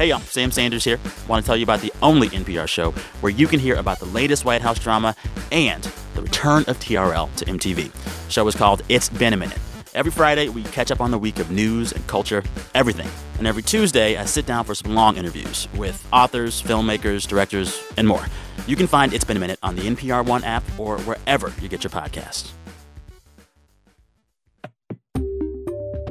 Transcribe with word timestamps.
Hey, 0.00 0.08
y'all, 0.08 0.20
Sam 0.20 0.50
Sanders 0.50 0.82
here. 0.82 0.98
Want 1.28 1.44
to 1.44 1.46
tell 1.46 1.58
you 1.58 1.62
about 1.62 1.82
the 1.82 1.92
only 2.00 2.30
NPR 2.30 2.66
show 2.66 2.92
where 3.20 3.30
you 3.30 3.46
can 3.46 3.60
hear 3.60 3.74
about 3.74 3.98
the 3.98 4.06
latest 4.06 4.46
White 4.46 4.62
House 4.62 4.78
drama 4.78 5.14
and 5.52 5.82
the 6.14 6.22
return 6.22 6.64
of 6.68 6.78
TRL 6.78 7.28
to 7.36 7.44
MTV. 7.44 7.92
The 7.92 8.32
show 8.32 8.48
is 8.48 8.54
called 8.54 8.80
It's 8.88 9.10
Been 9.10 9.34
a 9.34 9.36
Minute. 9.36 9.58
Every 9.94 10.10
Friday, 10.10 10.48
we 10.48 10.62
catch 10.62 10.90
up 10.90 11.02
on 11.02 11.10
the 11.10 11.18
week 11.18 11.38
of 11.38 11.50
news 11.50 11.92
and 11.92 12.06
culture, 12.06 12.42
everything. 12.74 13.10
And 13.36 13.46
every 13.46 13.62
Tuesday, 13.62 14.16
I 14.16 14.24
sit 14.24 14.46
down 14.46 14.64
for 14.64 14.74
some 14.74 14.94
long 14.94 15.18
interviews 15.18 15.68
with 15.76 16.02
authors, 16.14 16.62
filmmakers, 16.62 17.28
directors, 17.28 17.78
and 17.98 18.08
more. 18.08 18.24
You 18.66 18.76
can 18.76 18.86
find 18.86 19.12
It's 19.12 19.24
Been 19.24 19.36
a 19.36 19.40
Minute 19.40 19.58
on 19.62 19.76
the 19.76 19.82
NPR 19.82 20.24
One 20.24 20.44
app 20.44 20.64
or 20.78 20.96
wherever 21.00 21.52
you 21.60 21.68
get 21.68 21.84
your 21.84 21.90
podcasts. 21.90 22.52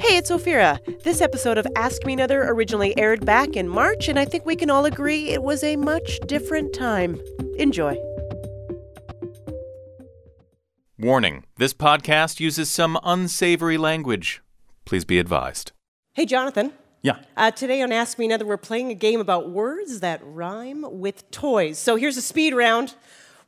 Hey, 0.02 0.16
it's 0.16 0.32
Ophira. 0.32 0.80
This 1.04 1.20
episode 1.20 1.58
of 1.58 1.68
Ask 1.76 2.06
Me 2.06 2.14
Another 2.14 2.44
originally 2.44 2.98
aired 2.98 3.26
back 3.26 3.58
in 3.58 3.68
March, 3.68 4.08
and 4.08 4.18
I 4.18 4.24
think 4.24 4.46
we 4.46 4.56
can 4.56 4.70
all 4.70 4.86
agree 4.86 5.30
it 5.30 5.44
was 5.44 5.62
a 5.62 5.76
much 5.76 6.20
different 6.26 6.74
time. 6.74 7.20
Enjoy. 7.58 7.98
Warning 10.98 11.44
this 11.58 11.74
podcast 11.74 12.40
uses 12.40 12.72
some 12.72 12.98
unsavory 13.04 13.78
language. 13.78 14.42
Please 14.86 15.04
be 15.04 15.20
advised. 15.20 15.74
Hey, 16.14 16.26
Jonathan. 16.26 16.72
Yeah. 17.02 17.20
Uh, 17.36 17.52
today 17.52 17.82
on 17.82 17.92
Ask 17.92 18.18
Me 18.18 18.26
Another, 18.26 18.46
we're 18.46 18.58
playing 18.58 18.92
a 18.92 18.96
game 18.96 19.20
about 19.20 19.50
words 19.50 20.00
that 20.00 20.22
rhyme 20.24 20.86
with 20.88 21.30
toys. 21.30 21.78
So 21.78 21.98
here's 21.98 22.16
a 22.16 22.22
speed 22.22 22.54
round. 22.54 22.96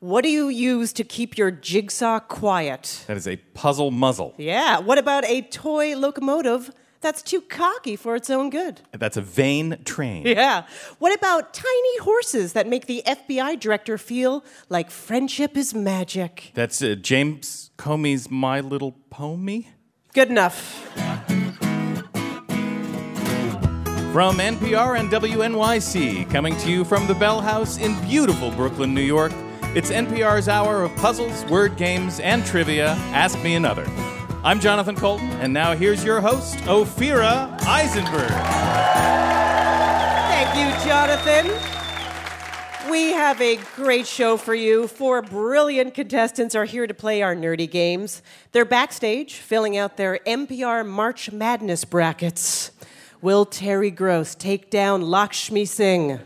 What 0.02 0.24
do 0.24 0.30
you 0.30 0.50
use 0.50 0.94
to 0.94 1.04
keep 1.04 1.38
your 1.38 1.52
jigsaw 1.52 2.20
quiet? 2.20 3.04
That 3.06 3.18
is 3.18 3.28
a 3.28 3.36
puzzle 3.54 3.92
muzzle. 3.92 4.34
Yeah. 4.36 4.80
What 4.80 4.98
about 4.98 5.26
a 5.26 5.44
toy 5.44 5.96
locomotive 5.96 6.72
that's 7.02 7.22
too 7.22 7.40
cocky 7.40 7.96
for 7.96 8.16
its 8.16 8.28
own 8.32 8.50
good? 8.50 8.82
That's 8.94 9.16
a 9.16 9.22
vain 9.22 9.78
train. 9.86 10.26
Yeah. 10.26 10.64
What 10.98 11.16
about 11.16 11.54
tiny 11.54 12.00
horses 12.00 12.54
that 12.54 12.68
make 12.68 12.88
the 12.88 13.04
FBI 13.06 13.60
director 13.60 14.00
feel 14.00 14.44
like 14.70 14.90
friendship 14.90 15.56
is 15.56 15.76
magic? 15.76 16.50
That's 16.56 16.82
uh, 16.82 16.96
James 16.96 17.70
Comey's 17.78 18.28
My 18.32 18.60
Little 18.60 18.94
Pony. 19.12 19.68
Good 20.16 20.32
enough. 20.32 20.90
From 24.12 24.40
NPR 24.40 25.00
and 25.00 25.12
WNYC, 25.12 26.28
coming 26.32 26.58
to 26.58 26.72
you 26.72 26.84
from 26.86 27.06
the 27.06 27.14
Bell 27.14 27.40
House 27.40 27.78
in 27.78 27.94
beautiful 28.10 28.50
Brooklyn, 28.50 28.96
New 28.96 29.02
York, 29.02 29.32
it's 29.74 29.90
NPR's 29.90 30.50
hour 30.50 30.84
of 30.84 30.94
puzzles, 30.98 31.46
word 31.46 31.78
games, 31.78 32.20
and 32.20 32.46
trivia. 32.46 32.90
Ask 33.14 33.42
Me 33.42 33.56
Another. 33.56 33.86
I'm 34.44 34.60
Jonathan 34.60 34.96
Coulton, 34.96 35.30
and 35.34 35.54
now 35.54 35.74
here's 35.76 36.04
your 36.04 36.20
host, 36.20 36.58
Ophira 36.66 37.58
Eisenberg. 37.62 38.32
Thank 40.28 40.56
you, 40.58 40.90
Jonathan. 40.90 41.52
We 42.92 43.14
have 43.14 43.40
a 43.40 43.60
great 43.76 44.08
show 44.08 44.36
for 44.36 44.54
you. 44.54 44.88
Four 44.88 45.22
brilliant 45.22 45.94
contestants 45.94 46.54
are 46.56 46.66
here 46.66 46.86
to 46.86 46.94
play 46.94 47.22
our 47.22 47.34
nerdy 47.34 47.70
games. 47.70 48.22
They're 48.52 48.66
backstage 48.66 49.36
filling 49.36 49.78
out 49.78 49.96
their 49.96 50.20
NPR 50.28 50.86
March 50.86 51.32
Madness 51.32 51.86
brackets. 51.86 52.72
Will 53.22 53.46
Terry 53.46 53.92
Gross 53.92 54.36
take 54.36 54.70
down 54.70 55.02
Lakshmi 55.04 55.64
Singh? 55.64 56.20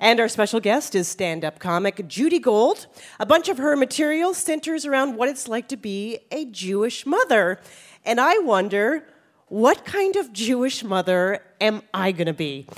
And 0.00 0.20
our 0.20 0.28
special 0.28 0.60
guest 0.60 0.94
is 0.94 1.08
stand 1.08 1.44
up 1.44 1.58
comic 1.58 2.06
Judy 2.06 2.38
Gold. 2.38 2.86
A 3.18 3.26
bunch 3.26 3.48
of 3.48 3.58
her 3.58 3.74
material 3.74 4.32
centers 4.32 4.86
around 4.86 5.16
what 5.16 5.28
it's 5.28 5.48
like 5.48 5.66
to 5.68 5.76
be 5.76 6.20
a 6.30 6.44
Jewish 6.44 7.04
mother. 7.04 7.60
And 8.04 8.20
I 8.20 8.38
wonder, 8.38 9.08
what 9.48 9.84
kind 9.84 10.14
of 10.14 10.32
Jewish 10.32 10.84
mother 10.84 11.42
am 11.60 11.82
I 11.92 12.12
going 12.12 12.26
to 12.26 12.32
be? 12.32 12.68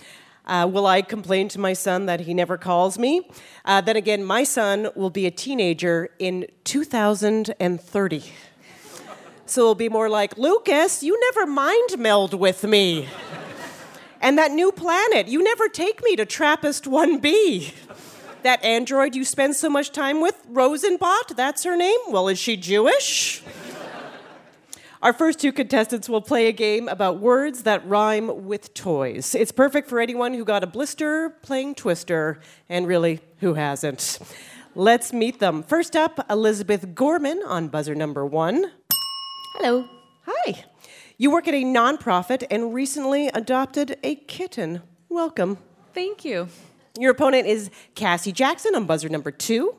Uh, 0.46 0.66
will 0.66 0.86
I 0.86 1.02
complain 1.02 1.48
to 1.50 1.60
my 1.60 1.74
son 1.74 2.06
that 2.06 2.20
he 2.20 2.32
never 2.32 2.56
calls 2.56 2.98
me? 2.98 3.28
Uh, 3.66 3.82
then 3.82 3.96
again, 3.96 4.24
my 4.24 4.42
son 4.42 4.88
will 4.96 5.10
be 5.10 5.26
a 5.26 5.30
teenager 5.30 6.08
in 6.18 6.46
2030. 6.64 8.24
So 9.44 9.60
it'll 9.60 9.74
be 9.74 9.88
more 9.88 10.08
like, 10.08 10.38
Lucas, 10.38 11.02
you 11.02 11.20
never 11.20 11.46
mind 11.46 11.98
meld 11.98 12.32
with 12.32 12.64
me. 12.64 13.08
And 14.20 14.36
that 14.36 14.50
new 14.52 14.70
planet, 14.70 15.28
you 15.28 15.42
never 15.42 15.68
take 15.68 16.02
me 16.04 16.14
to 16.16 16.26
Trappist 16.26 16.84
1B. 16.84 17.72
That 18.42 18.62
android 18.64 19.14
you 19.14 19.24
spend 19.24 19.56
so 19.56 19.68
much 19.68 19.92
time 19.92 20.20
with, 20.20 20.46
Rosenbot, 20.50 21.36
that's 21.36 21.64
her 21.64 21.76
name? 21.76 21.98
Well, 22.08 22.28
is 22.28 22.38
she 22.38 22.56
Jewish? 22.56 23.42
Our 25.02 25.14
first 25.14 25.40
two 25.40 25.52
contestants 25.52 26.10
will 26.10 26.20
play 26.20 26.48
a 26.48 26.52
game 26.52 26.86
about 26.86 27.20
words 27.20 27.62
that 27.62 27.86
rhyme 27.88 28.44
with 28.44 28.74
toys. 28.74 29.34
It's 29.34 29.52
perfect 29.52 29.88
for 29.88 29.98
anyone 29.98 30.34
who 30.34 30.44
got 30.44 30.62
a 30.62 30.66
blister 30.66 31.30
playing 31.42 31.74
Twister, 31.74 32.40
and 32.68 32.86
really, 32.86 33.20
who 33.38 33.54
hasn't? 33.54 34.18
Let's 34.74 35.14
meet 35.14 35.40
them. 35.40 35.62
First 35.62 35.96
up, 35.96 36.26
Elizabeth 36.30 36.94
Gorman 36.94 37.42
on 37.46 37.68
buzzer 37.68 37.94
number 37.94 38.26
one. 38.26 38.70
Hello. 39.56 39.88
Hi. 40.26 40.64
You 41.20 41.30
work 41.30 41.46
at 41.48 41.52
a 41.52 41.64
nonprofit 41.64 42.46
and 42.50 42.72
recently 42.72 43.28
adopted 43.28 43.98
a 44.02 44.14
kitten. 44.14 44.80
Welcome. 45.10 45.58
Thank 45.92 46.24
you. 46.24 46.48
Your 46.98 47.10
opponent 47.10 47.46
is 47.46 47.70
Cassie 47.94 48.32
Jackson 48.32 48.74
on 48.74 48.86
buzzer 48.86 49.10
number 49.10 49.30
two. 49.30 49.74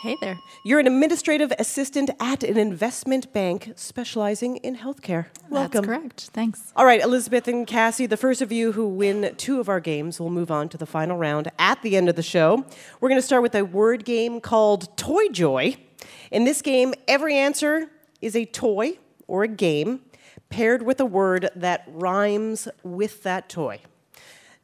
Hey 0.00 0.16
there. 0.22 0.38
You're 0.64 0.80
an 0.80 0.86
administrative 0.86 1.52
assistant 1.58 2.08
at 2.20 2.42
an 2.42 2.56
investment 2.56 3.34
bank 3.34 3.74
specializing 3.76 4.56
in 4.56 4.78
healthcare. 4.78 5.26
Welcome. 5.50 5.84
That's 5.84 5.98
correct. 5.98 6.30
Thanks. 6.32 6.72
All 6.74 6.86
right, 6.86 7.02
Elizabeth 7.02 7.46
and 7.48 7.66
Cassie, 7.66 8.06
the 8.06 8.16
first 8.16 8.40
of 8.40 8.50
you 8.50 8.72
who 8.72 8.88
win 8.88 9.34
two 9.36 9.60
of 9.60 9.68
our 9.68 9.80
games 9.80 10.18
will 10.18 10.30
move 10.30 10.50
on 10.50 10.70
to 10.70 10.78
the 10.78 10.86
final 10.86 11.18
round 11.18 11.50
at 11.58 11.82
the 11.82 11.98
end 11.98 12.08
of 12.08 12.16
the 12.16 12.22
show. 12.22 12.64
We're 13.02 13.10
going 13.10 13.20
to 13.20 13.26
start 13.26 13.42
with 13.42 13.54
a 13.54 13.66
word 13.66 14.06
game 14.06 14.40
called 14.40 14.96
Toy 14.96 15.28
Joy. 15.28 15.76
In 16.30 16.44
this 16.44 16.62
game, 16.62 16.94
every 17.06 17.36
answer 17.36 17.90
is 18.22 18.34
a 18.34 18.46
toy 18.46 18.96
or 19.26 19.42
a 19.42 19.48
game 19.48 20.00
paired 20.48 20.82
with 20.82 21.00
a 21.00 21.06
word 21.06 21.50
that 21.54 21.84
rhymes 21.88 22.68
with 22.82 23.22
that 23.22 23.48
toy. 23.48 23.80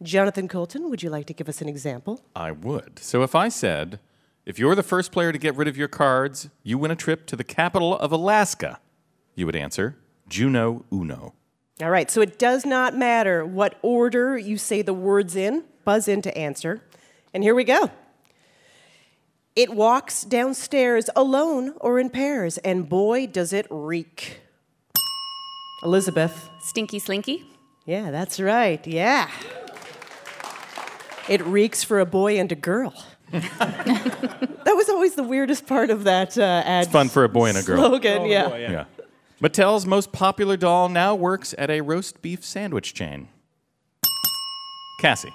Jonathan 0.03 0.49
Coulton, 0.49 0.91
would 0.91 1.03
you 1.03 1.11
like 1.11 1.27
to 1.27 1.35
give 1.35 1.49
us 1.49 1.63
an 1.63 1.69
example? 1.69 2.21
I 2.35 2.51
would. 2.51 2.99
So 2.99 3.23
if 3.23 3.35
I 3.35 3.49
said, 3.49 4.01
if 4.45 4.59
you're 4.59 4.75
the 4.75 4.83
first 4.83 5.13
player 5.13 5.33
to 5.33 5.39
get 5.39 5.55
rid 5.55 5.69
of 5.69 5.77
your 5.77 5.89
cards, 5.89 6.49
you 6.63 6.77
win 6.77 6.91
a 6.91 6.97
trip 6.97 7.27
to 7.27 7.37
the 7.37 7.45
capital 7.45 7.97
of 7.97 8.11
Alaska, 8.11 8.81
you 9.35 9.47
would 9.47 9.57
answer, 9.57 9.97
Juneau 10.29 10.85
Uno. 10.93 11.35
All 11.81 11.91
right, 11.91 12.11
so 12.11 12.21
it 12.21 12.39
does 12.39 12.67
not 12.67 12.97
matter 12.97 13.47
what 13.47 13.79
order 13.83 14.37
you 14.37 14.59
say 14.59 14.83
the 14.83 14.93
words 14.93 15.37
in, 15.37 15.65
buzz 15.85 16.09
in 16.09 16.23
to 16.23 16.37
answer. 16.37 16.83
And 17.33 17.43
here 17.43 17.55
we 17.55 17.65
go. 17.65 17.91
It 19.55 19.71
walks 19.71 20.23
downstairs 20.23 21.11
alone 21.15 21.75
or 21.81 21.99
in 21.99 22.11
pairs, 22.11 22.59
and 22.59 22.89
boy, 22.89 23.27
does 23.27 23.53
it 23.53 23.67
reek. 23.71 24.42
Elizabeth. 25.83 26.49
Stinky 26.61 26.99
Slinky. 26.99 27.45
Yeah, 27.85 28.11
that's 28.11 28.39
right. 28.39 28.85
Yeah. 28.87 29.29
It 31.29 31.45
reeks 31.45 31.85
for 31.85 32.01
a 32.01 32.07
boy 32.07 32.39
and 32.39 32.51
a 32.53 32.55
girl. 32.55 32.95
that 33.33 34.65
was 34.67 34.89
always 34.89 35.15
the 35.15 35.23
weirdest 35.23 35.67
part 35.67 35.91
of 35.91 36.05
that 36.05 36.37
uh, 36.37 36.63
ad. 36.65 36.85
It's 36.85 36.93
fun 36.93 37.09
for 37.09 37.25
a 37.25 37.29
boy 37.29 37.49
and 37.49 37.59
a 37.59 37.63
girl. 37.63 37.79
Slogan, 37.79 38.27
yeah. 38.27 38.57
Yeah. 38.57 38.85
Mattel's 39.41 39.87
most 39.87 40.13
popular 40.13 40.57
doll 40.57 40.89
now 40.89 41.15
works 41.15 41.55
at 41.59 41.71
a 41.71 41.81
roast 41.81 42.23
beef 42.23 42.45
sandwich 42.45 42.95
chain. 42.95 43.29
Cassie. 45.01 45.33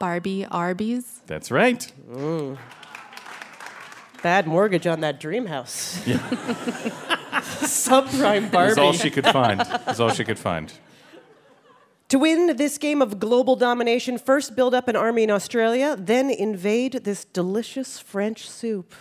Barbie 0.00 0.46
Arby's. 0.46 1.20
That's 1.26 1.50
right. 1.50 1.92
Ooh. 2.10 2.56
Bad 4.22 4.46
mortgage 4.46 4.86
on 4.86 5.00
that 5.00 5.20
dream 5.20 5.46
house. 5.46 6.00
Subprime 7.42 8.50
Barbie. 8.50 8.68
That's 8.68 8.78
all 8.78 8.92
she 8.92 9.10
could 9.10 9.26
find. 9.26 9.60
That's 9.60 10.00
all 10.00 10.10
she 10.10 10.24
could 10.24 10.38
find. 10.38 10.72
To 12.08 12.18
win 12.20 12.56
this 12.56 12.78
game 12.78 13.02
of 13.02 13.18
global 13.18 13.56
domination, 13.56 14.16
first 14.18 14.54
build 14.54 14.74
up 14.74 14.86
an 14.86 14.94
army 14.94 15.24
in 15.24 15.30
Australia, 15.30 15.96
then 15.98 16.30
invade 16.30 17.04
this 17.04 17.24
delicious 17.24 17.98
French 17.98 18.48
soup. 18.48 18.94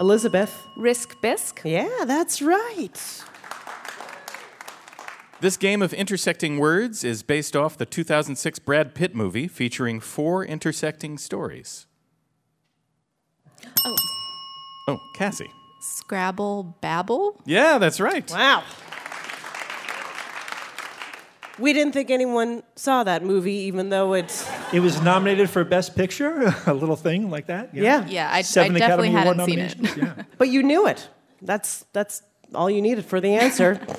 Elizabeth. 0.00 0.66
Risk 0.76 1.20
Bisque. 1.20 1.60
Yeah, 1.64 2.04
that's 2.04 2.42
right. 2.42 3.24
This 5.40 5.56
game 5.56 5.82
of 5.82 5.92
intersecting 5.92 6.58
words 6.58 7.04
is 7.04 7.22
based 7.22 7.54
off 7.54 7.76
the 7.76 7.86
2006 7.86 8.58
Brad 8.60 8.94
Pitt 8.94 9.14
movie 9.14 9.48
featuring 9.48 10.00
four 10.00 10.44
intersecting 10.44 11.18
stories. 11.18 11.86
Oh. 13.84 13.96
Oh, 14.88 14.98
Cassie. 15.14 15.50
Scrabble 15.86 16.76
Babel. 16.80 17.40
Yeah, 17.46 17.78
that's 17.78 18.00
right. 18.00 18.28
Wow. 18.30 18.64
We 21.58 21.72
didn't 21.72 21.92
think 21.94 22.10
anyone 22.10 22.62
saw 22.74 23.02
that 23.04 23.22
movie, 23.24 23.54
even 23.54 23.88
though 23.88 24.12
it's. 24.12 24.46
It 24.74 24.80
was 24.80 25.00
nominated 25.00 25.48
for 25.48 25.64
Best 25.64 25.96
Picture, 25.96 26.54
a 26.66 26.74
little 26.74 26.96
thing 26.96 27.30
like 27.30 27.46
that. 27.46 27.74
Yeah. 27.74 28.06
Yeah, 28.06 28.30
I, 28.30 28.38
I 28.38 28.42
Seven 28.42 28.74
definitely 28.74 29.08
Academy 29.08 29.22
Award 29.22 29.36
hadn't 29.38 29.46
seen 29.46 29.58
it. 29.60 29.78
nominations. 29.78 30.16
Yeah. 30.18 30.24
But 30.38 30.48
you 30.50 30.62
knew 30.62 30.86
it. 30.86 31.08
That's, 31.40 31.86
that's 31.94 32.22
all 32.54 32.68
you 32.68 32.82
needed 32.82 33.04
for 33.06 33.20
the 33.20 33.34
answer. 33.34 33.80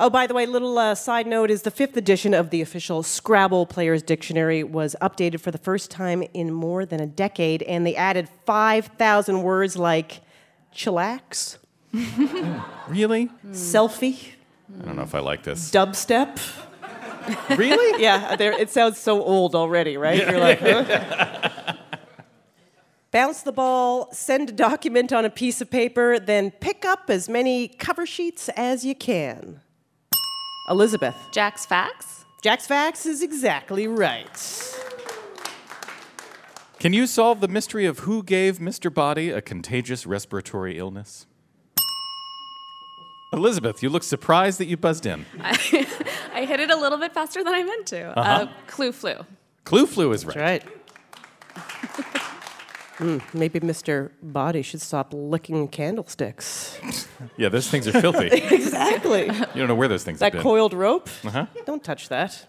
Oh, 0.00 0.08
by 0.08 0.28
the 0.28 0.34
way, 0.34 0.46
little 0.46 0.78
uh, 0.78 0.94
side 0.94 1.26
note 1.26 1.50
is 1.50 1.62
the 1.62 1.72
fifth 1.72 1.96
edition 1.96 2.32
of 2.32 2.50
the 2.50 2.62
official 2.62 3.02
Scrabble 3.02 3.66
Players 3.66 4.00
Dictionary 4.00 4.62
was 4.62 4.94
updated 5.02 5.40
for 5.40 5.50
the 5.50 5.58
first 5.58 5.90
time 5.90 6.22
in 6.32 6.52
more 6.52 6.86
than 6.86 7.00
a 7.00 7.06
decade, 7.06 7.64
and 7.64 7.84
they 7.84 7.96
added 7.96 8.28
5,000 8.46 9.42
words 9.42 9.76
like 9.76 10.20
chillax, 10.74 11.58
Really? 12.88 13.28
selfie, 13.50 14.32
I 14.80 14.84
don't 14.84 14.96
know 14.96 15.02
if 15.02 15.14
I 15.14 15.20
like 15.20 15.42
this. 15.42 15.70
dubstep. 15.70 16.38
really? 17.56 18.02
Yeah, 18.02 18.36
it 18.38 18.70
sounds 18.70 18.98
so 18.98 19.22
old 19.22 19.54
already, 19.54 19.96
right? 19.96 20.18
You're 20.18 20.38
like, 20.40 20.60
huh? 20.60 21.74
Bounce 23.10 23.40
the 23.42 23.52
ball, 23.52 24.12
send 24.12 24.50
a 24.50 24.52
document 24.52 25.12
on 25.14 25.24
a 25.24 25.30
piece 25.30 25.60
of 25.62 25.70
paper, 25.70 26.18
then 26.18 26.50
pick 26.50 26.84
up 26.84 27.08
as 27.08 27.26
many 27.28 27.66
cover 27.68 28.04
sheets 28.04 28.50
as 28.50 28.84
you 28.84 28.94
can. 28.94 29.60
Elizabeth. 30.68 31.16
Jack's 31.32 31.64
Facts? 31.64 32.26
Jack's 32.42 32.66
Facts 32.66 33.06
is 33.06 33.22
exactly 33.22 33.86
right. 33.88 34.28
Can 36.78 36.92
you 36.92 37.06
solve 37.06 37.40
the 37.40 37.48
mystery 37.48 37.86
of 37.86 38.00
who 38.00 38.22
gave 38.22 38.58
Mr. 38.58 38.92
Body 38.92 39.30
a 39.30 39.40
contagious 39.42 40.06
respiratory 40.06 40.78
illness? 40.78 41.26
Elizabeth, 43.32 43.82
you 43.82 43.90
look 43.90 44.02
surprised 44.04 44.58
that 44.60 44.66
you 44.66 44.76
buzzed 44.76 45.04
in. 45.04 45.26
I 45.40 45.86
I 46.32 46.44
hit 46.44 46.60
it 46.60 46.70
a 46.70 46.76
little 46.76 46.98
bit 46.98 47.12
faster 47.12 47.42
than 47.44 47.52
I 47.52 47.62
meant 47.64 47.86
to. 47.88 48.18
uh 48.18 48.48
Clue 48.68 48.92
Flu. 48.92 49.14
Clue 49.64 49.86
flu 49.86 50.12
is 50.12 50.24
right. 50.24 50.36
Right. 50.36 50.62
Hmm, 52.98 53.18
maybe 53.32 53.60
Mr. 53.60 54.10
Body 54.20 54.60
should 54.60 54.80
stop 54.82 55.12
licking 55.14 55.68
candlesticks. 55.68 56.78
Yeah, 57.36 57.48
those 57.48 57.70
things 57.70 57.86
are 57.86 58.00
filthy. 58.00 58.26
exactly. 58.26 59.26
you 59.26 59.32
don't 59.54 59.68
know 59.68 59.76
where 59.76 59.86
those 59.86 60.02
things 60.02 60.18
are. 60.18 60.26
that 60.26 60.26
have 60.26 60.32
been. 60.32 60.42
coiled 60.42 60.72
rope? 60.72 61.08
Uh-huh. 61.24 61.46
Don't 61.64 61.84
touch 61.84 62.08
that. 62.08 62.46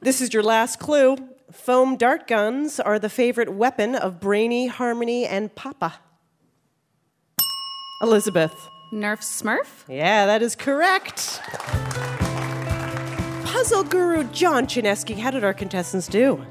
this 0.00 0.22
is 0.22 0.32
your 0.32 0.42
last 0.42 0.78
clue. 0.78 1.16
Foam 1.52 1.96
dart 1.96 2.26
guns 2.26 2.80
are 2.80 2.98
the 2.98 3.10
favorite 3.10 3.52
weapon 3.52 3.94
of 3.94 4.18
Brainy, 4.20 4.68
Harmony, 4.68 5.26
and 5.26 5.54
Papa. 5.54 6.00
Elizabeth. 8.00 8.54
Nerf 8.90 9.20
Smurf? 9.20 9.84
Yeah, 9.86 10.24
that 10.24 10.40
is 10.40 10.56
correct. 10.56 11.42
Puzzle 13.44 13.84
guru 13.84 14.24
John 14.24 14.66
Chaneski, 14.66 15.18
how 15.18 15.30
did 15.30 15.44
our 15.44 15.52
contestants 15.52 16.08
do? 16.08 16.42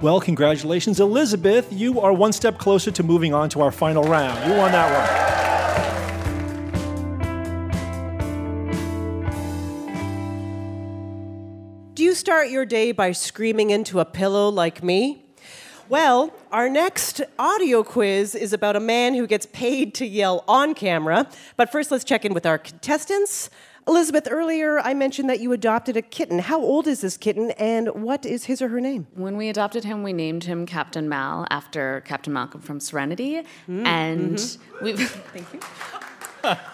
Well, 0.00 0.18
congratulations, 0.18 0.98
Elizabeth. 0.98 1.70
You 1.70 2.00
are 2.00 2.14
one 2.14 2.32
step 2.32 2.56
closer 2.56 2.90
to 2.90 3.02
moving 3.02 3.34
on 3.34 3.50
to 3.50 3.60
our 3.60 3.70
final 3.70 4.04
round. 4.04 4.50
You 4.50 4.56
won 4.56 4.72
that 4.72 4.90
you 12.08 12.14
start 12.14 12.48
your 12.48 12.64
day 12.64 12.90
by 12.90 13.12
screaming 13.12 13.68
into 13.68 14.00
a 14.00 14.04
pillow 14.06 14.48
like 14.48 14.82
me? 14.82 15.26
Well, 15.90 16.32
our 16.50 16.70
next 16.70 17.20
audio 17.38 17.82
quiz 17.82 18.34
is 18.34 18.54
about 18.54 18.76
a 18.76 18.80
man 18.80 19.12
who 19.12 19.26
gets 19.26 19.44
paid 19.44 19.94
to 19.96 20.06
yell 20.06 20.42
on 20.48 20.72
camera. 20.72 21.28
But 21.58 21.70
first, 21.70 21.90
let's 21.90 22.04
check 22.04 22.24
in 22.24 22.32
with 22.32 22.46
our 22.46 22.56
contestants. 22.56 23.50
Elizabeth, 23.86 24.26
earlier 24.30 24.78
I 24.78 24.94
mentioned 24.94 25.28
that 25.28 25.40
you 25.40 25.52
adopted 25.52 25.98
a 25.98 26.02
kitten. 26.02 26.38
How 26.38 26.58
old 26.58 26.86
is 26.86 27.02
this 27.02 27.18
kitten 27.18 27.50
and 27.58 27.88
what 27.88 28.24
is 28.24 28.46
his 28.46 28.62
or 28.62 28.70
her 28.70 28.80
name? 28.80 29.06
When 29.14 29.36
we 29.36 29.50
adopted 29.50 29.84
him, 29.84 30.02
we 30.02 30.14
named 30.14 30.44
him 30.44 30.64
Captain 30.64 31.10
Mal 31.10 31.46
after 31.50 32.00
Captain 32.06 32.32
Malcolm 32.32 32.62
from 32.62 32.80
Serenity. 32.80 33.34
Mm-hmm. 33.36 33.86
and 33.86 34.36
mm-hmm. 34.36 34.84
we've, 34.84 35.10
thank 35.34 35.52
you. 35.52 35.60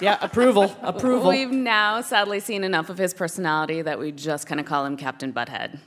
Yeah, 0.00 0.18
approval. 0.20 0.76
approval. 0.82 1.30
We've 1.30 1.50
now 1.50 2.00
sadly 2.00 2.40
seen 2.40 2.64
enough 2.64 2.90
of 2.90 2.98
his 2.98 3.14
personality 3.14 3.82
that 3.82 3.98
we 3.98 4.12
just 4.12 4.46
kind 4.46 4.60
of 4.60 4.66
call 4.66 4.84
him 4.84 4.96
Captain 4.96 5.32
Butthead. 5.32 5.78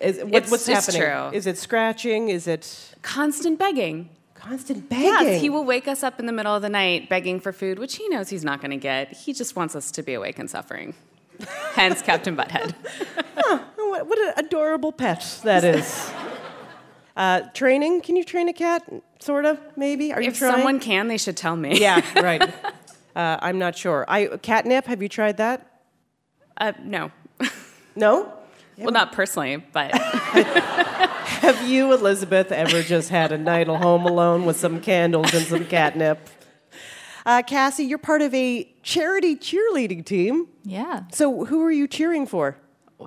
Is, 0.00 0.18
what, 0.18 0.28
It's- 0.34 0.50
what's 0.50 0.68
it's 0.68 0.86
happening? 0.86 1.02
true. 1.30 1.38
Is 1.38 1.46
it 1.46 1.56
scratching? 1.56 2.28
Is 2.28 2.46
it 2.46 2.94
Constant 3.02 3.58
begging. 3.58 4.10
constant 4.34 4.88
begging? 4.88 5.04
Yes, 5.06 5.40
he 5.40 5.48
will 5.48 5.64
wake 5.64 5.86
us 5.88 6.02
up 6.02 6.18
in 6.20 6.26
the 6.26 6.32
middle 6.32 6.54
of 6.54 6.62
the 6.62 6.68
night 6.68 7.08
begging 7.08 7.38
for 7.40 7.52
food, 7.52 7.78
which 7.78 7.96
he 7.96 8.08
knows 8.08 8.28
he's 8.28 8.44
not 8.44 8.60
going 8.60 8.72
to 8.72 8.76
get. 8.76 9.12
He 9.12 9.32
just 9.32 9.56
wants 9.56 9.74
us 9.76 9.90
to 9.92 10.02
be 10.02 10.14
awake 10.14 10.38
and 10.38 10.50
suffering. 10.50 10.94
Hence, 11.74 12.02
Captain 12.02 12.36
Butthead. 12.36 12.74
Oh, 13.36 13.64
what, 13.76 14.06
what 14.08 14.18
an 14.18 14.44
adorable 14.44 14.92
pet 14.92 15.40
that 15.44 15.64
is. 15.64 16.10
uh, 17.16 17.42
training? 17.54 18.00
Can 18.00 18.16
you 18.16 18.24
train 18.24 18.48
a 18.48 18.52
cat? 18.52 18.82
Sort 19.20 19.44
of, 19.44 19.58
maybe. 19.76 20.12
Are 20.12 20.20
you 20.20 20.28
If 20.28 20.38
trying? 20.38 20.52
someone 20.52 20.80
can, 20.80 21.08
they 21.08 21.16
should 21.18 21.36
tell 21.36 21.56
me. 21.56 21.80
Yeah, 21.80 22.02
right. 22.22 22.42
Uh, 23.16 23.38
I'm 23.40 23.58
not 23.58 23.76
sure. 23.76 24.04
I 24.08 24.26
catnip. 24.42 24.86
Have 24.86 25.02
you 25.02 25.08
tried 25.08 25.36
that? 25.38 25.66
Uh, 26.56 26.72
no. 26.82 27.10
No. 27.96 28.32
Well, 28.76 28.90
not 28.90 29.12
personally, 29.12 29.56
but 29.72 29.92
Have 29.94 31.68
you, 31.68 31.92
Elizabeth, 31.92 32.50
ever 32.50 32.82
just 32.82 33.08
had 33.08 33.30
a 33.30 33.38
night 33.38 33.68
at 33.68 33.80
home 33.80 34.04
alone 34.04 34.44
with 34.46 34.56
some 34.56 34.80
candles 34.80 35.32
and 35.32 35.46
some 35.46 35.64
catnip? 35.66 36.28
Uh, 37.24 37.42
Cassie, 37.46 37.84
you're 37.84 37.98
part 37.98 38.20
of 38.20 38.34
a 38.34 38.64
charity 38.82 39.36
cheerleading 39.36 40.04
team. 40.04 40.48
Yeah. 40.64 41.02
So, 41.12 41.44
who 41.44 41.62
are 41.64 41.70
you 41.70 41.86
cheering 41.86 42.26
for? 42.26 42.56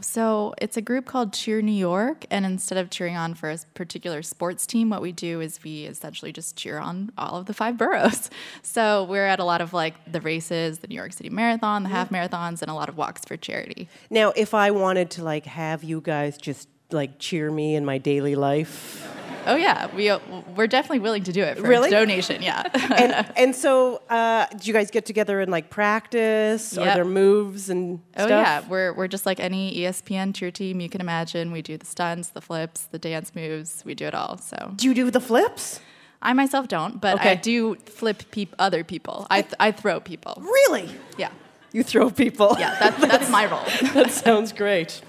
So 0.02 0.54
it's 0.62 0.78
a 0.78 0.82
group 0.82 1.06
called 1.06 1.34
Cheer 1.34 1.62
New 1.62 1.72
York, 1.72 2.26
and 2.30 2.46
instead 2.46 2.78
of 2.78 2.90
cheering 2.90 3.16
on 3.16 3.34
for 3.34 3.50
a 3.50 3.58
particular 3.74 4.22
sports 4.22 4.66
team, 4.68 4.90
what 4.90 5.02
we 5.02 5.12
do 5.12 5.42
is 5.42 5.64
we 5.64 5.84
essentially 5.86 6.32
just 6.32 6.56
cheer 6.56 6.78
on 6.78 7.12
all 7.18 7.38
of 7.38 7.46
the 7.46 7.54
five 7.54 7.78
boroughs. 7.78 8.30
So 8.64 9.06
we're 9.06 9.26
at 9.26 9.40
a 9.40 9.44
lot 9.44 9.62
of 9.62 9.74
like 9.74 10.12
the 10.12 10.22
races, 10.22 10.80
the 10.80 10.88
New 10.88 10.96
York 10.96 11.14
City 11.14 11.30
Marathon, 11.30 11.84
the 11.84 11.90
half 11.90 12.10
mm-hmm. 12.10 12.16
marathons, 12.16 12.62
and 12.62 12.70
a 12.70 12.74
lot 12.74 12.90
of 12.90 12.98
walks 12.98 13.24
for 13.26 13.38
charity. 13.38 13.88
Now, 14.10 14.34
if 14.36 14.54
I 14.54 14.72
wanted 14.72 15.10
to 15.12 15.24
like 15.24 15.46
have 15.46 15.84
you 15.84 16.02
guys 16.02 16.38
just 16.38 16.68
like 16.92 17.18
cheer 17.18 17.50
me 17.50 17.76
in 17.76 17.86
my 17.86 17.98
daily 17.98 18.36
life, 18.36 19.08
Oh 19.48 19.56
yeah, 19.56 19.88
we 19.96 20.12
we're 20.56 20.68
definitely 20.68 21.00
willing 21.00 21.24
to 21.24 21.32
do 21.32 21.42
it 21.42 21.58
for 21.58 21.64
Really? 21.68 21.88
a 21.88 21.92
donation. 21.92 22.42
Yeah. 22.42 22.64
and 22.74 23.32
and 23.36 23.56
so 23.56 24.02
uh, 24.10 24.46
do 24.48 24.68
you 24.68 24.74
guys 24.74 24.92
get 24.92 25.06
together 25.06 25.40
and 25.42 25.52
like 25.52 25.70
practice? 25.70 26.78
Are 26.78 26.86
Yep. 26.86 26.96
there 26.96 27.06
moves 27.06 27.70
and 27.70 28.02
Oh 28.18 28.26
stuff? 28.26 28.30
yeah, 28.30 28.68
we're 28.68 28.94
we're 28.94 29.08
just 29.08 29.26
like 29.26 29.40
any 29.40 29.74
ESPN 29.80 30.34
cheer 30.36 30.52
team 30.52 30.80
you 30.80 30.90
can 30.90 31.02
imagine. 31.02 31.52
We 31.52 31.62
do 31.62 31.78
the 31.78 31.86
stunts, 31.86 32.30
the 32.30 32.42
flips, 32.42 32.84
the 32.92 33.00
dance 33.00 33.34
moves. 33.36 33.84
We 33.86 33.96
do 33.96 34.06
it 34.06 34.14
all. 34.14 34.38
So 34.38 34.74
Do 34.76 34.88
you 34.88 34.94
do 34.94 35.10
the 35.12 35.22
flips? 35.22 35.80
I 36.22 36.34
myself 36.34 36.68
don't, 36.68 37.00
but 37.00 37.16
Okay. 37.16 37.32
I 37.32 37.36
do 37.36 37.76
flip 37.86 38.24
peop 38.32 38.56
other 38.60 38.84
people. 38.84 39.28
I 39.30 39.42
th- 39.44 39.54
I 39.60 39.72
throw 39.72 40.00
people. 40.00 40.34
Really? 40.42 40.90
Yeah. 41.18 41.30
You 41.74 41.84
throw 41.84 42.10
people? 42.10 42.56
Yeah, 42.58 42.76
that, 42.80 42.98
that's 43.00 43.30
my 43.30 43.46
role. 43.46 43.62
that 43.94 44.10
sounds 44.12 44.52
great. 44.52 45.02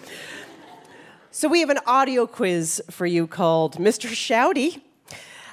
So 1.31 1.49
we 1.49 1.61
have 1.61 1.71
an 1.71 1.79
audio 1.87 2.27
quiz 2.27 2.83
for 2.91 3.05
you 3.07 3.27
called 3.27 3.77
Mr. 3.77 4.09
Shouty. 4.09 4.81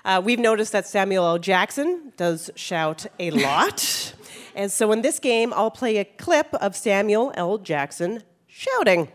Uh, 0.05 0.21
we've 0.23 0.39
noticed 0.39 0.71
that 0.71 0.87
Samuel 0.87 1.25
L. 1.25 1.37
Jackson 1.37 2.13
does 2.15 2.49
shout 2.55 3.05
a 3.19 3.31
lot. 3.31 4.13
and 4.55 4.71
so 4.71 4.91
in 4.91 5.01
this 5.01 5.19
game, 5.19 5.53
I'll 5.53 5.71
play 5.71 5.97
a 5.97 6.05
clip 6.05 6.53
of 6.55 6.75
Samuel 6.75 7.33
L. 7.35 7.57
Jackson 7.57 8.23
shouting. 8.47 9.09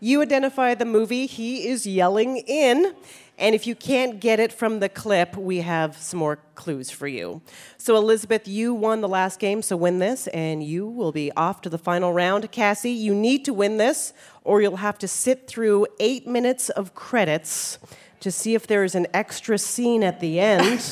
You 0.00 0.22
identify 0.22 0.74
the 0.74 0.84
movie 0.86 1.26
he 1.26 1.68
is 1.68 1.86
yelling 1.86 2.38
in. 2.38 2.94
And 3.38 3.54
if 3.54 3.66
you 3.66 3.74
can't 3.74 4.18
get 4.18 4.40
it 4.40 4.50
from 4.50 4.80
the 4.80 4.88
clip, 4.88 5.36
we 5.36 5.58
have 5.58 5.98
some 5.98 6.20
more 6.20 6.38
clues 6.54 6.90
for 6.90 7.06
you. 7.06 7.42
So, 7.76 7.96
Elizabeth, 7.96 8.48
you 8.48 8.72
won 8.72 9.02
the 9.02 9.08
last 9.08 9.38
game, 9.38 9.60
so 9.60 9.76
win 9.76 9.98
this, 9.98 10.26
and 10.28 10.64
you 10.64 10.86
will 10.88 11.12
be 11.12 11.30
off 11.32 11.60
to 11.62 11.68
the 11.68 11.76
final 11.76 12.14
round. 12.14 12.50
Cassie, 12.50 12.90
you 12.90 13.14
need 13.14 13.44
to 13.44 13.52
win 13.52 13.76
this, 13.76 14.14
or 14.42 14.62
you'll 14.62 14.76
have 14.76 14.98
to 14.98 15.08
sit 15.08 15.46
through 15.46 15.86
eight 16.00 16.26
minutes 16.26 16.70
of 16.70 16.94
credits 16.94 17.78
to 18.20 18.30
see 18.30 18.54
if 18.54 18.66
there 18.66 18.84
is 18.84 18.94
an 18.94 19.06
extra 19.12 19.58
scene 19.58 20.02
at 20.02 20.20
the 20.20 20.40
end. 20.40 20.82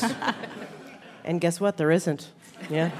and 1.23 1.41
guess 1.41 1.59
what? 1.59 1.77
There 1.77 1.89
isn't. 1.89 2.29
Yeah. 2.69 2.91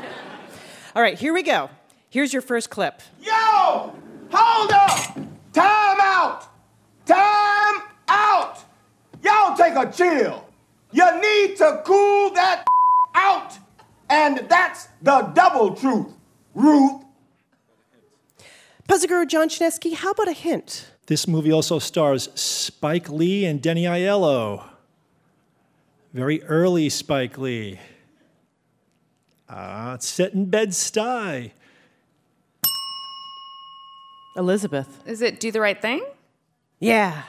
All 0.95 1.03
right, 1.03 1.19
here 1.19 1.33
we 1.33 1.43
go. 1.43 1.69
Here's 2.09 2.33
your 2.33 2.41
first 2.41 2.71
clip. 2.71 3.01
Yo! 3.21 3.93
Hold 4.31 4.71
up! 4.71 5.15
Time 5.53 5.99
out! 6.01 6.47
Time 7.05 7.83
out! 8.07 8.64
Y'all 9.25 9.57
take 9.57 9.75
a 9.75 9.91
chill. 9.91 10.47
You 10.91 11.19
need 11.19 11.57
to 11.57 11.81
cool 11.83 12.29
that 12.31 12.63
out. 13.15 13.57
And 14.07 14.47
that's 14.47 14.87
the 15.01 15.21
double 15.33 15.75
truth, 15.75 16.13
Ruth. 16.53 17.01
Puzzle 18.87 19.09
Guru 19.09 19.25
John 19.25 19.49
Chaneski, 19.49 19.95
how 19.95 20.11
about 20.11 20.27
a 20.27 20.33
hint? 20.33 20.91
This 21.07 21.27
movie 21.27 21.51
also 21.51 21.79
stars 21.79 22.29
Spike 22.35 23.09
Lee 23.09 23.45
and 23.45 23.61
Danny 23.61 23.85
Aiello. 23.85 24.63
Very 26.13 26.43
early 26.43 26.89
Spike 26.89 27.37
Lee. 27.39 27.79
Ah, 29.49 29.95
it's 29.95 30.07
set 30.07 30.33
in 30.33 30.45
Bed-Stuy. 30.45 31.51
Elizabeth. 34.37 35.01
is 35.07 35.21
it 35.21 35.39
Do 35.39 35.51
the 35.51 35.61
Right 35.61 35.81
Thing? 35.81 36.05
Yeah, 36.79 37.23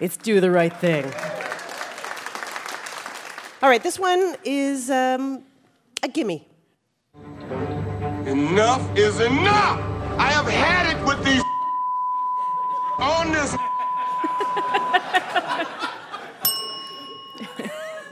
it's 0.00 0.16
do 0.16 0.40
the 0.40 0.50
right 0.50 0.74
thing. 0.74 1.04
All 3.66 3.70
right, 3.70 3.82
this 3.82 3.98
one 3.98 4.36
is 4.44 4.90
um, 4.90 5.42
a 6.00 6.06
gimme. 6.06 6.46
Enough 8.24 8.96
is 8.96 9.18
enough! 9.18 9.80
I 10.20 10.30
have 10.30 10.46
had 10.46 10.96
it 10.96 11.04
with 11.04 11.24
these 11.24 11.42
on 13.00 13.32
this. 13.32 13.56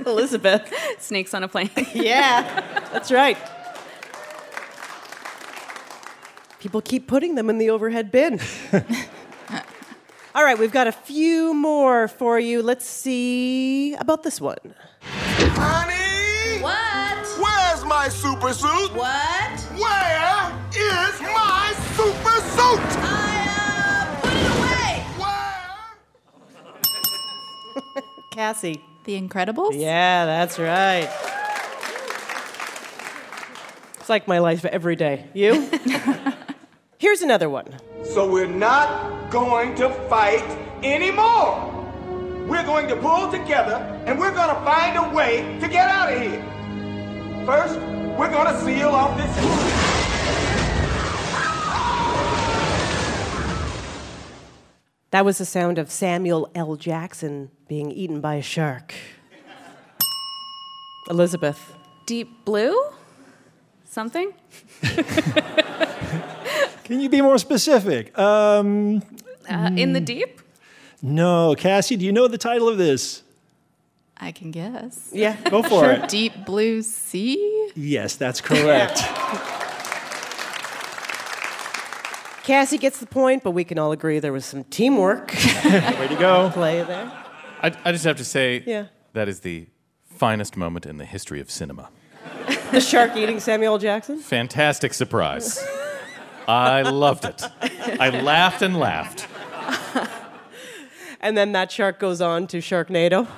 Elizabeth. 0.09 0.75
Snakes 0.99 1.33
on 1.33 1.45
a 1.45 1.49
plane. 1.49 1.71
Yeah, 1.95 2.43
that's 2.93 3.13
right. 3.13 3.39
People 6.59 6.81
keep 6.81 7.07
putting 7.07 7.37
them 7.37 7.49
in 7.49 7.59
the 7.59 7.71
overhead 7.71 8.11
bin. 8.11 8.41
All 10.35 10.43
right, 10.43 10.59
we've 10.59 10.73
got 10.73 10.89
a 10.89 10.93
few 10.93 11.55
more 11.55 12.09
for 12.09 12.41
you. 12.41 12.61
Let's 12.61 12.87
see 12.87 13.95
about 13.95 14.25
this 14.25 14.41
one. 14.41 14.75
Honey! 15.57 16.61
What? 16.63 17.27
Where's 17.41 17.85
my 17.85 18.09
super 18.09 18.53
suit? 18.53 18.93
What? 18.95 19.61
Where 19.77 20.53
is 20.73 21.21
my 21.21 21.75
super 21.97 22.41
suit? 22.55 22.81
I, 23.03 23.47
uh, 23.51 24.21
put 24.21 24.33
it 24.33 24.49
away. 24.59 25.05
Where? 27.95 28.03
Cassie. 28.33 28.83
The 29.05 29.21
Incredibles? 29.21 29.79
Yeah, 29.79 30.25
that's 30.25 30.59
right. 30.59 31.11
It's 34.01 34.09
like 34.09 34.27
my 34.29 34.39
life 34.39 34.65
every 34.65 34.97
day. 34.97 35.27
You? 35.35 35.69
Here's 36.99 37.21
another 37.23 37.51
one. 37.51 37.67
So 38.05 38.31
we're 38.31 38.47
not 38.47 39.31
going 39.31 39.75
to 39.77 39.91
fight 40.09 40.45
anymore. 40.83 41.74
We're 42.47 42.65
going 42.65 42.89
to 42.89 42.97
pull 42.97 43.31
together 43.31 43.77
and 44.07 44.19
we're 44.19 44.33
going 44.35 44.49
to 44.55 44.61
find 44.65 44.97
a 44.99 45.15
way 45.15 45.59
to 45.61 45.69
get 45.69 45.89
out 45.89 46.13
of 46.13 46.21
here. 46.21 46.43
First, 47.47 47.77
we're 48.19 48.31
going 48.31 48.47
to 48.55 48.61
seal 48.63 48.89
off 48.91 49.17
this. 49.17 50.45
That 55.11 55.25
was 55.25 55.39
the 55.39 55.45
sound 55.45 55.79
of 55.79 55.91
Samuel 55.91 56.51
L. 56.57 56.75
Jackson 56.77 57.51
being 57.69 57.93
eaten 57.93 58.21
by 58.21 58.35
a 58.35 58.43
shark. 58.43 58.95
Elizabeth. 61.09 61.73
Deep 62.07 62.45
blue? 62.45 62.77
Something? 63.85 64.33
Can 66.85 67.01
you 67.01 67.09
be 67.09 67.21
more 67.21 67.39
specific? 67.39 68.17
Um, 68.19 69.03
Uh, 69.49 69.71
in 69.77 69.93
the 69.93 70.01
deep? 70.01 70.41
No, 71.05 71.55
Cassie, 71.57 71.97
do 71.97 72.05
you 72.05 72.13
know 72.13 72.27
the 72.29 72.39
title 72.39 72.67
of 72.69 72.79
this? 72.79 73.23
I 74.17 74.33
can 74.33 74.51
guess. 74.51 75.11
Yeah. 75.13 75.37
Go 75.51 75.63
for 75.63 75.91
it. 75.91 76.09
Deep 76.09 76.33
Blue 76.47 76.81
Sea? 76.83 77.71
Yes, 77.77 78.17
that's 78.17 78.41
correct. 78.41 78.99
Cassie 82.45 82.79
gets 82.79 82.99
the 82.99 83.07
point, 83.07 83.43
but 83.43 83.53
we 83.53 83.65
can 83.65 83.79
all 83.79 83.93
agree 83.93 84.19
there 84.19 84.33
was 84.33 84.45
some 84.45 84.65
teamwork 84.65 85.33
Way 85.65 86.09
to 86.09 86.17
go. 86.19 86.51
play 86.53 86.83
there. 86.85 87.11
I, 87.63 87.73
I 87.85 87.93
just 87.93 88.05
have 88.05 88.17
to 88.19 88.25
say 88.25 88.63
Yeah. 88.67 88.87
that 89.15 89.29
is 89.29 89.41
the 89.41 89.67
finest 90.05 90.57
moment 90.57 90.85
in 90.87 90.99
the 90.99 91.07
history 91.07 91.41
of 91.41 91.51
cinema. 91.51 91.89
The 92.71 92.81
shark 92.81 93.17
eating 93.17 93.41
Samuel 93.41 93.75
L. 93.75 93.79
Jackson? 93.79 94.19
Fantastic 94.19 94.93
surprise. 94.95 95.59
I 96.47 96.83
loved 96.83 97.25
it. 97.25 97.43
I 97.99 98.11
laughed 98.11 98.61
and 98.61 98.79
laughed. 98.79 99.27
And 101.25 101.37
then 101.37 101.53
that 101.53 101.73
shark 101.73 101.99
goes 101.99 102.21
on 102.21 102.47
to 102.49 102.59
Sharknado. 102.59 103.27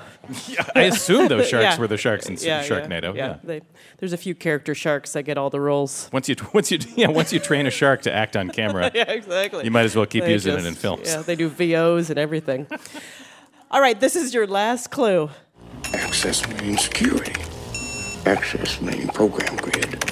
Yeah, 0.49 0.65
I 0.75 0.83
assume 0.83 1.29
those 1.29 1.49
sharks 1.49 1.63
Yeah. 1.63 1.79
were 1.79 1.87
the 1.87 1.97
sharks 1.97 2.27
in 2.29 2.35
Yeah, 2.35 2.61
yeah, 2.61 2.65
Sharknado. 2.69 3.15
Yeah, 3.15 3.27
Yeah. 3.29 3.37
They, 3.45 3.61
there's 3.99 4.13
a 4.13 4.17
few 4.17 4.35
character 4.35 4.75
sharks 4.75 5.13
that 5.13 5.23
get 5.23 5.39
all 5.39 5.51
the 5.51 5.61
roles. 5.61 6.11
Once 6.13 6.29
you 6.29 6.35
once 6.53 6.73
you 6.73 6.81
yeah 6.97 7.07
once 7.07 7.33
you 7.33 7.39
train 7.39 7.65
a 7.65 7.71
shark 7.71 8.03
to 8.03 8.13
act 8.13 8.37
on 8.37 8.51
camera, 8.51 8.91
Yeah, 8.95 9.05
exactly. 9.13 9.63
you 9.65 9.71
might 9.71 9.85
as 9.85 9.95
well 9.95 10.05
keep 10.05 10.25
They 10.25 10.33
using 10.33 10.59
it 10.59 10.67
in 10.67 10.75
films. 10.75 11.03
Yeah, 11.07 11.23
they 11.23 11.37
do 11.37 11.49
VOs 11.49 12.11
and 12.11 12.19
everything. 12.19 12.67
all 13.71 13.81
right, 13.81 14.01
this 14.01 14.17
is 14.17 14.35
your 14.35 14.49
last 14.49 14.91
clue. 14.91 15.31
Access 15.95 16.45
main 16.61 16.77
security. 16.77 17.41
Access 18.27 18.81
main 18.81 19.07
program 19.11 19.55
grid. 19.59 20.05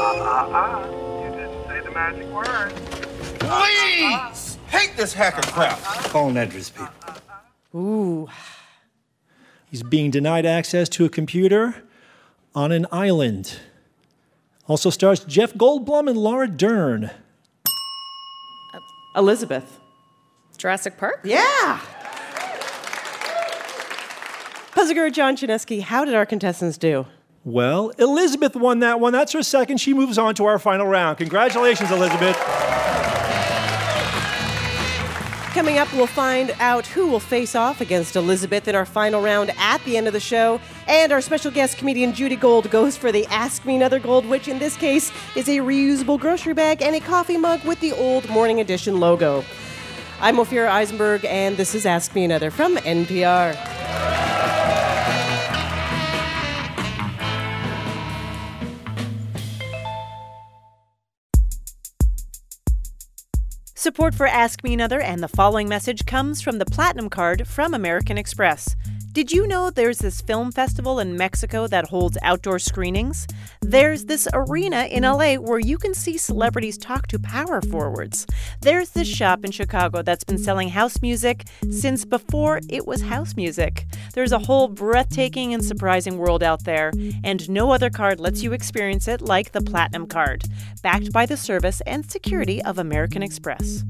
Ah 0.00 0.80
Uh-uh. 0.82 1.24
You 1.24 1.30
didn't 1.30 1.66
say 1.68 1.80
the 1.80 1.92
magic 1.92 2.26
word. 2.32 2.72
Please! 3.38 4.47
Hate 4.68 4.96
this 4.96 5.12
hacker 5.12 5.42
crap. 5.42 5.78
Phone 5.78 6.36
address, 6.36 6.70
people. 6.70 6.88
Ooh, 7.74 8.28
He's 9.70 9.82
being 9.82 10.10
denied 10.10 10.46
access 10.46 10.88
to 10.90 11.04
a 11.04 11.08
computer 11.10 11.82
on 12.54 12.72
an 12.72 12.86
island. 12.90 13.58
Also 14.66 14.88
stars 14.90 15.20
Jeff 15.20 15.52
Goldblum 15.54 16.08
and 16.08 16.18
Laura 16.18 16.48
Dern. 16.48 17.10
Uh, 18.74 18.80
Elizabeth. 19.16 19.78
Jurassic 20.56 20.96
Park? 20.96 21.20
Yeah. 21.22 21.80
Puzzler 24.72 25.10
John 25.10 25.36
Chaneski, 25.36 25.82
how 25.82 26.04
did 26.04 26.14
our 26.14 26.26
contestants 26.26 26.78
do? 26.78 27.06
Well, 27.44 27.90
Elizabeth 27.98 28.56
won 28.56 28.80
that 28.80 29.00
one. 29.00 29.12
That's 29.12 29.32
her 29.32 29.42
second. 29.42 29.78
She 29.78 29.92
moves 29.94 30.18
on 30.18 30.34
to 30.36 30.46
our 30.46 30.58
final 30.58 30.86
round. 30.86 31.18
Congratulations, 31.18 31.90
Elizabeth. 31.90 32.36
Coming 35.58 35.78
up, 35.78 35.92
we'll 35.92 36.06
find 36.06 36.54
out 36.60 36.86
who 36.86 37.08
will 37.08 37.18
face 37.18 37.56
off 37.56 37.80
against 37.80 38.14
Elizabeth 38.14 38.68
in 38.68 38.76
our 38.76 38.86
final 38.86 39.20
round 39.20 39.50
at 39.58 39.84
the 39.84 39.96
end 39.96 40.06
of 40.06 40.12
the 40.12 40.20
show. 40.20 40.60
And 40.86 41.10
our 41.10 41.20
special 41.20 41.50
guest 41.50 41.78
comedian 41.78 42.14
Judy 42.14 42.36
Gold 42.36 42.70
goes 42.70 42.96
for 42.96 43.10
the 43.10 43.26
Ask 43.26 43.64
Me 43.64 43.74
Another 43.74 43.98
Gold, 43.98 44.24
which 44.24 44.46
in 44.46 44.60
this 44.60 44.76
case 44.76 45.10
is 45.34 45.48
a 45.48 45.56
reusable 45.56 46.16
grocery 46.16 46.54
bag 46.54 46.80
and 46.80 46.94
a 46.94 47.00
coffee 47.00 47.36
mug 47.36 47.64
with 47.64 47.80
the 47.80 47.90
old 47.90 48.28
Morning 48.30 48.60
Edition 48.60 49.00
logo. 49.00 49.44
I'm 50.20 50.36
Ophira 50.36 50.68
Eisenberg, 50.68 51.24
and 51.24 51.56
this 51.56 51.74
is 51.74 51.84
Ask 51.84 52.14
Me 52.14 52.24
Another 52.24 52.52
from 52.52 52.76
NPR. 52.76 53.67
Support 63.78 64.16
for 64.16 64.26
Ask 64.26 64.64
Me 64.64 64.74
Another 64.74 65.00
and 65.00 65.22
the 65.22 65.28
following 65.28 65.68
message 65.68 66.04
comes 66.04 66.40
from 66.42 66.58
the 66.58 66.66
Platinum 66.66 67.08
Card 67.08 67.46
from 67.46 67.74
American 67.74 68.18
Express. 68.18 68.74
Did 69.18 69.32
you 69.32 69.48
know 69.48 69.68
there's 69.68 69.98
this 69.98 70.20
film 70.20 70.52
festival 70.52 71.00
in 71.00 71.16
Mexico 71.16 71.66
that 71.66 71.88
holds 71.88 72.16
outdoor 72.22 72.60
screenings? 72.60 73.26
There's 73.60 74.04
this 74.04 74.28
arena 74.32 74.84
in 74.84 75.02
LA 75.02 75.34
where 75.34 75.58
you 75.58 75.76
can 75.76 75.92
see 75.92 76.16
celebrities 76.16 76.78
talk 76.78 77.08
to 77.08 77.18
power 77.18 77.60
forwards. 77.60 78.28
There's 78.60 78.90
this 78.90 79.08
shop 79.08 79.44
in 79.44 79.50
Chicago 79.50 80.02
that's 80.02 80.22
been 80.22 80.38
selling 80.38 80.68
house 80.68 81.02
music 81.02 81.48
since 81.68 82.04
before 82.04 82.60
it 82.70 82.86
was 82.86 83.02
house 83.02 83.34
music. 83.34 83.86
There's 84.14 84.30
a 84.30 84.38
whole 84.38 84.68
breathtaking 84.68 85.52
and 85.52 85.64
surprising 85.64 86.16
world 86.16 86.44
out 86.44 86.62
there, 86.62 86.92
and 87.24 87.50
no 87.50 87.72
other 87.72 87.90
card 87.90 88.20
lets 88.20 88.44
you 88.44 88.52
experience 88.52 89.08
it 89.08 89.20
like 89.20 89.50
the 89.50 89.62
Platinum 89.62 90.06
Card, 90.06 90.44
backed 90.80 91.12
by 91.12 91.26
the 91.26 91.36
service 91.36 91.80
and 91.88 92.08
security 92.08 92.62
of 92.62 92.78
American 92.78 93.24
Express. 93.24 93.82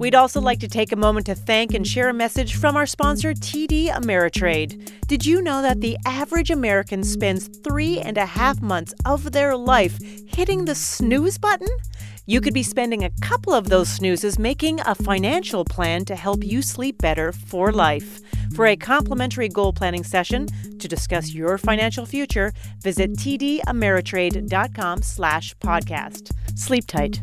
We'd 0.00 0.14
also 0.14 0.40
like 0.40 0.60
to 0.60 0.68
take 0.68 0.92
a 0.92 0.96
moment 0.96 1.26
to 1.26 1.34
thank 1.34 1.74
and 1.74 1.86
share 1.86 2.08
a 2.08 2.14
message 2.14 2.54
from 2.54 2.74
our 2.74 2.86
sponsor, 2.86 3.34
TD 3.34 3.88
Ameritrade. 3.88 4.90
Did 5.06 5.26
you 5.26 5.42
know 5.42 5.60
that 5.60 5.82
the 5.82 5.98
average 6.06 6.50
American 6.50 7.04
spends 7.04 7.48
three 7.48 8.00
and 8.00 8.16
a 8.16 8.24
half 8.24 8.62
months 8.62 8.94
of 9.04 9.32
their 9.32 9.54
life 9.58 9.98
hitting 10.26 10.64
the 10.64 10.74
snooze 10.74 11.36
button? 11.36 11.68
You 12.24 12.40
could 12.40 12.54
be 12.54 12.62
spending 12.62 13.04
a 13.04 13.10
couple 13.20 13.52
of 13.52 13.68
those 13.68 13.90
snoozes 13.90 14.38
making 14.38 14.80
a 14.80 14.94
financial 14.94 15.66
plan 15.66 16.06
to 16.06 16.16
help 16.16 16.42
you 16.42 16.62
sleep 16.62 16.96
better 16.96 17.30
for 17.30 17.70
life. 17.70 18.22
For 18.54 18.64
a 18.68 18.76
complimentary 18.76 19.50
goal 19.50 19.74
planning 19.74 20.04
session 20.04 20.46
to 20.78 20.88
discuss 20.88 21.34
your 21.34 21.58
financial 21.58 22.06
future, 22.06 22.54
visit 22.82 23.12
tdameritrade.com 23.12 25.02
slash 25.02 25.54
podcast. 25.58 26.32
Sleep 26.58 26.86
tight. 26.86 27.20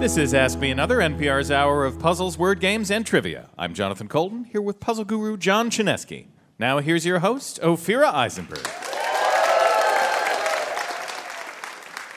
This 0.00 0.16
is 0.16 0.32
Ask 0.32 0.58
Me 0.58 0.70
Another, 0.70 0.98
NPR's 0.98 1.50
hour 1.50 1.84
of 1.84 1.98
puzzles, 1.98 2.38
word 2.38 2.60
games, 2.60 2.90
and 2.90 3.04
trivia. 3.04 3.50
I'm 3.58 3.74
Jonathan 3.74 4.08
Coulton, 4.08 4.44
here 4.44 4.62
with 4.62 4.80
puzzle 4.80 5.04
guru 5.04 5.36
John 5.36 5.70
Chaneski. 5.70 6.28
Now 6.58 6.78
here's 6.78 7.04
your 7.04 7.18
host, 7.18 7.60
Ophira 7.60 8.14
Eisenberg. 8.14 8.66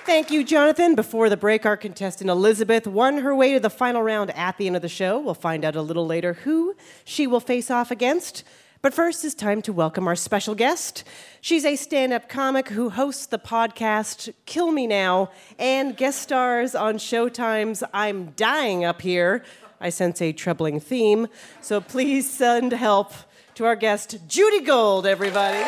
Thank 0.06 0.32
you, 0.32 0.44
Jonathan. 0.44 0.96
Before 0.96 1.30
the 1.30 1.38
break, 1.38 1.66
our 1.66 1.76
contestant 1.76 2.30
Elizabeth 2.30 2.86
won 2.86 3.18
her 3.18 3.36
way 3.36 3.54
to 3.54 3.60
the 3.60 3.70
final 3.70 4.04
round 4.04 4.32
at 4.32 4.58
the 4.58 4.68
end 4.68 4.76
of 4.76 4.82
the 4.82 4.88
show. 4.88 5.20
We'll 5.20 5.34
find 5.34 5.66
out 5.66 5.76
a 5.76 5.82
little 5.82 6.06
later 6.06 6.34
who 6.34 6.76
she 7.04 7.28
will 7.28 7.40
face 7.40 7.72
off 7.72 7.92
against. 7.92 8.44
But 8.82 8.96
first, 8.96 9.24
it's 9.24 9.36
time 9.36 9.62
to 9.64 9.74
welcome 9.74 10.08
our 10.08 10.16
special 10.16 10.56
guest. 10.56 11.04
She's 11.40 11.66
a 11.66 11.76
stand 11.76 12.14
up 12.14 12.28
comic 12.28 12.70
who 12.70 12.90
hosts 12.90 13.28
the 13.28 13.38
podcast 13.38 14.34
Kill 14.48 14.72
Me 14.72 14.88
Now 14.88 15.30
and 15.60 15.96
guest 15.96 16.20
stars 16.20 16.74
on 16.74 16.96
Showtime's 16.96 17.84
I'm 17.94 18.32
Dying 18.32 18.84
Up 18.84 19.04
Here. 19.04 19.44
I 19.80 19.90
sense 19.90 20.20
a 20.20 20.34
troubling 20.34 20.80
theme, 20.80 21.28
so 21.62 21.80
please 21.80 22.28
send 22.28 22.72
help 22.72 23.14
to 23.54 23.66
our 23.66 23.76
guest, 23.76 24.18
Judy 24.28 24.62
Gold, 24.62 25.06
everybody. 25.06 25.62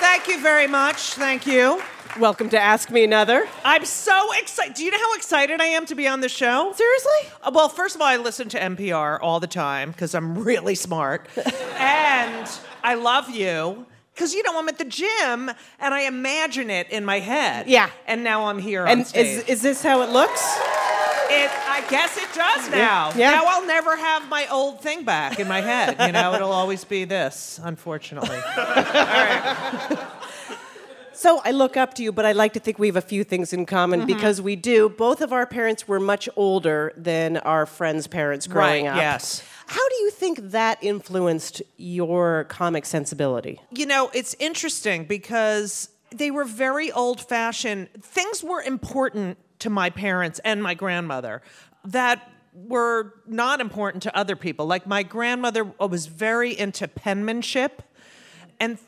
Thank 0.00 0.26
you 0.26 0.40
very 0.40 0.66
much. 0.66 1.12
Thank 1.12 1.46
you. 1.46 1.80
Welcome 2.16 2.48
to 2.48 2.58
Ask 2.58 2.90
Me 2.90 3.04
Another. 3.04 3.46
I'm 3.64 3.84
so 3.84 4.32
excited. 4.32 4.74
Do 4.74 4.84
you 4.84 4.90
know 4.90 4.98
how 4.98 5.14
excited 5.14 5.60
I 5.60 5.66
am 5.66 5.86
to 5.86 5.94
be 5.94 6.08
on 6.08 6.20
the 6.20 6.28
show? 6.28 6.72
Seriously? 6.74 7.30
Uh, 7.42 7.52
well, 7.54 7.68
first 7.68 7.94
of 7.94 8.00
all, 8.00 8.08
I 8.08 8.16
listen 8.16 8.48
to 8.48 8.58
NPR 8.58 9.18
all 9.22 9.38
the 9.38 9.46
time 9.46 9.92
because 9.92 10.16
I'm 10.16 10.42
really 10.42 10.74
smart. 10.74 11.28
and 11.76 12.50
I 12.82 12.94
love 12.94 13.30
you 13.30 13.86
because, 14.14 14.34
you 14.34 14.42
know, 14.42 14.58
I'm 14.58 14.68
at 14.68 14.78
the 14.78 14.84
gym 14.84 15.50
and 15.78 15.94
I 15.94 16.02
imagine 16.08 16.70
it 16.70 16.90
in 16.90 17.04
my 17.04 17.20
head. 17.20 17.68
Yeah. 17.68 17.88
And 18.06 18.24
now 18.24 18.46
I'm 18.46 18.58
here 18.58 18.82
on 18.82 18.88
And 18.88 19.00
is, 19.14 19.44
is 19.44 19.62
this 19.62 19.82
how 19.82 20.02
it 20.02 20.10
looks? 20.10 20.42
It, 21.30 21.50
I 21.68 21.84
guess 21.88 22.16
it 22.16 22.34
does 22.34 22.70
now. 22.70 23.12
Yeah. 23.14 23.30
Now 23.30 23.44
I'll 23.46 23.66
never 23.66 23.96
have 23.96 24.28
my 24.28 24.48
old 24.50 24.80
thing 24.80 25.04
back 25.04 25.38
in 25.38 25.46
my 25.46 25.60
head. 25.60 25.96
You 26.00 26.12
know, 26.12 26.34
it'll 26.34 26.52
always 26.52 26.84
be 26.84 27.04
this, 27.04 27.60
unfortunately. 27.62 28.40
So 31.18 31.40
I 31.44 31.50
look 31.50 31.76
up 31.76 31.94
to 31.94 32.04
you, 32.04 32.12
but 32.12 32.24
I 32.24 32.30
like 32.30 32.52
to 32.52 32.60
think 32.60 32.78
we 32.78 32.86
have 32.86 32.94
a 32.94 33.00
few 33.00 33.24
things 33.24 33.52
in 33.52 33.66
common 33.66 34.02
Mhm. 34.02 34.06
because 34.06 34.40
we 34.40 34.54
do. 34.54 34.88
Both 34.88 35.20
of 35.20 35.32
our 35.32 35.46
parents 35.46 35.88
were 35.88 35.98
much 35.98 36.28
older 36.36 36.92
than 36.96 37.38
our 37.38 37.66
friends' 37.66 38.06
parents 38.06 38.46
growing 38.46 38.84
Right, 38.84 38.92
up. 38.92 38.96
yes. 38.98 39.42
How 39.66 39.88
do 39.88 39.96
you 39.96 40.10
think 40.12 40.38
that 40.52 40.78
influenced 40.80 41.60
your 41.76 42.44
comic 42.44 42.86
sensibility? 42.86 43.60
You 43.72 43.86
know, 43.86 44.10
it's 44.14 44.36
interesting 44.38 45.06
because 45.06 45.88
they 46.14 46.30
were 46.30 46.44
very 46.44 46.92
old 46.92 47.20
fashioned. 47.20 47.88
Things 48.00 48.44
were 48.44 48.62
important 48.62 49.38
to 49.58 49.70
my 49.70 49.90
parents 49.90 50.38
and 50.44 50.62
my 50.62 50.74
grandmother 50.74 51.42
that 51.84 52.30
were 52.54 53.14
not 53.26 53.60
important 53.60 54.04
to 54.04 54.16
other 54.16 54.36
people. 54.36 54.66
Like 54.66 54.86
my 54.86 55.02
grandmother 55.02 55.64
was 55.64 56.06
very 56.06 56.56
into 56.56 56.86
penmanship 56.86 57.82
and 58.60 58.78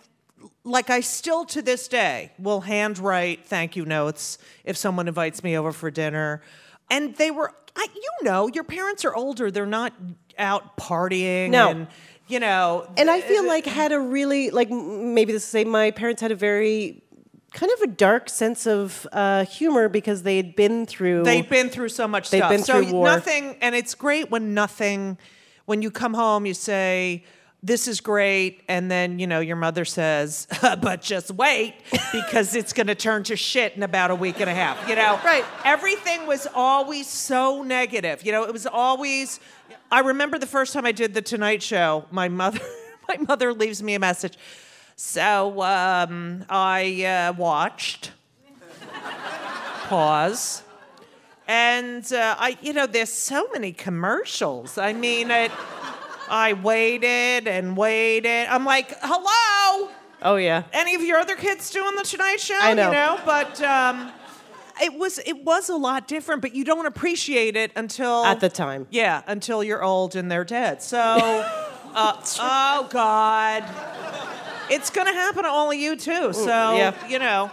like 0.64 0.90
I 0.90 1.00
still 1.00 1.44
to 1.46 1.62
this 1.62 1.88
day 1.88 2.32
will 2.38 2.60
handwrite 2.62 3.46
thank 3.46 3.76
you 3.76 3.84
notes 3.84 4.38
if 4.64 4.76
someone 4.76 5.08
invites 5.08 5.42
me 5.42 5.56
over 5.56 5.72
for 5.72 5.90
dinner. 5.90 6.42
And 6.90 7.14
they 7.16 7.30
were 7.30 7.52
I, 7.76 7.86
you 7.94 8.10
know, 8.24 8.48
your 8.48 8.64
parents 8.64 9.04
are 9.04 9.14
older, 9.14 9.50
they're 9.50 9.64
not 9.64 9.92
out 10.38 10.76
partying 10.76 11.50
No. 11.50 11.70
and 11.70 11.86
you 12.26 12.38
know, 12.40 12.88
And 12.96 13.10
I 13.10 13.20
feel 13.20 13.44
like 13.46 13.66
had 13.66 13.90
a 13.92 13.98
really 13.98 14.50
like 14.50 14.70
maybe 14.70 15.32
the 15.32 15.40
same. 15.40 15.68
My 15.68 15.90
parents 15.90 16.22
had 16.22 16.30
a 16.30 16.36
very 16.36 17.02
kind 17.52 17.72
of 17.72 17.80
a 17.80 17.86
dark 17.88 18.28
sense 18.28 18.66
of 18.66 19.06
uh, 19.12 19.44
humor 19.46 19.88
because 19.88 20.22
they 20.22 20.36
had 20.36 20.54
been 20.54 20.86
through. 20.86 21.24
They've 21.24 21.48
been 21.48 21.68
through 21.70 21.88
so 21.88 22.06
much 22.06 22.30
They've 22.30 22.38
stuff. 22.38 22.50
been 22.50 22.62
so 22.62 22.82
through 22.84 22.92
war. 22.92 23.06
nothing, 23.06 23.56
and 23.60 23.74
it's 23.74 23.94
great 23.96 24.30
when 24.30 24.54
nothing. 24.54 25.18
When 25.66 25.82
you 25.82 25.90
come 25.90 26.14
home, 26.14 26.46
you 26.46 26.54
say, 26.54 27.24
"This 27.62 27.88
is 27.88 28.00
great," 28.00 28.62
and 28.68 28.90
then 28.90 29.18
you 29.18 29.26
know 29.26 29.40
your 29.40 29.56
mother 29.56 29.84
says, 29.84 30.46
"But 30.62 31.02
just 31.02 31.30
wait, 31.30 31.74
because 32.12 32.54
it's 32.54 32.72
going 32.72 32.86
to 32.88 32.94
turn 32.94 33.22
to 33.24 33.36
shit 33.36 33.74
in 33.76 33.82
about 33.82 34.10
a 34.10 34.14
week 34.14 34.40
and 34.40 34.50
a 34.50 34.54
half." 34.54 34.88
You 34.88 34.96
know, 34.96 35.18
right? 35.24 35.44
Everything 35.64 36.26
was 36.26 36.46
always 36.54 37.06
so 37.06 37.62
negative. 37.62 38.24
You 38.24 38.32
know, 38.32 38.44
it 38.44 38.52
was 38.52 38.66
always. 38.66 39.40
I 39.92 40.00
remember 40.00 40.38
the 40.38 40.46
first 40.46 40.72
time 40.72 40.86
I 40.86 40.92
did 40.92 41.14
the 41.14 41.22
Tonight 41.22 41.62
Show. 41.62 42.04
My 42.10 42.28
mother, 42.28 42.60
my 43.08 43.16
mother 43.16 43.52
leaves 43.52 43.82
me 43.82 43.94
a 43.94 43.98
message. 43.98 44.38
So 44.96 45.62
um, 45.62 46.44
I 46.48 47.04
uh, 47.04 47.32
watched. 47.32 48.12
Pause. 49.88 50.62
And 51.48 52.12
uh, 52.12 52.36
I, 52.38 52.56
you 52.62 52.72
know, 52.72 52.86
there's 52.86 53.12
so 53.12 53.48
many 53.52 53.72
commercials. 53.72 54.78
I 54.78 54.92
mean, 54.92 55.32
it, 55.32 55.50
I 56.30 56.52
waited 56.52 57.48
and 57.48 57.76
waited. 57.76 58.46
I'm 58.48 58.64
like, 58.64 58.94
hello. 59.02 59.90
Oh 60.22 60.36
yeah. 60.36 60.62
Any 60.72 60.94
of 60.94 61.02
your 61.02 61.18
other 61.18 61.34
kids 61.34 61.70
doing 61.70 61.94
the 61.96 62.04
Tonight 62.04 62.40
Show? 62.40 62.58
I 62.60 62.74
know. 62.74 62.86
You 62.86 62.92
know, 62.92 63.20
but 63.26 63.60
um, 63.62 64.12
it 64.80 64.94
was 64.94 65.18
it 65.18 65.44
was 65.44 65.68
a 65.68 65.76
lot 65.76 66.06
different. 66.06 66.42
But 66.42 66.54
you 66.54 66.64
don't 66.64 66.86
appreciate 66.86 67.56
it 67.56 67.72
until 67.74 68.24
At 68.24 68.40
the 68.40 68.48
time. 68.48 68.86
Yeah, 68.90 69.22
until 69.26 69.64
you're 69.64 69.82
old 69.82 70.14
and 70.14 70.30
they're 70.30 70.44
dead. 70.44 70.82
So, 70.82 70.98
uh, 71.94 72.22
oh 72.38 72.86
God, 72.90 73.64
it's 74.70 74.90
gonna 74.90 75.12
happen 75.12 75.42
to 75.42 75.48
all 75.48 75.70
of 75.70 75.76
you 75.76 75.96
too. 75.96 76.32
So 76.32 76.76
yeah. 76.76 77.08
you 77.08 77.18
know, 77.18 77.50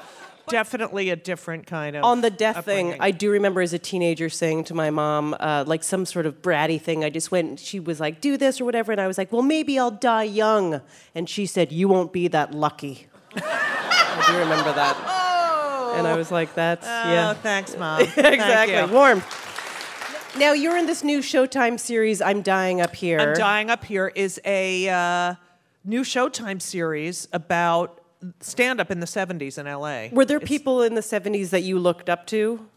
definitely 0.48 1.10
a 1.10 1.16
different 1.16 1.68
kind 1.68 1.96
of 1.96 2.04
On 2.04 2.22
the 2.22 2.30
death 2.30 2.66
thing. 2.66 2.96
I 3.00 3.12
do 3.12 3.32
remember 3.32 3.62
as 3.62 3.74
a 3.74 3.80
teenager 3.80 4.30
saying 4.30 4.66
to 4.66 4.74
my 4.74 4.90
mom, 4.90 5.36
uh, 5.40 5.64
like 5.68 5.84
some 5.84 6.06
sort 6.06 6.26
of 6.26 6.42
bratty 6.42 6.82
thing. 6.82 7.04
I 7.04 7.10
just 7.10 7.32
went, 7.32 7.60
she 7.60 7.80
was 7.80 8.00
like, 8.00 8.22
do 8.22 8.38
this 8.38 8.60
or 8.60 8.66
whatever. 8.66 8.92
And 8.92 9.00
I 9.00 9.08
was 9.08 9.18
like, 9.18 9.32
well, 9.32 9.42
maybe 9.42 9.78
I'll 9.78 9.92
die 9.92 10.24
young. 10.24 10.82
And 11.14 11.30
she 11.30 11.46
said, 11.46 11.72
you 11.72 11.88
won't 11.88 12.14
be 12.14 12.28
that 12.30 12.54
lucky. 12.54 13.08
I 13.36 14.26
do 14.28 14.38
remember 14.40 14.74
that. 14.74 14.96
Oh. 15.06 15.94
And 15.98 16.08
I 16.08 16.16
was 16.16 16.32
like, 16.32 16.54
that's, 16.54 16.86
yeah. 16.86 17.34
Oh, 17.36 17.40
thanks, 17.42 17.78
Mom. 17.80 18.02
exactly. 18.02 18.76
Thank. 18.76 18.92
Warm. 18.92 19.24
Now, 20.38 20.54
you're 20.54 20.78
in 20.78 20.86
this 20.86 21.04
new 21.04 21.20
Showtime 21.20 21.80
series, 21.80 22.22
I'm 22.22 22.42
Dying 22.44 22.80
Up 22.80 22.96
Here. 22.96 23.20
I'm 23.20 23.34
Dying 23.34 23.72
Up 23.72 23.84
Here 23.84 24.12
is 24.14 24.40
a 24.46 24.88
uh, 24.88 25.36
new 25.84 26.02
Showtime 26.02 26.62
series 26.62 27.28
about 27.34 27.97
stand 28.40 28.80
up 28.82 28.90
in 28.92 29.00
the 29.00 29.06
70s 29.06 29.58
in 29.58 29.66
LA. 29.68 30.10
Were 30.16 30.26
there 30.26 30.38
It's- 30.38 30.48
people 30.48 30.82
in 30.82 30.96
the 30.96 31.02
70s 31.02 31.50
that 31.52 31.62
you 31.62 31.80
looked 31.80 32.10
up 32.10 32.26
to? 32.28 32.68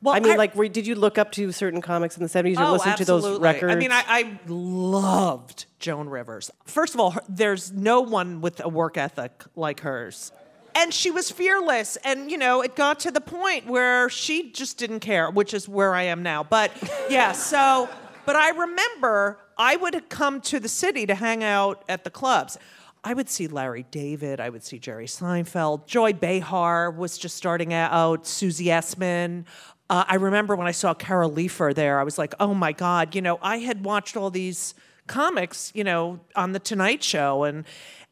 Well, 0.00 0.14
I 0.14 0.20
mean, 0.20 0.32
I- 0.32 0.36
like, 0.36 0.54
were, 0.54 0.68
did 0.68 0.86
you 0.86 0.94
look 0.94 1.18
up 1.18 1.32
to 1.32 1.50
certain 1.52 1.80
comics 1.80 2.16
in 2.16 2.22
the 2.22 2.28
70s 2.28 2.58
or 2.58 2.64
Oh, 2.64 2.72
listen 2.72 2.96
to 2.96 3.04
those 3.04 3.24
absolutely. 3.24 3.42
records? 3.42 3.72
I 3.72 3.76
mean, 3.76 3.90
I, 3.92 4.02
I 4.06 4.38
loved 4.46 5.66
Joan 5.80 6.08
Rivers. 6.08 6.50
First 6.66 6.94
of 6.94 7.00
all, 7.00 7.10
her, 7.12 7.20
there's 7.28 7.72
no 7.72 8.00
one 8.00 8.40
with 8.40 8.60
a 8.64 8.68
work 8.68 8.96
ethic 8.96 9.44
like 9.56 9.80
hers. 9.80 10.32
And 10.74 10.94
she 10.94 11.10
was 11.10 11.30
fearless. 11.32 11.96
And, 12.04 12.30
you 12.30 12.38
know, 12.38 12.60
it 12.62 12.76
got 12.76 13.00
to 13.00 13.10
the 13.10 13.20
point 13.20 13.66
where 13.66 14.08
she 14.08 14.52
just 14.52 14.78
didn't 14.78 15.00
care, 15.00 15.30
which 15.30 15.52
is 15.52 15.68
where 15.68 15.94
I 15.94 16.02
am 16.04 16.22
now. 16.22 16.44
But 16.44 16.70
yeah, 17.10 17.32
so, 17.52 17.88
but 18.24 18.36
I 18.36 18.50
remember 18.50 19.38
I 19.56 19.74
would 19.74 20.08
come 20.08 20.40
to 20.42 20.60
the 20.60 20.68
city 20.68 21.06
to 21.06 21.16
hang 21.16 21.42
out 21.42 21.82
at 21.88 22.04
the 22.04 22.10
clubs. 22.10 22.56
I 23.04 23.14
would 23.14 23.28
see 23.28 23.46
Larry 23.46 23.84
David, 23.90 24.40
I 24.40 24.48
would 24.48 24.64
see 24.64 24.78
Jerry 24.78 25.06
Seinfeld, 25.06 25.86
Joy 25.86 26.12
Behar 26.12 26.90
was 26.90 27.16
just 27.16 27.36
starting 27.36 27.72
out, 27.72 28.26
Susie 28.26 28.66
Essman. 28.66 29.44
Uh, 29.88 30.04
I 30.06 30.16
remember 30.16 30.54
when 30.56 30.66
I 30.66 30.72
saw 30.72 30.92
Carol 30.94 31.30
Leifer 31.30 31.74
there, 31.74 31.98
I 31.98 32.02
was 32.02 32.18
like, 32.18 32.34
oh 32.40 32.52
my 32.54 32.72
God, 32.72 33.14
you 33.14 33.22
know, 33.22 33.38
I 33.40 33.58
had 33.58 33.84
watched 33.84 34.16
all 34.16 34.30
these 34.30 34.74
comics, 35.06 35.72
you 35.74 35.84
know, 35.84 36.20
on 36.36 36.52
the 36.52 36.58
Tonight 36.58 37.02
Show, 37.02 37.44
and 37.44 37.64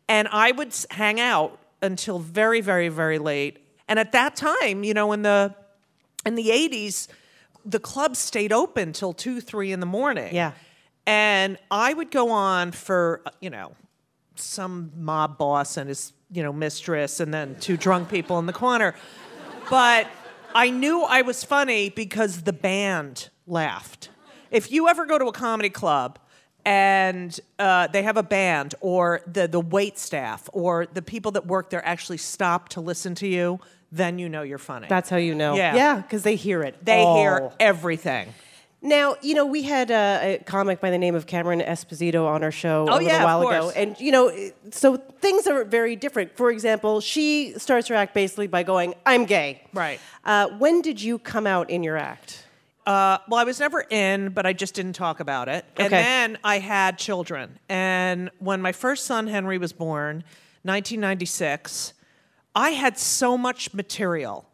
and 0.09 0.29
I 0.33 0.53
would 0.53 0.75
hang 0.91 1.21
out 1.21 1.59
until 1.83 2.19
very, 2.19 2.61
very, 2.61 2.89
very 2.89 3.19
late. 3.19 3.59
And 3.89 3.99
at 3.99 4.13
that 4.13 4.37
time, 4.37 4.85
you 4.85 4.95
know, 4.95 5.13
in 5.13 5.23
the 5.23 5.55
in 6.25 6.35
the 6.37 6.49
'80s, 6.49 7.09
the 7.65 7.79
clubs 7.79 8.19
stayed 8.19 8.53
open 8.53 8.93
till 8.93 9.13
two, 9.13 9.41
three 9.41 9.73
in 9.73 9.81
the 9.81 9.87
morning. 9.87 10.35
Yeah. 10.35 10.53
and 11.07 11.59
I 11.71 11.93
would 11.93 12.11
go 12.11 12.31
on 12.31 12.73
for 12.73 13.21
uh, 13.27 13.31
you 13.41 13.51
know 13.51 13.73
some 14.41 14.91
mob 14.97 15.39
boss 15.39 15.77
and 15.77 15.89
his 15.89 16.13
you 16.31 16.43
know 16.43 16.53
mistress, 16.53 17.21
and 17.21 17.33
then 17.33 17.57
two 17.61 17.77
drunk 17.77 18.09
people 18.09 18.39
in 18.39 18.47
the 18.47 18.53
corner. 18.53 18.95
But 19.71 20.07
I 20.55 20.71
knew 20.71 21.03
I 21.03 21.23
was 21.23 21.45
funny 21.45 21.91
because 21.91 22.43
the 22.43 22.53
band 22.53 23.31
laughed. 23.47 24.11
If 24.51 24.71
you 24.71 24.89
ever 24.89 25.07
go 25.07 25.19
to 25.19 25.27
a 25.27 25.33
comedy 25.33 25.71
club 25.71 26.19
and 26.65 27.39
uh, 27.59 27.87
they 27.89 28.03
have 28.03 28.17
a 28.17 28.23
band, 28.23 28.75
or 28.81 29.21
the 29.27 29.47
the 29.47 29.61
wait 29.61 29.99
staff, 29.99 30.49
or 30.53 30.87
the 30.93 31.03
people 31.03 31.33
that 31.33 31.47
work 31.47 31.71
there 31.71 31.85
actually 31.87 32.19
stop 32.19 32.69
to 32.71 32.81
listen 32.81 33.15
to 33.17 33.27
you, 33.29 33.61
then 33.93 34.19
you 34.19 34.29
know 34.29 34.43
you're 34.43 34.59
funny. 34.59 34.87
That's 34.89 35.09
how 35.09 35.17
you 35.17 35.35
know. 35.35 35.55
Yeah. 35.55 35.75
Yeah, 35.77 35.97
because 36.01 36.23
they 36.23 36.37
hear 36.37 36.63
it. 36.63 36.85
they 36.85 37.05
hear 37.05 37.51
everything. 37.61 38.33
Now, 38.87 39.17
you 39.21 39.35
know, 39.35 39.45
we 39.45 39.63
had 39.63 39.91
a, 39.91 40.39
a 40.41 40.45
comic 40.45 40.81
by 40.81 40.91
the 40.91 40.99
name 40.99 41.17
of 41.17 41.27
Cameron 41.27 41.61
Esposito 41.61 42.25
on 42.25 42.45
our 42.45 42.53
show 42.53 42.87
Oh, 42.89 42.93
a 42.93 42.95
little 42.95 43.09
yeah, 43.09 43.19
of 43.19 43.25
while 43.25 43.49
ago. 43.49 43.73
And, 43.75 43.99
you 43.99 44.13
know, 44.13 44.33
so 44.71 44.97
things 44.97 45.49
are 45.49 45.65
very 45.65 45.97
different. 45.97 46.37
For 46.37 46.53
example, 46.53 47.01
she 47.01 47.55
starts 47.59 47.89
her 47.89 47.97
act 47.97 48.15
basically 48.15 48.47
by 48.47 48.63
going, 48.63 48.95
I'm 49.05 49.25
gay. 49.25 49.65
Right. 49.75 49.99
Uh, 50.25 50.51
when 50.59 50.83
did 50.83 51.03
you 51.03 51.19
come 51.19 51.49
out 51.49 51.69
in 51.69 51.83
your 51.83 51.97
act? 51.97 52.45
Uh, 52.87 53.19
well, 53.29 53.41
I 53.41 53.45
was 53.45 53.59
never 53.59 53.85
in, 53.91 54.29
but 54.29 54.47
I 54.47 54.53
just 54.53 54.75
didn't 54.75 54.93
talk 54.93 55.19
about 55.19 55.49
it. 55.49 55.65
Okay. 55.73 55.85
And 55.85 55.93
then 55.93 56.39
I 56.45 56.61
had 56.61 56.97
children. 56.97 57.59
And 57.69 58.31
when 58.39 58.63
my 58.63 58.71
first 58.71 59.05
son, 59.05 59.27
Henry, 59.27 59.59
was 59.59 59.73
born, 59.73 60.23
1996, 60.63 61.93
I 62.55 62.71
had 62.71 63.01
so 63.01 63.37
much 63.37 63.75
material 63.75 64.47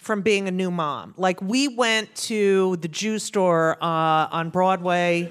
from 0.00 0.22
being 0.22 0.48
a 0.48 0.50
new 0.50 0.70
mom. 0.70 1.14
Like, 1.16 1.42
we 1.42 1.68
went 1.68 2.14
to 2.16 2.76
the 2.76 2.88
Jew 2.88 3.18
store 3.18 3.76
uh, 3.82 4.28
on 4.30 4.48
Broadway 4.48 5.30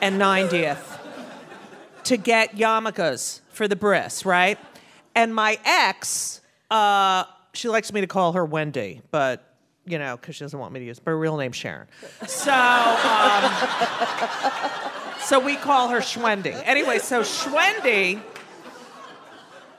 and 0.00 0.20
90th 0.20 0.98
to 2.04 2.16
get 2.16 2.56
yarmulkes 2.56 3.40
for 3.50 3.68
the 3.68 3.76
bris, 3.76 4.24
right? 4.24 4.58
And 5.14 5.34
my 5.34 5.58
ex, 5.64 6.40
uh, 6.70 7.24
she 7.52 7.68
likes 7.68 7.92
me 7.92 8.00
to 8.00 8.06
call 8.06 8.32
her 8.32 8.44
Wendy, 8.44 9.02
but 9.10 9.42
you 9.88 9.98
know, 9.98 10.16
because 10.16 10.34
she 10.34 10.44
doesn't 10.44 10.58
want 10.58 10.72
me 10.72 10.80
to 10.80 10.86
use 10.86 11.00
her 11.06 11.16
real 11.16 11.36
name 11.36 11.52
Sharon. 11.52 11.86
So, 12.26 12.52
um, 12.52 13.52
so 15.20 15.38
we 15.38 15.54
call 15.56 15.88
her 15.90 16.00
Schwendy. 16.00 16.60
Anyway, 16.64 16.98
so 16.98 17.22
Schwendy 17.22 18.20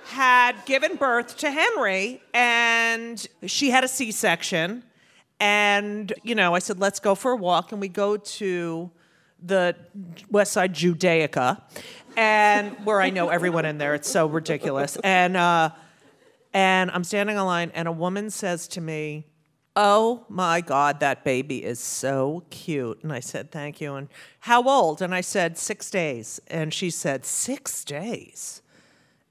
had 0.10 0.66
given 0.66 0.96
birth 0.96 1.38
to 1.38 1.52
Henry, 1.52 2.22
and 2.34 3.26
she 3.46 3.70
had 3.70 3.84
a 3.84 3.88
C-section. 3.88 4.84
And 5.40 6.14
you 6.24 6.36
know, 6.36 6.56
I 6.56 6.60
said, 6.60 6.80
"Let's 6.80 7.00
go 7.00 7.16
for 7.16 7.32
a 7.32 7.36
walk," 7.36 7.72
and 7.72 7.82
we 7.82 7.88
go 7.88 8.18
to 8.18 8.92
the 9.44 9.76
West 10.32 10.54
Side 10.54 10.74
Judaica, 10.74 11.62
and 12.16 12.72
where 12.86 13.02
I 13.02 13.10
know 13.12 13.30
everyone 13.30 13.66
in 13.66 13.78
there. 13.78 13.94
It's 13.94 14.10
so 14.10 14.26
ridiculous. 14.28 14.98
And 15.04 15.38
uh, 15.38 15.70
and 16.54 16.90
I'm 16.92 17.04
standing 17.04 17.36
in 17.36 17.46
line, 17.46 17.72
and 17.76 17.88
a 17.88 17.92
woman 17.92 18.32
says 18.32 18.68
to 18.70 18.82
me, 18.82 19.26
"Oh 19.76 20.26
my 20.28 20.62
God, 20.62 21.00
that 21.02 21.24
baby 21.24 21.64
is 21.64 21.80
so 21.80 22.44
cute." 22.50 23.04
And 23.04 23.14
I 23.14 23.20
said, 23.20 23.52
"Thank 23.52 23.80
you." 23.80 23.94
And 23.94 24.10
how 24.48 24.64
old? 24.64 25.02
And 25.02 25.14
I 25.14 25.20
said, 25.20 25.58
six 25.58 25.90
days. 25.90 26.40
And 26.48 26.74
she 26.74 26.90
said, 26.90 27.26
six 27.26 27.84
days. 27.84 28.62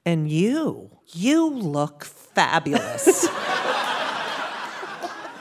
And 0.07 0.31
you, 0.31 0.89
you 1.13 1.49
look 1.49 2.05
fabulous. 2.05 3.27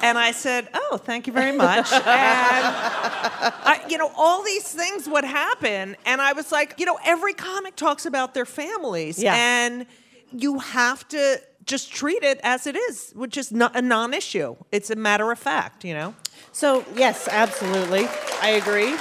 And 0.03 0.19
I 0.19 0.31
said, 0.33 0.69
"Oh, 0.75 0.99
thank 0.99 1.27
you 1.27 1.33
very 1.33 1.53
much." 1.57 1.91
And 1.91 2.03
I, 2.05 3.85
you 3.89 3.97
know, 3.99 4.13
all 4.17 4.43
these 4.45 4.63
things 4.63 5.09
would 5.09 5.25
happen, 5.25 5.97
and 6.05 6.21
I 6.21 6.33
was 6.33 6.53
like, 6.53 6.75
you 6.79 6.87
know, 6.87 6.99
every 7.05 7.33
comic 7.33 7.75
talks 7.77 8.07
about 8.07 8.35
their 8.35 8.45
families, 8.45 9.19
Yeah. 9.21 9.35
and 9.35 9.87
you 10.33 10.59
have 10.61 11.09
to 11.09 11.41
just 11.65 11.93
treat 11.93 12.23
it 12.23 12.39
as 12.45 12.67
it 12.67 12.77
is, 12.77 13.13
which 13.17 13.37
is 13.37 13.51
not 13.51 13.75
a 13.75 13.83
non-issue. 13.83 14.55
It's 14.71 14.91
a 14.91 14.97
matter 14.97 15.33
of 15.33 15.39
fact, 15.39 15.85
you 15.85 15.95
know. 15.95 16.15
So, 16.53 16.85
yes, 16.95 17.27
absolutely. 17.29 18.07
I 18.43 18.51
agree. 18.51 18.95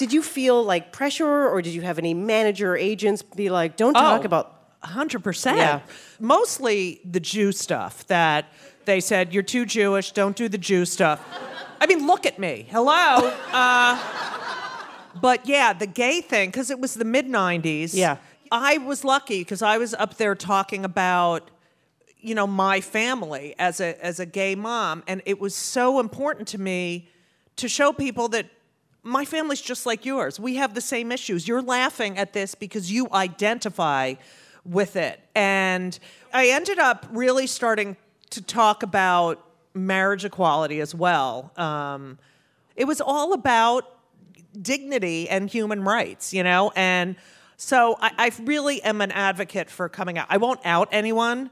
Did 0.00 0.12
you 0.14 0.22
feel 0.22 0.62
like 0.64 0.92
pressure 0.92 1.48
or 1.52 1.60
did 1.60 1.74
you 1.74 1.82
have 1.82 1.98
any 1.98 2.14
manager 2.14 2.72
or 2.72 2.76
agents 2.76 3.20
be 3.22 3.50
like, 3.50 3.76
don't 3.76 3.92
talk 3.94 4.22
Oh, 4.22 4.24
about. 4.24 4.46
hundred 4.82 5.22
percent. 5.22 5.58
Yeah. 5.58 5.80
Mostly 6.18 7.00
the 7.04 7.20
Jew 7.20 7.52
stuff 7.52 8.06
that 8.06 8.46
they 8.86 9.00
said 9.00 9.34
you're 9.34 9.42
too 9.54 9.66
Jewish. 9.66 10.12
Don't 10.12 10.34
do 10.34 10.48
the 10.48 10.56
Jew 10.58 10.84
stuff. 10.86 11.20
I 11.82 11.86
mean, 11.86 12.06
look 12.06 12.24
at 12.24 12.38
me. 12.38 12.66
Hello. 12.70 13.30
Uh, 13.52 13.94
but 15.20 15.46
yeah, 15.46 15.72
the 15.74 15.86
gay 15.86 16.20
thing 16.22 16.48
because 16.50 16.70
it 16.70 16.78
was 16.80 16.94
the 16.94 17.04
mid 17.04 17.26
'90s. 17.26 17.90
Yeah. 17.94 18.16
I 18.50 18.78
was 18.78 19.04
lucky 19.04 19.40
because 19.40 19.60
I 19.62 19.76
was 19.78 19.92
up 19.94 20.16
there 20.16 20.34
talking 20.34 20.84
about 20.84 21.50
you 22.18 22.34
know 22.34 22.46
my 22.46 22.80
family 22.80 23.54
as 23.58 23.80
a 23.80 24.02
as 24.04 24.18
a 24.20 24.26
gay 24.26 24.54
mom 24.54 25.02
and 25.06 25.20
it 25.26 25.38
was 25.40 25.54
so 25.54 26.00
important 26.00 26.48
to 26.48 26.58
me 26.58 27.08
to 27.56 27.68
show 27.68 27.92
people 27.92 28.28
that 28.28 28.46
my 29.02 29.24
family's 29.24 29.60
just 29.60 29.86
like 29.86 30.04
yours 30.04 30.38
we 30.38 30.56
have 30.56 30.74
the 30.74 30.80
same 30.80 31.10
issues 31.10 31.48
you're 31.48 31.62
laughing 31.62 32.18
at 32.18 32.32
this 32.32 32.54
because 32.54 32.90
you 32.92 33.08
identify 33.12 34.14
with 34.64 34.96
it 34.96 35.20
and 35.34 35.98
i 36.32 36.48
ended 36.48 36.78
up 36.78 37.06
really 37.10 37.46
starting 37.46 37.96
to 38.28 38.42
talk 38.42 38.82
about 38.82 39.44
marriage 39.74 40.24
equality 40.24 40.80
as 40.80 40.94
well 40.94 41.52
um, 41.56 42.18
it 42.76 42.86
was 42.86 43.00
all 43.00 43.32
about 43.32 44.00
dignity 44.60 45.28
and 45.28 45.48
human 45.48 45.82
rights, 45.84 46.32
you 46.32 46.42
know? 46.42 46.72
And 46.74 47.16
so 47.56 47.96
I, 48.00 48.10
I 48.16 48.32
really 48.42 48.82
am 48.82 49.00
an 49.00 49.12
advocate 49.12 49.70
for 49.70 49.88
coming 49.88 50.18
out. 50.18 50.26
I 50.28 50.38
won't 50.38 50.60
out 50.64 50.88
anyone, 50.92 51.50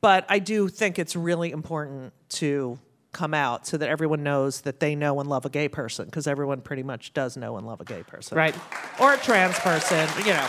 but 0.00 0.24
I 0.28 0.38
do 0.38 0.68
think 0.68 0.98
it's 0.98 1.16
really 1.16 1.50
important 1.50 2.12
to 2.30 2.78
come 3.12 3.34
out 3.34 3.66
so 3.66 3.76
that 3.76 3.88
everyone 3.88 4.22
knows 4.22 4.62
that 4.62 4.80
they 4.80 4.94
know 4.94 5.18
and 5.20 5.28
love 5.28 5.44
a 5.44 5.50
gay 5.50 5.68
person, 5.68 6.06
because 6.06 6.26
everyone 6.26 6.60
pretty 6.60 6.82
much 6.82 7.12
does 7.14 7.36
know 7.36 7.56
and 7.56 7.66
love 7.66 7.80
a 7.80 7.84
gay 7.84 8.02
person. 8.02 8.36
Right. 8.36 8.54
Or 9.00 9.14
a 9.14 9.16
trans 9.16 9.58
person, 9.58 10.08
you 10.18 10.32
know. 10.32 10.46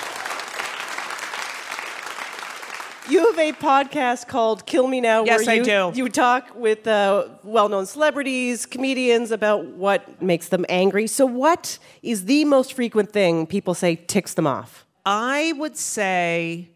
You 3.09 3.25
have 3.25 3.39
a 3.39 3.53
podcast 3.53 4.27
called 4.27 4.67
Kill 4.67 4.87
Me 4.87 5.01
Now. 5.01 5.23
Yes, 5.23 5.47
where 5.47 5.55
I 5.55 5.57
you, 5.57 5.63
do. 5.63 5.91
You 5.95 6.09
talk 6.09 6.51
with 6.55 6.85
uh, 6.85 7.29
well 7.43 7.67
known 7.67 7.87
celebrities, 7.87 8.67
comedians 8.67 9.31
about 9.31 9.65
what 9.65 10.21
makes 10.21 10.49
them 10.49 10.63
angry. 10.69 11.07
So, 11.07 11.25
what 11.25 11.79
is 12.03 12.25
the 12.25 12.45
most 12.45 12.73
frequent 12.73 13.11
thing 13.11 13.47
people 13.47 13.73
say 13.73 13.95
ticks 13.95 14.35
them 14.35 14.45
off? 14.45 14.85
I 15.07 15.53
would 15.57 15.75
say 15.75 16.69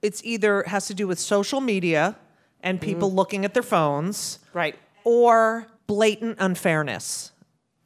it's 0.00 0.22
either 0.22 0.62
has 0.68 0.86
to 0.86 0.94
do 0.94 1.08
with 1.08 1.18
social 1.18 1.60
media 1.60 2.16
and 2.62 2.80
people 2.80 3.12
looking 3.12 3.44
at 3.44 3.52
their 3.52 3.64
phones, 3.64 4.38
Right. 4.52 4.76
Or 5.04 5.66
blatant 5.86 6.36
unfairness. 6.38 7.32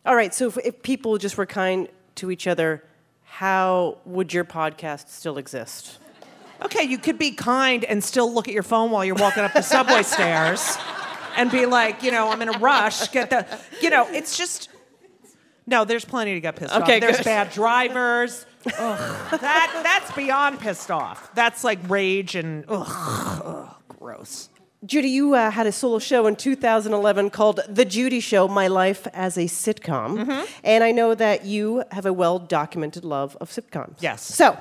All 0.04 0.14
right. 0.14 0.32
So, 0.32 0.48
if, 0.48 0.58
if 0.58 0.82
people 0.82 1.18
just 1.18 1.36
were 1.36 1.46
kind 1.46 1.88
to 2.16 2.30
each 2.30 2.46
other, 2.46 2.84
how 3.24 3.98
would 4.04 4.32
your 4.32 4.44
podcast 4.44 5.08
still 5.08 5.38
exist? 5.38 5.98
Okay, 6.62 6.84
you 6.84 6.96
could 6.96 7.18
be 7.18 7.32
kind 7.32 7.84
and 7.84 8.02
still 8.02 8.32
look 8.32 8.48
at 8.48 8.54
your 8.54 8.62
phone 8.62 8.90
while 8.90 9.04
you're 9.04 9.14
walking 9.14 9.42
up 9.42 9.52
the 9.52 9.62
subway 9.62 10.02
stairs 10.04 10.78
and 11.36 11.50
be 11.50 11.66
like, 11.66 12.02
you 12.02 12.10
know, 12.10 12.30
I'm 12.30 12.40
in 12.40 12.48
a 12.48 12.58
rush. 12.58 13.08
Get 13.12 13.30
the, 13.30 13.46
you 13.82 13.90
know, 13.90 14.06
it's 14.08 14.38
just. 14.38 14.70
No, 15.66 15.84
there's 15.84 16.04
plenty 16.04 16.34
to 16.34 16.40
get 16.40 16.56
pissed 16.56 16.72
off. 16.72 16.82
Okay, 16.82 16.96
off. 16.96 17.00
There's 17.00 17.16
good. 17.18 17.24
bad 17.24 17.50
drivers. 17.52 18.46
Ugh, 18.66 19.40
that 19.40 19.80
that's 19.82 20.12
beyond 20.16 20.60
pissed 20.60 20.90
off. 20.90 21.32
That's 21.34 21.62
like 21.62 21.78
rage 21.88 22.34
and 22.34 22.64
ugh, 22.68 22.86
ugh 23.44 23.74
gross. 23.88 24.48
Judy, 24.86 25.08
you 25.08 25.34
uh, 25.34 25.50
had 25.50 25.66
a 25.66 25.72
solo 25.72 25.98
show 25.98 26.26
in 26.26 26.36
2011 26.36 27.30
called 27.30 27.60
The 27.68 27.84
Judy 27.84 28.20
Show 28.20 28.46
My 28.46 28.68
Life 28.68 29.08
as 29.12 29.36
a 29.36 29.46
Sitcom. 29.46 30.18
Mm-hmm. 30.24 30.44
And 30.62 30.84
I 30.84 30.92
know 30.92 31.14
that 31.14 31.44
you 31.44 31.82
have 31.90 32.06
a 32.06 32.12
well 32.12 32.38
documented 32.38 33.04
love 33.04 33.36
of 33.40 33.50
sitcoms. 33.50 33.96
Yes. 34.00 34.22
So, 34.22 34.56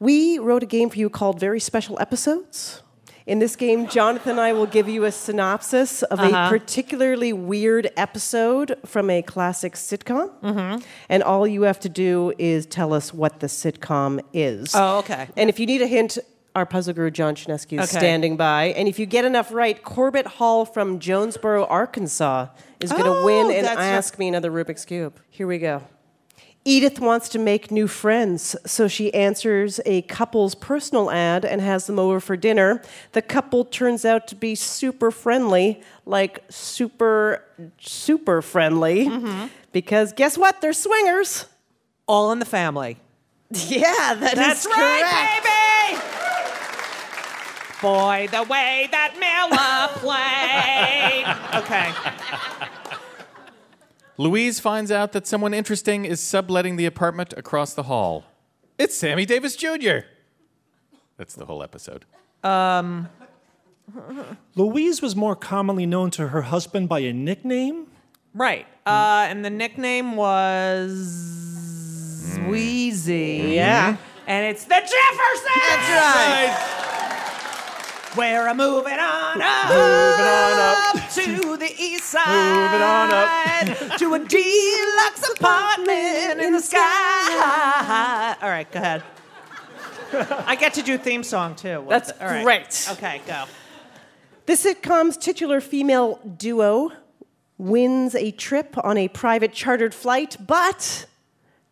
we 0.00 0.38
wrote 0.40 0.64
a 0.64 0.66
game 0.66 0.90
for 0.90 0.98
you 0.98 1.08
called 1.08 1.38
Very 1.38 1.60
Special 1.60 2.00
Episodes. 2.00 2.82
In 3.24 3.38
this 3.38 3.54
game, 3.54 3.86
Jonathan 3.86 4.32
and 4.32 4.40
I 4.40 4.52
will 4.52 4.66
give 4.66 4.88
you 4.88 5.04
a 5.04 5.12
synopsis 5.12 6.02
of 6.02 6.18
a 6.18 6.24
Uh-huh. 6.24 6.48
particularly 6.48 7.32
weird 7.32 7.88
episode 7.96 8.76
from 8.84 9.08
a 9.10 9.22
classic 9.22 9.74
sitcom. 9.74 10.30
Mm-hmm. 10.40 10.82
And 11.08 11.22
all 11.22 11.46
you 11.46 11.62
have 11.62 11.78
to 11.80 11.88
do 11.88 12.32
is 12.38 12.66
tell 12.66 12.92
us 12.92 13.14
what 13.14 13.38
the 13.38 13.46
sitcom 13.46 14.20
is. 14.32 14.72
Oh, 14.74 14.98
okay. 14.98 15.28
And 15.36 15.48
if 15.48 15.60
you 15.60 15.66
need 15.66 15.82
a 15.82 15.86
hint, 15.86 16.18
our 16.54 16.66
puzzle 16.66 16.92
guru 16.94 17.10
John 17.10 17.34
Chaneski 17.34 17.80
is 17.80 17.88
Okay. 17.88 17.98
standing 17.98 18.36
by. 18.36 18.64
And 18.76 18.86
if 18.88 18.98
you 18.98 19.06
get 19.06 19.24
enough 19.24 19.52
right, 19.52 19.82
Corbett 19.82 20.26
Hall 20.26 20.64
from 20.64 20.98
Jonesboro, 20.98 21.64
Arkansas 21.66 22.48
is 22.80 22.90
going 22.92 23.04
to 23.04 23.10
Oh, 23.10 23.24
win 23.24 23.50
and 23.50 23.66
that's 23.66 23.76
right. 23.76 23.86
ask 23.86 24.18
me 24.18 24.28
another 24.28 24.50
Rubik's 24.50 24.84
Cube. 24.84 25.18
Here 25.30 25.46
we 25.46 25.58
go. 25.58 25.82
Edith 26.64 27.00
wants 27.00 27.28
to 27.30 27.40
make 27.40 27.72
new 27.72 27.88
friends, 27.88 28.54
so 28.64 28.86
she 28.86 29.12
answers 29.12 29.80
a 29.84 30.02
couple's 30.02 30.54
personal 30.54 31.10
ad 31.10 31.44
and 31.44 31.60
has 31.60 31.88
them 31.88 31.98
over 31.98 32.20
for 32.20 32.36
dinner. 32.36 32.80
The 33.12 33.22
couple 33.22 33.64
turns 33.64 34.04
out 34.04 34.28
to 34.28 34.36
be 34.36 34.54
super 34.54 35.10
friendly, 35.10 35.82
like 36.06 36.44
super, 36.50 37.44
super 37.80 38.40
friendly, 38.42 39.06
Mm-hmm. 39.06 39.46
because 39.72 40.12
guess 40.12 40.38
what? 40.38 40.60
They're 40.60 40.72
swingers. 40.72 41.46
All 42.06 42.30
in 42.30 42.38
the 42.38 42.44
family. 42.44 42.98
Yeah, 43.54 44.14
that 44.14 44.32
is 44.32 44.38
That's 44.38 44.66
correct. 44.66 44.78
right, 44.80 45.40
baby. 45.90 46.11
Boy, 47.82 48.28
the 48.30 48.44
way 48.44 48.88
that 48.92 49.18
Miller 49.18 49.88
played. 49.98 51.26
Okay. 51.62 51.92
Louise 54.16 54.60
finds 54.60 54.92
out 54.92 55.10
that 55.12 55.26
someone 55.26 55.52
interesting 55.52 56.04
is 56.04 56.20
subletting 56.20 56.76
the 56.76 56.86
apartment 56.86 57.34
across 57.36 57.74
the 57.74 57.82
hall. 57.82 58.24
It's 58.78 58.96
Sammy 58.96 59.26
Davis 59.26 59.56
Jr. 59.56 60.06
That's 61.16 61.34
the 61.34 61.44
whole 61.46 61.62
episode. 61.62 62.04
Um. 62.44 63.08
Louise 64.54 65.02
was 65.02 65.16
more 65.16 65.34
commonly 65.34 65.86
known 65.86 66.10
to 66.12 66.28
her 66.28 66.42
husband 66.42 66.88
by 66.88 67.00
a 67.00 67.12
nickname. 67.12 67.88
Right. 68.32 68.66
Uh, 68.86 69.26
and 69.28 69.44
the 69.44 69.50
nickname 69.50 70.14
was 70.16 70.38
Wheezy. 72.46 73.52
Yeah. 73.54 73.96
And 74.26 74.46
it's 74.46 74.64
the 74.64 74.74
Jeffersons! 74.74 75.66
That's 75.68 75.88
right. 75.90 76.81
We're 78.16 78.52
moving 78.54 78.92
on 78.98 79.40
up, 79.40 79.68
Moving 79.68 80.26
on 80.26 80.58
up. 80.58 81.10
to 81.12 81.56
the 81.56 81.72
east 81.78 82.04
side. 82.04 82.28
Moving 82.28 82.82
on 82.82 83.10
up. 83.10 83.98
to 83.98 84.14
a 84.14 84.18
deluxe 84.18 85.30
apartment 85.30 86.40
in 86.40 86.52
the 86.52 86.60
sky. 86.60 88.36
All 88.42 88.48
right, 88.50 88.70
go 88.70 88.80
ahead. 88.80 89.02
I 90.46 90.56
get 90.56 90.74
to 90.74 90.82
do 90.82 90.98
theme 90.98 91.22
song 91.22 91.54
too. 91.54 91.86
That's 91.88 92.10
All 92.20 92.26
right. 92.28 92.44
great. 92.44 92.86
Okay, 92.92 93.22
go. 93.26 93.44
The 94.44 94.54
sitcom's 94.56 95.16
titular 95.16 95.60
female 95.62 96.20
duo 96.36 96.90
wins 97.56 98.14
a 98.14 98.30
trip 98.32 98.76
on 98.84 98.98
a 98.98 99.08
private 99.08 99.52
chartered 99.54 99.94
flight, 99.94 100.36
but 100.46 101.06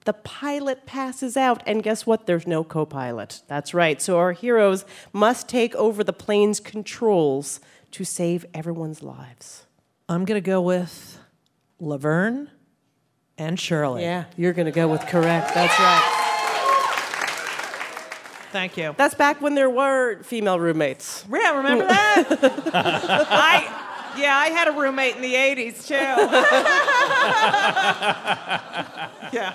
the 0.05 0.13
pilot 0.13 0.87
passes 0.87 1.37
out, 1.37 1.63
and 1.67 1.83
guess 1.83 2.07
what? 2.07 2.27
There's 2.27 2.47
no 2.47 2.65
co 2.65 2.87
pilot. 2.87 3.43
That's 3.49 3.75
right. 3.75 4.01
So 4.01 4.19
our 4.19 4.33
heroes 4.33 4.85
must 5.13 5.49
take 5.49 5.75
over 5.75 6.03
the 6.03 6.13
plane's 6.13 6.61
controls 6.61 7.61
to 7.93 8.05
save 8.05 8.47
everyone's 8.55 9.03
lives. 9.03 9.67
I'm 10.09 10.25
going 10.25 10.41
to 10.41 10.47
go 10.47 10.61
with 10.61 11.19
Laverne 11.79 12.51
and 13.37 13.59
Shirley. 13.59 14.03
Yeah, 14.03 14.25
you're 14.37 14.53
going 14.53 14.67
to 14.67 14.73
go 14.73 14.89
with 14.89 15.03
correct. 15.03 15.55
That's 15.55 15.79
right. 15.79 16.17
Thank 18.53 18.77
you. 18.77 18.95
That's 18.97 19.15
back 19.15 19.41
when 19.41 19.55
there 19.55 19.71
were 19.71 20.25
female 20.25 20.59
roommates. 20.59 21.25
Yeah, 21.31 21.57
remember 21.57 21.85
mm. 21.85 21.89
that? 21.89 22.27
I 23.31 23.91
yeah, 24.17 24.37
I 24.37 24.49
had 24.49 24.69
a 24.69 24.73
roommate 24.73 25.17
in 25.17 25.23
the 25.23 25.35
80s 25.35 25.87
too. 25.87 25.95
yeah. 29.37 29.55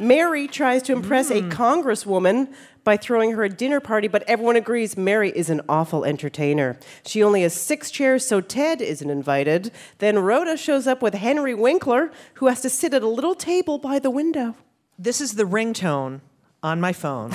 Mary 0.00 0.48
tries 0.48 0.82
to 0.84 0.92
impress 0.92 1.30
a 1.30 1.42
mm. 1.42 1.50
congresswoman 1.50 2.52
by 2.82 2.96
throwing 2.96 3.32
her 3.32 3.44
a 3.44 3.48
dinner 3.48 3.80
party, 3.80 4.08
but 4.08 4.22
everyone 4.22 4.56
agrees 4.56 4.96
Mary 4.96 5.30
is 5.30 5.50
an 5.50 5.60
awful 5.68 6.04
entertainer. 6.04 6.78
She 7.04 7.22
only 7.22 7.42
has 7.42 7.54
six 7.54 7.90
chairs, 7.90 8.26
so 8.26 8.40
Ted 8.40 8.80
isn't 8.80 9.10
invited. 9.10 9.70
Then 9.98 10.18
Rhoda 10.18 10.56
shows 10.56 10.86
up 10.86 11.02
with 11.02 11.14
Henry 11.14 11.54
Winkler, 11.54 12.10
who 12.34 12.46
has 12.46 12.62
to 12.62 12.70
sit 12.70 12.94
at 12.94 13.02
a 13.02 13.08
little 13.08 13.34
table 13.34 13.78
by 13.78 13.98
the 13.98 14.10
window. 14.10 14.56
This 14.98 15.20
is 15.20 15.34
the 15.34 15.44
ringtone 15.44 16.20
on 16.62 16.80
my 16.80 16.92
phone. 16.92 17.34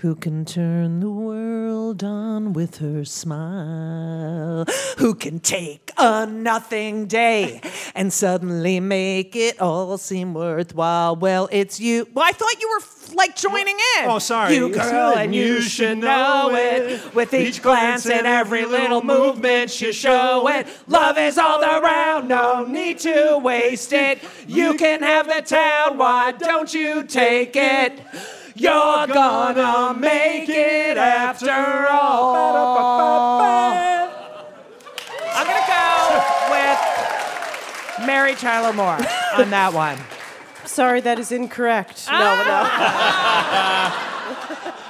Who 0.00 0.14
can 0.14 0.44
turn 0.44 1.00
the 1.00 1.08
world 1.10 2.04
on 2.04 2.52
with 2.52 2.76
her 2.78 3.06
smile? 3.06 4.66
Who 4.98 5.14
can 5.14 5.40
take 5.40 5.90
a 5.96 6.26
nothing 6.26 7.06
day 7.06 7.62
and 7.94 8.12
suddenly 8.12 8.78
make 8.78 9.34
it 9.34 9.58
all 9.58 9.96
seem 9.96 10.34
worthwhile? 10.34 11.16
Well, 11.16 11.48
it's 11.50 11.80
you. 11.80 12.06
Well, 12.12 12.26
I 12.28 12.32
thought 12.32 12.60
you 12.60 12.68
were 12.68 13.14
like 13.14 13.36
joining 13.36 13.76
oh, 13.78 14.02
in. 14.02 14.10
Oh, 14.10 14.18
sorry. 14.18 14.54
You 14.54 14.66
It's 14.66 14.76
girl, 14.76 15.14
good. 15.14 15.18
and 15.18 15.34
you 15.34 15.62
should 15.62 15.96
know 15.96 16.50
it. 16.52 17.14
With 17.14 17.32
each 17.32 17.62
glance 17.62 18.04
and 18.04 18.26
every 18.26 18.66
little 18.66 19.02
movement, 19.02 19.80
you 19.80 19.94
show 19.94 20.46
it. 20.48 20.66
Love 20.88 21.16
is 21.16 21.38
all 21.38 21.62
around, 21.62 22.28
no 22.28 22.66
need 22.66 22.98
to 22.98 23.38
waste 23.38 23.94
it. 23.94 24.18
You 24.46 24.74
can 24.74 25.02
have 25.02 25.26
the 25.26 25.40
town, 25.40 25.96
why 25.96 26.32
don't 26.32 26.74
you 26.74 27.02
take 27.04 27.56
it? 27.56 27.98
You're 28.58 29.06
gonna 29.08 29.98
make 29.98 30.48
it 30.48 30.96
after 30.96 31.50
all. 31.90 32.34
I'm 35.34 35.46
gonna 35.46 35.66
go 35.68 36.48
with 36.50 38.06
Mary 38.06 38.34
Tyler 38.34 38.72
Moore 38.72 38.98
on 39.36 39.50
that 39.50 39.72
one. 39.74 39.98
Sorry, 40.64 41.00
that 41.02 41.18
is 41.18 41.30
incorrect. 41.32 42.06
Ah! 42.08 43.92
No, 44.64 44.72
no. 44.72 44.82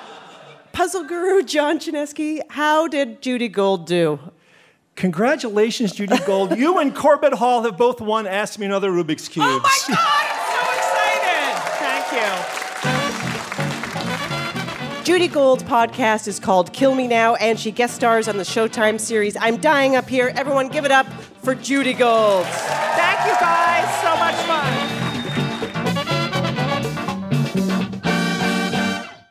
Puzzle 0.72 1.04
guru 1.04 1.42
John 1.42 1.78
Chaneski, 1.78 2.40
how 2.50 2.86
did 2.86 3.20
Judy 3.22 3.48
Gold 3.48 3.86
do? 3.86 4.20
Congratulations, 4.94 5.92
Judy 5.92 6.16
Gold. 6.26 6.56
you 6.56 6.78
and 6.78 6.94
Corbett 6.94 7.34
Hall 7.34 7.62
have 7.64 7.76
both 7.76 8.00
won 8.00 8.26
Ask 8.26 8.58
Me 8.58 8.66
Another 8.66 8.90
Rubik's 8.90 9.28
Cube. 9.28 9.44
Oh 9.46 9.60
my 9.60 9.94
God, 9.94 10.25
Judy 15.06 15.28
Gold's 15.28 15.62
podcast 15.62 16.26
is 16.26 16.40
called 16.40 16.72
Kill 16.72 16.92
Me 16.92 17.06
Now, 17.06 17.36
and 17.36 17.60
she 17.60 17.70
guest 17.70 17.94
stars 17.94 18.26
on 18.26 18.38
the 18.38 18.42
Showtime 18.42 18.98
series 18.98 19.36
I'm 19.36 19.56
Dying 19.58 19.94
Up 19.94 20.08
Here. 20.08 20.32
Everyone 20.34 20.66
give 20.66 20.84
it 20.84 20.90
up 20.90 21.06
for 21.44 21.54
Judy 21.54 21.92
Gold. 21.92 22.44
Thank 22.44 23.20
you 23.24 23.36
guys, 23.38 23.86
so 24.02 24.16
much 24.16 24.34
fun. 24.48 24.66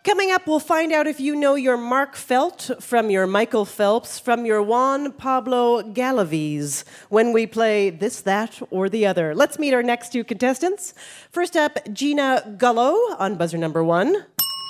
Coming 0.05 0.31
up, 0.31 0.47
we'll 0.47 0.61
find 0.61 0.93
out 0.93 1.07
if 1.07 1.19
you 1.19 1.35
know 1.35 1.55
your 1.55 1.75
Mark 1.75 2.15
Felt 2.15 2.71
from 2.79 3.09
your 3.09 3.27
Michael 3.27 3.65
Phelps, 3.65 4.17
from 4.17 4.45
your 4.45 4.63
Juan 4.63 5.11
Pablo 5.11 5.83
Galavis, 5.83 6.85
when 7.09 7.33
we 7.33 7.45
play 7.45 7.89
this, 7.89 8.21
that, 8.21 8.61
or 8.71 8.88
the 8.88 9.05
other. 9.05 9.35
Let's 9.35 9.59
meet 9.59 9.73
our 9.73 9.83
next 9.83 10.13
two 10.13 10.23
contestants. 10.23 10.93
First 11.31 11.57
up, 11.57 11.79
Gina 11.91 12.55
Gullo 12.57 13.19
on 13.19 13.35
buzzer 13.35 13.57
number 13.57 13.83
one. 13.83 14.23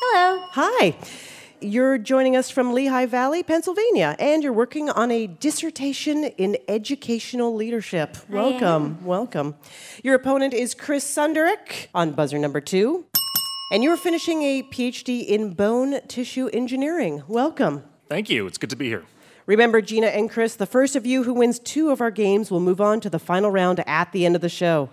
Hello. 0.08 0.46
Hi. 0.52 0.96
You're 1.62 1.98
joining 1.98 2.36
us 2.36 2.52
from 2.52 2.74
Lehigh 2.74 3.08
Valley, 3.08 3.42
Pennsylvania, 3.42 4.16
and 4.20 4.44
you're 4.44 4.54
working 4.54 4.88
on 4.88 5.10
a 5.10 5.26
dissertation 5.26 6.26
in 6.26 6.58
educational 6.68 7.56
leadership. 7.56 8.16
I 8.30 8.34
Welcome, 8.34 9.04
welcome. 9.04 9.56
Your 10.04 10.14
opponent 10.14 10.54
is 10.54 10.76
Chris 10.76 11.04
Sunderick 11.04 11.88
on 11.96 12.12
buzzer 12.12 12.38
number 12.38 12.62
two, 12.62 13.06
and 13.72 13.84
you're 13.84 13.98
finishing 13.98 14.44
a 14.44 14.62
PhD 14.62 15.26
in 15.26 15.54
bone 15.54 16.00
tissue 16.08 16.50
engineering. 16.54 17.24
Welcome. 17.28 17.84
Thank 18.08 18.30
you. 18.30 18.46
It's 18.46 18.60
good 18.60 18.70
to 18.70 18.76
be 18.76 18.88
here. 18.88 19.06
Remember, 19.46 19.80
Gina 19.80 20.08
and 20.08 20.30
Chris, 20.30 20.56
the 20.56 20.66
first 20.66 20.96
of 20.96 21.06
you 21.06 21.24
who 21.24 21.34
wins 21.34 21.60
two 21.60 21.92
of 21.92 22.02
our 22.02 22.10
games 22.10 22.50
will 22.50 22.60
move 22.60 22.82
on 22.82 23.00
to 23.02 23.10
the 23.10 23.20
final 23.20 23.52
round 23.52 23.84
at 23.86 24.12
the 24.12 24.26
end 24.26 24.36
of 24.36 24.42
the 24.42 24.50
show. 24.50 24.90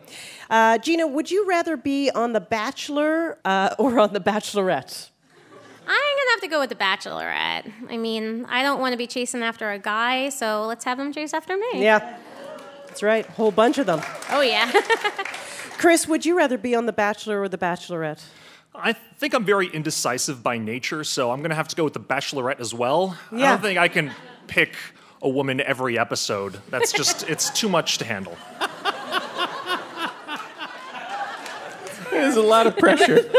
Uh, 0.51 0.77
Gina, 0.79 1.07
would 1.07 1.31
you 1.31 1.47
rather 1.47 1.77
be 1.77 2.11
on 2.11 2.35
The 2.35 2.41
Bachelor 2.41 3.39
uh, 3.45 3.75
or 3.79 3.99
on 3.99 4.13
The 4.13 4.21
Bachelorette? 4.21 5.09
I'm 5.85 5.89
gonna 5.89 6.31
have 6.31 6.41
to 6.43 6.49
go 6.49 6.61
with 6.61 6.69
the 6.69 6.77
Bachelorette. 6.77 7.73
I 7.91 7.97
mean, 7.97 8.45
I 8.49 8.63
don't 8.63 8.81
want 8.81 8.93
to 8.93 8.97
be 8.97 9.07
chasing 9.07 9.43
after 9.43 9.73
a 9.73 9.79
guy, 9.79 10.29
so 10.29 10.67
let's 10.67 10.85
have 10.85 10.97
them 10.97 11.13
chase 11.13 11.35
after 11.35 11.57
me. 11.57 11.83
Yeah, 11.83 12.19
that's 12.87 13.03
right. 13.03 13.27
Whole 13.27 13.51
bunch 13.51 13.79
of 13.79 13.87
them. 13.87 14.01
Oh 14.31 14.43
yeah. 14.43 14.71
Chris, 15.79 16.07
would 16.07 16.25
you 16.25 16.37
rather 16.37 16.57
be 16.57 16.77
on 16.77 16.87
The 16.87 16.93
Bachelor 16.93 17.41
or 17.41 17.49
The 17.49 17.59
Bachelorette? 17.59 18.23
I 18.75 18.93
think 18.93 19.35
I'm 19.35 19.45
very 19.45 19.67
indecisive 19.67 20.43
by 20.43 20.57
nature, 20.57 21.05
so 21.05 21.31
I'm 21.31 21.41
going 21.41 21.51
to 21.51 21.57
have 21.57 21.69
to 21.69 21.77
go 21.77 21.85
with 21.85 21.93
the 21.93 22.01
Bachelorette 22.01 22.59
as 22.59 22.73
well. 22.73 23.19
Yeah. 23.31 23.49
I 23.49 23.51
don't 23.51 23.63
think 23.63 23.79
I 23.79 23.89
can 23.89 24.13
pick 24.53 24.77
a 25.23 25.29
woman 25.29 25.63
every 25.63 25.99
episode. 25.99 26.61
That's 26.69 26.93
just, 26.93 27.27
it's 27.29 27.49
too 27.49 27.71
much 27.71 27.97
to 27.99 28.05
handle. 28.05 28.37
There's 32.11 32.37
a 32.37 32.43
lot 32.43 32.67
of 32.67 32.77
pressure. 32.77 33.21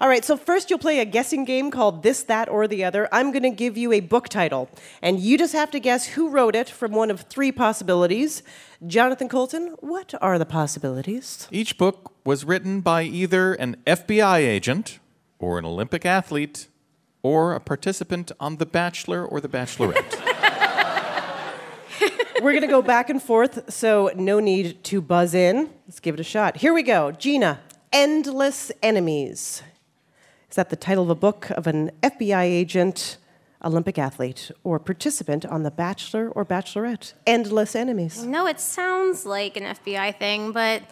All 0.00 0.08
right, 0.08 0.24
so 0.24 0.36
first 0.36 0.68
you'll 0.68 0.80
play 0.80 0.98
a 0.98 1.04
guessing 1.04 1.44
game 1.44 1.70
called 1.70 2.02
This, 2.02 2.24
That, 2.24 2.48
or 2.48 2.66
the 2.66 2.82
Other. 2.82 3.08
I'm 3.12 3.30
going 3.30 3.44
to 3.44 3.50
give 3.50 3.76
you 3.76 3.92
a 3.92 4.00
book 4.00 4.28
title, 4.28 4.68
and 5.00 5.20
you 5.20 5.38
just 5.38 5.52
have 5.52 5.70
to 5.70 5.78
guess 5.78 6.08
who 6.08 6.28
wrote 6.28 6.56
it 6.56 6.68
from 6.68 6.90
one 6.90 7.08
of 7.08 7.20
three 7.20 7.52
possibilities. 7.52 8.42
Jonathan 8.84 9.28
Coulton, 9.28 9.76
what 9.78 10.12
are 10.20 10.40
the 10.40 10.46
possibilities? 10.46 11.46
Each 11.52 11.78
book 11.78 12.12
was 12.24 12.44
written 12.44 12.80
by 12.80 13.04
either 13.04 13.54
an 13.54 13.76
FBI 13.86 14.38
agent, 14.38 14.98
or 15.38 15.60
an 15.60 15.64
Olympic 15.64 16.04
athlete, 16.04 16.66
or 17.22 17.54
a 17.54 17.60
participant 17.60 18.32
on 18.40 18.56
The 18.56 18.66
Bachelor 18.66 19.24
or 19.24 19.40
The 19.40 19.48
Bachelorette. 19.48 20.18
We're 22.42 22.50
going 22.52 22.62
to 22.62 22.66
go 22.68 22.82
back 22.82 23.08
and 23.08 23.22
forth, 23.22 23.72
so 23.72 24.10
no 24.16 24.40
need 24.40 24.82
to 24.84 25.00
buzz 25.00 25.32
in. 25.32 25.70
Let's 25.86 26.00
give 26.00 26.14
it 26.14 26.20
a 26.20 26.24
shot. 26.24 26.56
Here 26.56 26.74
we 26.74 26.82
go. 26.82 27.12
Gina, 27.12 27.60
Endless 27.92 28.72
Enemies. 28.82 29.62
Is 30.50 30.56
that 30.56 30.70
the 30.70 30.76
title 30.76 31.04
of 31.04 31.10
a 31.10 31.14
book 31.14 31.50
of 31.50 31.68
an 31.68 31.92
FBI 32.02 32.42
agent, 32.42 33.16
Olympic 33.64 33.96
athlete, 33.96 34.50
or 34.64 34.80
participant 34.80 35.46
on 35.46 35.62
The 35.62 35.70
Bachelor 35.70 36.28
or 36.30 36.44
Bachelorette? 36.44 37.12
Endless 37.28 37.76
Enemies. 37.76 38.24
no, 38.24 38.48
it 38.48 38.58
sounds 38.58 39.24
like 39.24 39.56
an 39.56 39.62
FBI 39.62 40.18
thing, 40.18 40.50
but 40.50 40.82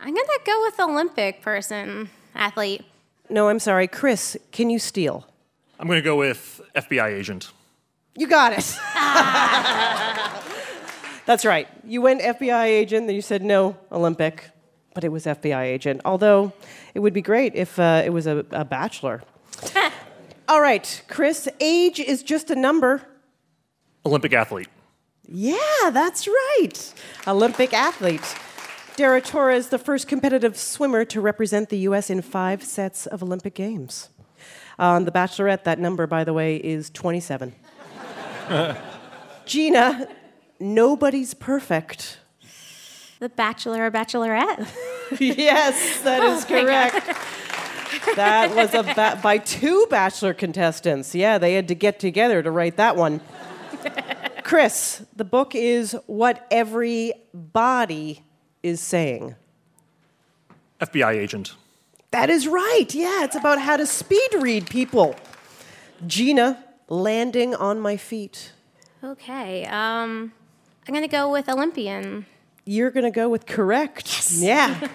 I'm 0.00 0.14
gonna 0.14 0.28
go 0.46 0.62
with 0.62 0.78
Olympic 0.78 1.42
person, 1.42 2.10
athlete. 2.34 2.84
No, 3.28 3.48
I'm 3.48 3.58
sorry. 3.58 3.88
Chris, 3.88 4.36
can 4.52 4.70
you 4.70 4.78
steal? 4.78 5.26
I'm 5.78 5.86
going 5.86 5.98
to 5.98 6.02
go 6.02 6.16
with 6.16 6.60
FBI 6.74 7.12
agent. 7.12 7.52
You 8.16 8.26
got 8.26 8.52
it. 8.52 8.58
That's 11.26 11.44
right. 11.44 11.68
You 11.84 12.02
went 12.02 12.20
FBI 12.20 12.64
agent, 12.64 13.06
then 13.06 13.16
you 13.16 13.22
said 13.22 13.42
no, 13.42 13.76
Olympic, 13.90 14.50
but 14.94 15.04
it 15.04 15.10
was 15.10 15.24
FBI 15.24 15.62
agent. 15.62 16.00
Although 16.04 16.52
it 16.94 17.00
would 17.00 17.14
be 17.14 17.22
great 17.22 17.54
if 17.54 17.78
uh, 17.78 18.02
it 18.04 18.10
was 18.10 18.26
a, 18.26 18.44
a 18.50 18.64
bachelor. 18.64 19.22
All 20.48 20.60
right, 20.60 21.02
Chris, 21.08 21.48
age 21.60 22.00
is 22.00 22.22
just 22.22 22.50
a 22.50 22.56
number. 22.56 23.02
Olympic 24.04 24.32
athlete. 24.32 24.68
Yeah, 25.26 25.90
that's 25.92 26.26
right. 26.26 26.94
Olympic 27.26 27.72
athlete. 27.72 28.36
Dara 28.96 29.22
Torres, 29.22 29.68
the 29.68 29.78
first 29.78 30.08
competitive 30.08 30.58
swimmer 30.58 31.04
to 31.06 31.20
represent 31.20 31.70
the 31.70 31.78
U.S. 31.78 32.10
in 32.10 32.20
five 32.20 32.62
sets 32.62 33.06
of 33.06 33.22
Olympic 33.22 33.54
Games. 33.54 34.10
On 34.78 35.04
The 35.04 35.10
Bachelorette, 35.12 35.64
that 35.64 35.78
number, 35.78 36.06
by 36.06 36.24
the 36.24 36.32
way, 36.32 36.56
is 36.56 36.90
27. 36.90 37.54
Gina, 39.44 40.08
nobody's 40.60 41.34
perfect. 41.34 42.18
The 43.20 43.28
Bachelor 43.28 43.86
or 43.86 43.90
Bachelorette. 43.90 44.68
yes, 45.20 46.00
that 46.02 46.22
is 46.24 46.44
Oh 46.48 46.48
correct. 46.48 47.06
That 48.16 48.54
was 48.56 48.74
a 48.74 48.82
ba- 48.82 49.20
by 49.22 49.38
two 49.38 49.86
Bachelor 49.90 50.34
contestants. 50.34 51.14
Yeah, 51.14 51.38
they 51.38 51.54
had 51.54 51.68
to 51.68 51.74
get 51.74 52.00
together 52.00 52.42
to 52.42 52.50
write 52.50 52.76
that 52.78 52.96
one. 52.96 53.20
Chris, 54.42 55.04
the 55.14 55.24
book 55.24 55.54
is 55.54 55.96
What 56.06 56.46
Every 56.50 57.12
Body 57.32 58.24
is 58.62 58.80
Saying. 58.80 59.36
FBI 60.80 61.12
agent. 61.14 61.54
That 62.12 62.30
is 62.30 62.46
right. 62.46 62.86
Yeah, 62.94 63.24
it's 63.24 63.36
about 63.36 63.60
how 63.60 63.76
to 63.76 63.86
speed 63.86 64.30
read 64.38 64.70
people. 64.70 65.16
Gina, 66.06 66.64
landing 66.88 67.54
on 67.54 67.80
my 67.80 67.96
feet. 67.96 68.52
Okay. 69.02 69.66
Um, 69.66 70.32
I'm 70.86 70.94
gonna 70.94 71.08
go 71.08 71.30
with 71.30 71.48
Olympian. 71.48 72.26
You're 72.64 72.90
going 72.90 73.04
to 73.04 73.10
go 73.10 73.28
with 73.28 73.46
correct. 73.46 74.30
Yeah. 74.34 74.78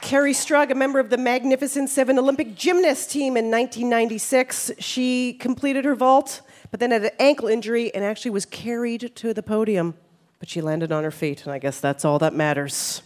Kerri 0.00 0.32
Strug, 0.32 0.70
a 0.70 0.74
member 0.74 0.98
of 0.98 1.10
the 1.10 1.18
Magnificent 1.18 1.90
Seven 1.90 2.18
Olympic 2.18 2.54
gymnast 2.54 3.10
team 3.10 3.36
in 3.36 3.50
1996, 3.50 4.70
she 4.78 5.34
completed 5.34 5.84
her 5.84 5.94
vault, 5.94 6.40
but 6.70 6.80
then 6.80 6.90
had 6.90 7.04
an 7.04 7.10
ankle 7.18 7.48
injury 7.48 7.94
and 7.94 8.02
actually 8.02 8.30
was 8.30 8.46
carried 8.46 9.14
to 9.16 9.34
the 9.34 9.42
podium. 9.42 9.92
But 10.38 10.48
she 10.48 10.62
landed 10.62 10.90
on 10.90 11.04
her 11.04 11.10
feet, 11.10 11.44
and 11.44 11.52
I 11.52 11.58
guess 11.58 11.80
that's 11.80 12.06
all 12.06 12.18
that 12.20 12.32
matters. 12.32 13.02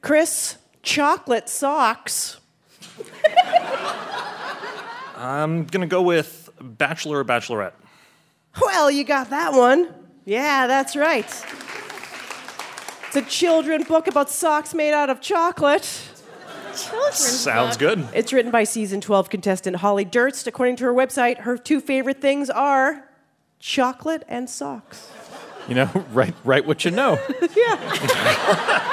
Chris, 0.00 0.56
chocolate 0.82 1.48
socks. 1.48 2.38
I'm 5.16 5.64
gonna 5.64 5.86
go 5.86 6.02
with 6.02 6.50
Bachelor 6.60 7.20
or 7.20 7.24
Bachelorette. 7.24 7.72
Well, 8.60 8.90
you 8.90 9.04
got 9.04 9.30
that 9.30 9.52
one. 9.52 9.94
Yeah, 10.24 10.66
that's 10.66 10.96
right. 10.96 11.26
It's 13.06 13.16
a 13.16 13.22
children 13.22 13.82
book 13.84 14.06
about 14.06 14.30
socks 14.30 14.74
made 14.74 14.92
out 14.92 15.10
of 15.10 15.20
chocolate. 15.20 15.88
Children's 16.74 17.16
Sounds 17.16 17.76
good. 17.76 18.08
It's 18.14 18.32
written 18.32 18.50
by 18.50 18.64
season 18.64 19.00
12 19.00 19.28
contestant 19.28 19.76
Holly 19.76 20.04
Durst. 20.04 20.46
According 20.46 20.76
to 20.76 20.84
her 20.84 20.94
website, 20.94 21.40
her 21.40 21.58
two 21.58 21.80
favorite 21.80 22.20
things 22.20 22.48
are 22.48 23.08
chocolate 23.58 24.24
and 24.28 24.48
socks. 24.48 25.10
You 25.68 25.74
know, 25.74 26.06
write, 26.12 26.34
write 26.44 26.66
what 26.66 26.84
you 26.84 26.90
know. 26.90 27.18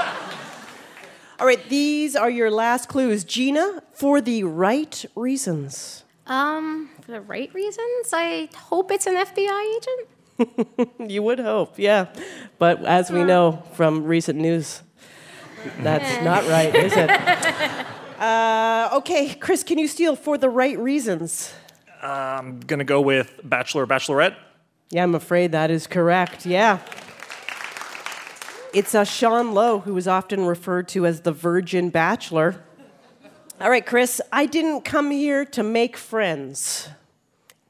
All 1.39 1.45
right, 1.45 1.69
these 1.69 2.17
are 2.17 2.29
your 2.29 2.51
last 2.51 2.89
clues. 2.89 3.23
Gina, 3.23 3.81
for 3.93 4.19
the 4.19 4.43
right 4.43 5.05
reasons. 5.15 6.03
Um, 6.27 6.89
for 7.01 7.11
the 7.11 7.21
right 7.21 7.53
reasons, 7.53 8.11
I 8.11 8.49
hope 8.55 8.91
it's 8.91 9.07
an 9.07 9.15
FBI 9.15 9.77
agent. 9.77 10.99
you 11.09 11.23
would 11.23 11.39
hope, 11.39 11.79
yeah. 11.79 12.07
But 12.57 12.83
as 12.83 13.09
we 13.09 13.23
know 13.23 13.63
from 13.73 14.03
recent 14.03 14.37
news, 14.37 14.83
that's 15.79 16.23
not 16.25 16.45
right, 16.47 16.73
is 16.75 16.93
it? 16.95 17.85
Uh, 18.19 18.89
okay, 18.95 19.33
Chris, 19.33 19.63
can 19.63 19.77
you 19.77 19.87
steal 19.87 20.13
for 20.13 20.37
the 20.37 20.49
right 20.49 20.77
reasons? 20.77 21.53
I'm 22.03 22.59
gonna 22.59 22.83
go 22.83 22.99
with 22.99 23.39
Bachelor 23.45 23.83
or 23.83 23.87
Bachelorette. 23.87 24.35
Yeah, 24.89 25.03
I'm 25.03 25.15
afraid 25.15 25.53
that 25.53 25.71
is 25.71 25.87
correct. 25.87 26.45
Yeah. 26.45 26.79
It's 28.73 28.93
uh, 28.93 29.03
Sean 29.03 29.53
Lowe, 29.53 29.79
who 29.79 29.97
is 29.97 30.07
often 30.07 30.45
referred 30.45 30.87
to 30.89 31.05
as 31.05 31.21
the 31.21 31.31
Virgin 31.31 31.89
Bachelor. 31.89 32.61
All 33.59 33.69
right, 33.69 33.85
Chris, 33.85 34.21
I 34.31 34.45
didn't 34.45 34.81
come 34.81 35.11
here 35.11 35.43
to 35.45 35.63
make 35.63 35.97
friends. 35.97 36.89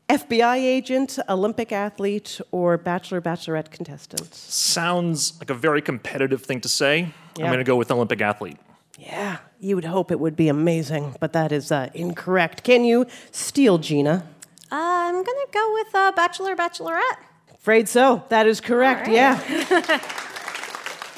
FBI 0.10 0.58
agent, 0.58 1.18
Olympic 1.30 1.72
athlete, 1.72 2.42
or 2.52 2.78
Bachelor 2.78 3.22
Bachelorette 3.22 3.72
contestant? 3.72 4.34
Sounds 4.34 5.40
like 5.40 5.50
a 5.50 5.54
very 5.54 5.82
competitive 5.82 6.44
thing 6.44 6.60
to 6.62 6.70
say. 6.70 7.14
Yeah. 7.38 7.46
I'm 7.46 7.52
gonna 7.52 7.64
go 7.64 7.76
with 7.76 7.92
Olympic 7.92 8.20
athlete. 8.22 8.58
Yeah, 8.98 9.38
you 9.60 9.76
would 9.76 9.86
hope 9.86 10.12
it 10.12 10.20
would 10.20 10.36
be 10.36 10.50
amazing, 10.50 11.16
but 11.20 11.32
that 11.34 11.52
is 11.52 11.72
uh, 11.72 11.90
incorrect. 11.94 12.64
Can 12.64 12.84
you 12.84 13.06
steal, 13.32 13.78
Gina? 13.78 14.26
Uh, 14.72 14.76
I'm 14.76 15.24
gonna 15.24 15.46
go 15.54 15.74
with 15.74 15.96
uh, 15.96 16.12
Bachelor 16.12 16.56
Bachelorette. 16.56 17.18
Afraid 17.54 17.88
so. 17.88 18.24
That 18.30 18.48
is 18.48 18.60
correct, 18.60 19.08
All 19.08 19.14
right. 19.16 19.70
yeah. 19.72 20.02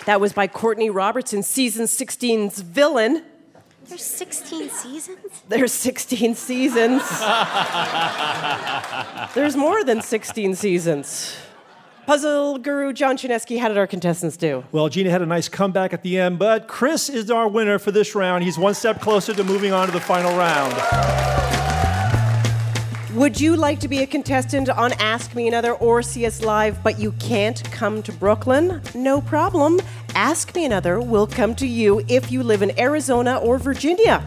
that 0.06 0.20
was 0.20 0.34
by 0.34 0.48
Courtney 0.48 0.90
Robertson, 0.90 1.44
season 1.44 1.86
16's 1.86 2.62
villain. 2.62 3.24
There's 3.88 4.04
16 4.04 4.70
seasons. 4.70 5.44
There's 5.50 5.74
16 5.74 6.36
seasons. 6.36 7.02
There's 9.36 9.56
more 9.56 9.84
than 9.84 10.02
16 10.02 10.56
seasons. 10.56 11.36
Puzzle 12.06 12.58
guru 12.58 12.94
John 12.94 13.16
Chaneski, 13.18 13.60
how 13.60 13.68
did 13.68 13.78
our 13.78 13.88
contestants 13.88 14.38
do? 14.38 14.64
Well, 14.72 14.90
Gina 14.90 15.10
had 15.12 15.22
a 15.22 15.26
nice 15.26 15.48
comeback 15.48 15.94
at 15.94 16.04
the 16.04 16.20
end, 16.20 16.40
but 16.40 16.68
Chris 16.68 17.10
is 17.10 17.30
our 17.30 17.48
winner 17.48 17.80
for 17.80 17.92
this 17.92 18.16
round. 18.16 18.44
He's 18.44 18.58
one 18.58 18.74
step 18.74 19.02
closer 19.02 19.34
to 19.34 19.44
moving 19.44 19.72
on 19.72 19.88
to 19.88 19.94
the 19.94 20.00
final 20.02 20.36
round. 20.38 20.74
Would 23.16 23.42
you 23.42 23.58
like 23.58 23.82
to 23.82 23.90
be 23.90 24.04
a 24.04 24.08
contestant 24.08 24.70
on 24.70 24.94
Ask 24.94 25.36
Me 25.36 25.46
Another 25.46 25.74
or 25.74 26.02
CS 26.02 26.44
Live, 26.44 26.82
but 26.82 26.98
you 26.98 27.12
can't 27.14 27.62
come 27.70 28.02
to 28.04 28.12
Brooklyn? 28.14 28.82
No 28.96 29.20
problem. 29.20 29.82
Ask 30.16 30.56
Me 30.56 30.64
Another 30.64 31.02
will 31.02 31.28
come 31.28 31.54
to 31.56 31.68
you 31.68 32.06
if 32.08 32.32
you 32.32 32.42
live 32.42 32.62
in 32.62 32.80
Arizona 32.80 33.38
or 33.38 33.58
Virginia. 33.58 34.26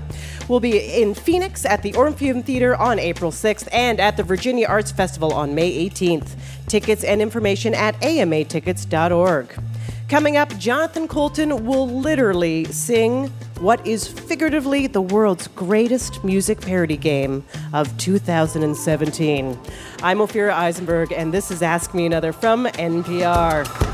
We'll 0.48 0.60
be 0.60 1.00
in 1.00 1.14
Phoenix 1.14 1.64
at 1.64 1.82
the 1.82 1.94
Orpheum 1.94 2.42
Theater 2.42 2.76
on 2.76 2.98
April 2.98 3.30
6th 3.30 3.68
and 3.72 4.00
at 4.00 4.18
the 4.18 4.22
Virginia 4.22 4.66
Arts 4.66 4.92
Festival 4.92 5.32
on 5.32 5.54
May 5.54 5.88
18th. 5.88 6.36
Tickets 6.66 7.04
and 7.04 7.22
information 7.22 7.72
at 7.72 7.98
amatickets.org. 8.02 9.58
Coming 10.14 10.36
up, 10.36 10.56
Jonathan 10.58 11.08
Coulton 11.08 11.66
will 11.66 11.88
literally 11.88 12.66
sing 12.66 13.30
what 13.58 13.84
is 13.84 14.06
figuratively 14.06 14.86
the 14.86 15.02
world's 15.02 15.48
greatest 15.48 16.22
music 16.22 16.60
parody 16.60 16.96
game 16.96 17.44
of 17.72 17.98
2017. 17.98 19.58
I'm 20.04 20.18
Ophira 20.18 20.52
Eisenberg, 20.52 21.10
and 21.10 21.34
this 21.34 21.50
is 21.50 21.62
Ask 21.62 21.94
Me 21.94 22.06
Another 22.06 22.32
from 22.32 22.66
NPR. 22.66 23.93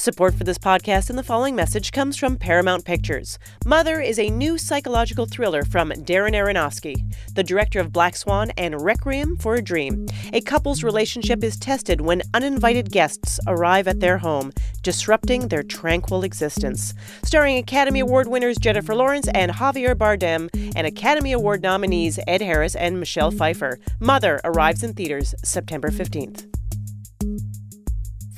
Support 0.00 0.34
for 0.34 0.44
this 0.44 0.56
podcast 0.56 1.10
and 1.10 1.18
the 1.18 1.22
following 1.22 1.54
message 1.54 1.92
comes 1.92 2.16
from 2.16 2.38
Paramount 2.38 2.86
Pictures. 2.86 3.38
Mother 3.66 4.00
is 4.00 4.18
a 4.18 4.30
new 4.30 4.56
psychological 4.56 5.26
thriller 5.26 5.62
from 5.62 5.90
Darren 5.90 6.32
Aronofsky, 6.32 6.96
the 7.34 7.42
director 7.42 7.80
of 7.80 7.92
Black 7.92 8.16
Swan 8.16 8.50
and 8.56 8.80
Requiem 8.80 9.36
for 9.36 9.56
a 9.56 9.62
Dream. 9.62 10.06
A 10.32 10.40
couple's 10.40 10.82
relationship 10.82 11.44
is 11.44 11.58
tested 11.58 12.00
when 12.00 12.22
uninvited 12.32 12.90
guests 12.90 13.38
arrive 13.46 13.86
at 13.86 14.00
their 14.00 14.16
home, 14.16 14.52
disrupting 14.80 15.48
their 15.48 15.62
tranquil 15.62 16.22
existence. 16.22 16.94
Starring 17.22 17.58
Academy 17.58 18.00
Award 18.00 18.26
winners 18.26 18.56
Jennifer 18.56 18.94
Lawrence 18.94 19.28
and 19.34 19.52
Javier 19.52 19.94
Bardem, 19.94 20.48
and 20.74 20.86
Academy 20.86 21.32
Award 21.32 21.62
nominees 21.62 22.18
Ed 22.26 22.40
Harris 22.40 22.74
and 22.74 22.98
Michelle 22.98 23.32
Pfeiffer. 23.32 23.78
Mother 24.00 24.40
arrives 24.44 24.82
in 24.82 24.94
theaters 24.94 25.34
September 25.44 25.90
15th. 25.90 26.59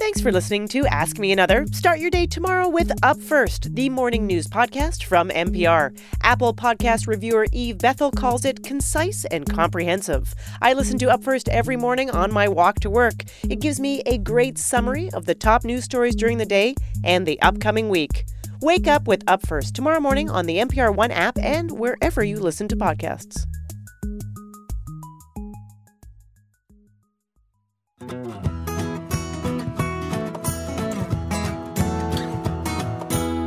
Thanks 0.03 0.21
for 0.21 0.33
listening 0.33 0.67
to 0.69 0.85
Ask 0.87 1.21
Me 1.21 1.31
Another. 1.31 1.65
Start 1.71 2.01
your 2.01 2.11
day 2.11 2.27
tomorrow 2.27 2.69
with 2.69 2.91
Up 3.05 3.21
First, 3.21 3.73
the 3.77 3.89
morning 3.89 4.27
news 4.27 4.49
podcast 4.49 5.05
from 5.05 5.29
NPR. 5.29 5.97
Apple 6.23 6.53
podcast 6.53 7.07
reviewer 7.07 7.47
Eve 7.53 7.79
Bethel 7.79 8.11
calls 8.11 8.45
it 8.45 8.65
concise 8.65 9.25
and 9.27 9.49
comprehensive. 9.49 10.35
I 10.61 10.73
listen 10.73 10.99
to 10.99 11.09
Up 11.09 11.23
First 11.23 11.49
every 11.51 11.77
morning 11.77 12.11
on 12.11 12.33
my 12.33 12.49
walk 12.49 12.81
to 12.81 12.91
work. 12.91 13.23
It 13.49 13.61
gives 13.61 13.79
me 13.79 14.03
a 14.05 14.19
great 14.19 14.59
summary 14.59 15.09
of 15.13 15.27
the 15.27 15.37
top 15.37 15.63
news 15.63 15.85
stories 15.85 16.17
during 16.17 16.39
the 16.39 16.47
day 16.47 16.75
and 17.05 17.25
the 17.25 17.41
upcoming 17.41 17.89
week. 17.89 18.25
Wake 18.61 18.89
up 18.89 19.07
with 19.07 19.23
Up 19.29 19.47
First 19.47 19.77
tomorrow 19.77 20.01
morning 20.01 20.29
on 20.29 20.47
the 20.47 20.57
NPR 20.57 20.93
One 20.93 21.13
app 21.13 21.39
and 21.39 21.79
wherever 21.79 22.25
you 22.25 22.41
listen 22.41 22.67
to 22.67 22.77
podcasts. 22.77 23.47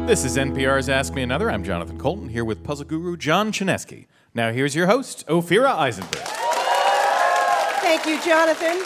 This 0.06 0.24
is 0.24 0.38
NPR's 0.38 0.88
Ask 0.88 1.16
Me 1.16 1.24
Another. 1.24 1.50
I'm 1.50 1.64
Jonathan 1.64 1.98
Coulton 1.98 2.30
here 2.30 2.46
with 2.46 2.64
puzzle 2.64 2.86
guru 2.86 3.18
John 3.18 3.52
Chaneski. 3.52 4.06
Now 4.36 4.52
here's 4.52 4.76
your 4.76 4.86
host, 4.86 5.26
Ophira 5.26 5.76
Eisenberg. 5.76 6.22
Thank 7.82 8.06
you, 8.06 8.22
Jonathan. 8.22 8.78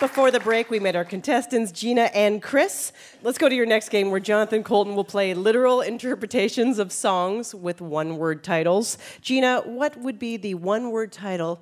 Before 0.00 0.30
the 0.30 0.40
break, 0.40 0.70
we 0.70 0.80
met 0.80 0.96
our 0.96 1.04
contestants, 1.04 1.70
Gina 1.70 2.04
and 2.14 2.42
Chris. 2.42 2.92
Let's 3.22 3.36
go 3.36 3.50
to 3.50 3.54
your 3.54 3.66
next 3.66 3.90
game 3.90 4.10
where 4.10 4.20
Jonathan 4.20 4.64
Coulton 4.64 4.94
will 4.94 5.04
play 5.04 5.34
literal 5.34 5.82
interpretations 5.82 6.78
of 6.78 6.92
songs 6.92 7.54
with 7.54 7.82
one 7.82 8.16
word 8.16 8.42
titles. 8.42 8.96
Gina, 9.20 9.60
what 9.66 9.98
would 9.98 10.18
be 10.18 10.38
the 10.38 10.54
one 10.54 10.92
word 10.92 11.12
title 11.12 11.60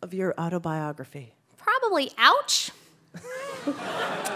of 0.00 0.14
your 0.14 0.32
autobiography? 0.38 1.34
Probably 1.56 2.12
ouch. 2.18 2.70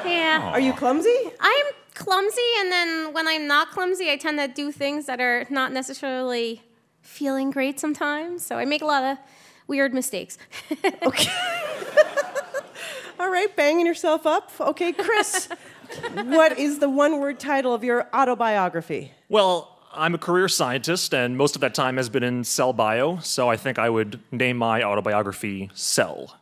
yeah. 0.05 0.41
Are 0.53 0.59
you 0.59 0.72
clumsy? 0.72 1.16
I'm 1.39 1.66
clumsy, 1.95 2.42
and 2.59 2.70
then 2.70 3.12
when 3.12 3.26
I'm 3.26 3.47
not 3.47 3.70
clumsy, 3.70 4.11
I 4.11 4.16
tend 4.16 4.38
to 4.38 4.49
do 4.49 4.70
things 4.70 5.07
that 5.07 5.20
are 5.20 5.47
not 5.49 5.72
necessarily 5.72 6.62
feeling 7.01 7.51
great 7.51 7.78
sometimes. 7.78 8.45
So 8.45 8.57
I 8.57 8.64
make 8.64 8.82
a 8.82 8.86
lot 8.86 9.05
of 9.05 9.18
weird 9.66 9.95
mistakes. 9.95 10.38
Okay. 11.03 11.30
All 13.20 13.30
right, 13.30 13.55
banging 13.55 13.86
yourself 13.86 14.26
up. 14.26 14.51
Okay, 14.61 14.92
Chris, 14.92 15.49
what 16.24 16.59
is 16.59 16.80
the 16.80 16.88
one 16.90 17.20
word 17.20 17.38
title 17.38 17.72
of 17.72 17.84
your 17.84 18.09
autobiography? 18.12 19.12
Well, 19.28 19.78
I'm 19.92 20.14
a 20.14 20.18
career 20.18 20.49
scientist, 20.49 21.14
and 21.14 21.36
most 21.36 21.55
of 21.55 21.61
that 21.61 21.74
time 21.74 21.97
has 21.97 22.09
been 22.09 22.24
in 22.24 22.42
cell 22.42 22.72
bio, 22.72 23.18
so 23.18 23.49
I 23.49 23.57
think 23.57 23.78
I 23.78 23.88
would 23.88 24.20
name 24.32 24.57
my 24.57 24.82
autobiography 24.82 25.70
Cell. 25.74 26.36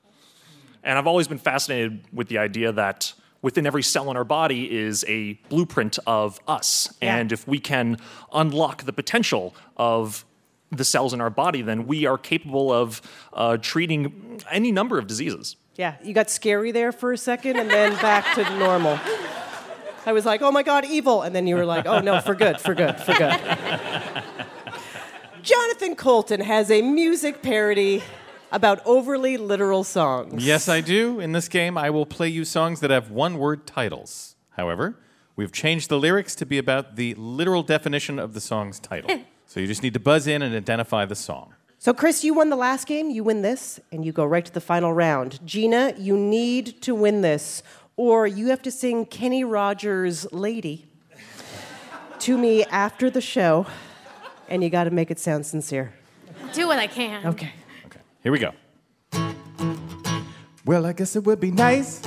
And 0.82 0.98
I've 0.98 1.06
always 1.06 1.28
been 1.28 1.38
fascinated 1.38 2.04
with 2.12 2.28
the 2.28 2.38
idea 2.38 2.72
that 2.72 3.12
within 3.42 3.66
every 3.66 3.82
cell 3.82 4.10
in 4.10 4.16
our 4.16 4.24
body 4.24 4.72
is 4.72 5.04
a 5.08 5.34
blueprint 5.48 5.98
of 6.06 6.40
us. 6.48 6.94
Yeah. 7.02 7.16
And 7.16 7.32
if 7.32 7.46
we 7.46 7.58
can 7.58 7.98
unlock 8.32 8.84
the 8.84 8.92
potential 8.92 9.54
of 9.76 10.24
the 10.70 10.84
cells 10.84 11.12
in 11.12 11.20
our 11.20 11.30
body, 11.30 11.60
then 11.60 11.86
we 11.86 12.06
are 12.06 12.16
capable 12.16 12.72
of 12.72 13.02
uh, 13.34 13.58
treating 13.58 14.40
any 14.50 14.72
number 14.72 14.98
of 14.98 15.06
diseases. 15.06 15.56
Yeah, 15.76 15.96
you 16.02 16.14
got 16.14 16.30
scary 16.30 16.70
there 16.70 16.92
for 16.92 17.12
a 17.12 17.18
second 17.18 17.56
and 17.56 17.70
then 17.70 17.92
back 18.00 18.34
to 18.36 18.58
normal. 18.58 18.98
I 20.04 20.12
was 20.12 20.24
like, 20.24 20.42
oh 20.42 20.50
my 20.50 20.62
God, 20.62 20.84
evil. 20.84 21.22
And 21.22 21.34
then 21.34 21.46
you 21.46 21.56
were 21.56 21.66
like, 21.66 21.86
oh 21.86 22.00
no, 22.00 22.20
for 22.20 22.34
good, 22.34 22.60
for 22.60 22.74
good, 22.74 22.98
for 23.00 23.14
good. 23.14 23.38
Jonathan 25.42 25.96
Coulton 25.96 26.40
has 26.40 26.70
a 26.70 26.82
music 26.82 27.42
parody 27.42 28.02
about 28.52 28.80
overly 28.84 29.36
literal 29.36 29.82
songs. 29.82 30.44
Yes, 30.44 30.68
I 30.68 30.80
do. 30.82 31.18
In 31.18 31.32
this 31.32 31.48
game, 31.48 31.76
I 31.78 31.90
will 31.90 32.06
play 32.06 32.28
you 32.28 32.44
songs 32.44 32.80
that 32.80 32.90
have 32.90 33.10
one 33.10 33.38
word 33.38 33.66
titles. 33.66 34.36
However, 34.50 34.96
we've 35.34 35.50
changed 35.50 35.88
the 35.88 35.98
lyrics 35.98 36.34
to 36.36 36.46
be 36.46 36.58
about 36.58 36.96
the 36.96 37.14
literal 37.14 37.62
definition 37.62 38.18
of 38.18 38.34
the 38.34 38.40
song's 38.40 38.78
title. 38.78 39.10
Eh. 39.10 39.22
so 39.46 39.58
you 39.58 39.66
just 39.66 39.82
need 39.82 39.94
to 39.94 40.00
buzz 40.00 40.26
in 40.26 40.42
and 40.42 40.54
identify 40.54 41.06
the 41.06 41.14
song. 41.16 41.54
So, 41.78 41.92
Chris, 41.92 42.22
you 42.22 42.34
won 42.34 42.50
the 42.50 42.56
last 42.56 42.86
game. 42.86 43.10
You 43.10 43.24
win 43.24 43.42
this, 43.42 43.80
and 43.90 44.04
you 44.04 44.12
go 44.12 44.24
right 44.24 44.44
to 44.44 44.52
the 44.52 44.60
final 44.60 44.92
round. 44.92 45.44
Gina, 45.44 45.94
you 45.98 46.16
need 46.16 46.80
to 46.82 46.94
win 46.94 47.22
this, 47.22 47.62
or 47.96 48.26
you 48.26 48.48
have 48.48 48.62
to 48.62 48.70
sing 48.70 49.04
Kenny 49.04 49.42
Rogers' 49.42 50.30
Lady 50.30 50.86
to 52.20 52.38
me 52.38 52.64
after 52.66 53.10
the 53.10 53.20
show, 53.20 53.66
and 54.48 54.62
you 54.62 54.70
got 54.70 54.84
to 54.84 54.90
make 54.90 55.10
it 55.10 55.18
sound 55.18 55.44
sincere. 55.44 55.92
Do 56.52 56.68
what 56.68 56.78
I 56.78 56.86
can. 56.86 57.26
Okay. 57.26 57.50
Here 58.22 58.32
we 58.32 58.38
go. 58.38 58.52
Well, 60.64 60.86
I 60.86 60.92
guess 60.92 61.16
it 61.16 61.24
would 61.24 61.40
be 61.40 61.50
nice 61.50 62.00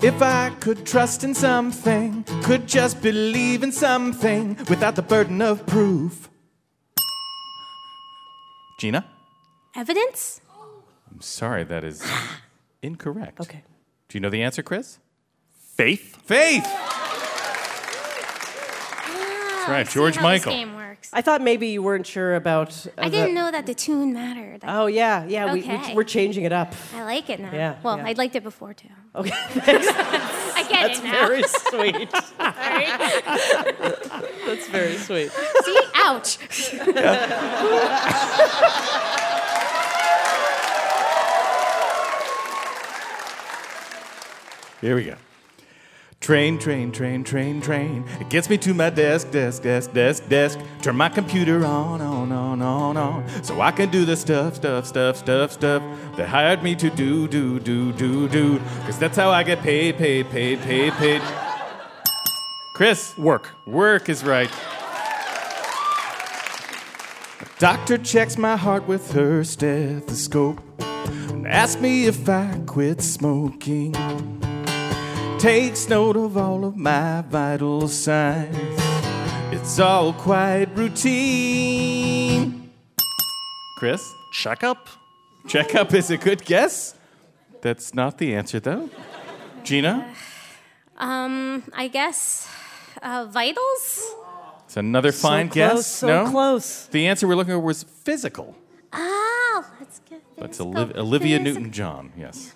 if 0.00 0.22
I 0.22 0.50
could 0.60 0.86
trust 0.86 1.24
in 1.24 1.34
something, 1.34 2.22
could 2.44 2.68
just 2.68 3.02
believe 3.02 3.64
in 3.64 3.72
something 3.72 4.56
without 4.68 4.94
the 4.94 5.02
burden 5.02 5.42
of 5.42 5.66
proof. 5.66 6.28
Gina? 8.78 9.04
Evidence? 9.74 10.40
I'm 11.10 11.20
sorry, 11.20 11.64
that 11.64 11.82
is 11.82 12.04
incorrect. 12.82 13.40
Okay. 13.40 13.64
Do 14.08 14.16
you 14.16 14.20
know 14.20 14.30
the 14.30 14.42
answer, 14.42 14.62
Chris? 14.62 15.00
Faith? 15.74 16.16
Faith! 16.24 16.62
Ah, 16.64 17.14
That's 19.56 19.68
right, 19.68 19.88
George 19.88 20.14
how 20.16 20.22
Michael. 20.22 20.77
This 21.10 21.14
game 21.14 21.16
works. 21.16 21.18
I 21.18 21.22
thought 21.22 21.40
maybe 21.42 21.68
you 21.68 21.82
weren't 21.82 22.06
sure 22.06 22.34
about. 22.34 22.86
uh, 22.86 22.90
I 22.98 23.08
didn't 23.08 23.34
know 23.34 23.50
that 23.50 23.66
the 23.66 23.74
tune 23.74 24.12
mattered. 24.12 24.60
Oh 24.66 24.86
yeah, 24.86 25.24
yeah. 25.26 25.52
We, 25.52 25.60
Okay. 25.60 25.88
we, 25.88 25.94
we're 25.94 26.04
changing 26.04 26.44
it 26.44 26.52
up. 26.52 26.74
I 26.94 27.02
like 27.04 27.30
it 27.30 27.40
now. 27.40 27.50
Yeah, 27.52 27.76
well, 27.82 27.96
yeah. 27.98 28.06
I 28.06 28.12
liked 28.12 28.36
it 28.36 28.42
before 28.42 28.74
too. 28.74 28.88
Okay. 29.14 29.30
I 29.34 30.66
get 30.68 30.88
That's 30.88 30.98
it 30.98 31.04
now. 31.04 31.26
very 31.26 31.42
sweet. 31.46 32.10
Sorry. 32.12 32.86
That's 34.46 34.68
very 34.68 34.96
sweet. 34.96 35.30
See, 35.64 35.80
ouch. 35.96 36.38
Here 44.80 44.94
we 44.94 45.04
go. 45.04 45.16
Train, 46.20 46.58
train, 46.58 46.90
train, 46.92 47.22
train, 47.22 47.60
train. 47.60 48.04
It 48.20 48.28
gets 48.28 48.50
me 48.50 48.58
to 48.58 48.74
my 48.74 48.90
desk, 48.90 49.30
desk, 49.30 49.62
desk, 49.62 49.92
desk, 49.92 50.28
desk. 50.28 50.58
Turn 50.82 50.96
my 50.96 51.08
computer 51.08 51.64
on, 51.64 52.02
on, 52.02 52.32
on, 52.32 52.60
on, 52.60 52.96
on. 52.96 53.44
So 53.44 53.60
I 53.60 53.70
can 53.70 53.88
do 53.88 54.04
the 54.04 54.16
stuff, 54.16 54.56
stuff, 54.56 54.86
stuff, 54.86 55.16
stuff, 55.16 55.52
stuff. 55.52 55.82
They 56.16 56.26
hired 56.26 56.62
me 56.62 56.74
to 56.74 56.90
do, 56.90 57.28
do, 57.28 57.60
do, 57.60 57.92
do, 57.92 58.28
do. 58.28 58.54
Because 58.80 58.98
that's 58.98 59.16
how 59.16 59.30
I 59.30 59.42
get 59.42 59.60
paid, 59.60 59.96
paid, 59.96 60.28
paid, 60.28 60.60
paid, 60.60 60.92
paid. 60.94 61.22
Chris? 62.74 63.16
Work. 63.16 63.48
Work 63.66 64.08
is 64.08 64.22
right. 64.24 64.50
Doctor 67.58 67.96
checks 67.96 68.36
my 68.36 68.56
heart 68.56 68.86
with 68.86 69.12
her 69.12 69.44
stethoscope 69.44 70.60
and 71.30 71.46
asks 71.46 71.80
me 71.80 72.06
if 72.06 72.28
I 72.28 72.60
quit 72.66 73.00
smoking. 73.00 74.37
Takes 75.38 75.88
note 75.88 76.16
of 76.16 76.36
all 76.36 76.64
of 76.64 76.76
my 76.76 77.22
vital 77.22 77.86
signs. 77.86 78.56
It's 79.52 79.78
all 79.78 80.12
quite 80.12 80.66
routine. 80.74 82.72
Chris? 83.76 84.02
Checkup? 84.32 84.88
Checkup 85.46 85.94
is 85.94 86.10
a 86.10 86.16
good 86.16 86.44
guess. 86.44 86.94
That's 87.62 87.94
not 87.94 88.18
the 88.18 88.34
answer, 88.34 88.58
though. 88.60 88.90
Gina? 89.64 90.12
Um, 91.00 91.62
I 91.76 91.86
guess 91.86 92.48
uh, 93.00 93.28
vitals. 93.30 94.04
It's 94.64 94.76
another 94.76 95.12
So 95.12 95.28
fine 95.28 95.48
close, 95.48 95.54
guess. 95.54 95.86
so 95.86 96.06
no? 96.08 96.28
close. 96.28 96.86
The 96.86 97.06
answer 97.06 97.28
we're 97.28 97.36
looking 97.36 97.52
for 97.54 97.60
was 97.60 97.84
physical. 97.84 98.56
Oh, 98.92 99.64
let's 99.78 100.00
get 100.10 100.20
That's 100.36 100.58
Oliv- 100.58 100.96
Olivia 100.96 101.38
Newton 101.38 101.70
John, 101.70 102.12
yes. 102.18 102.52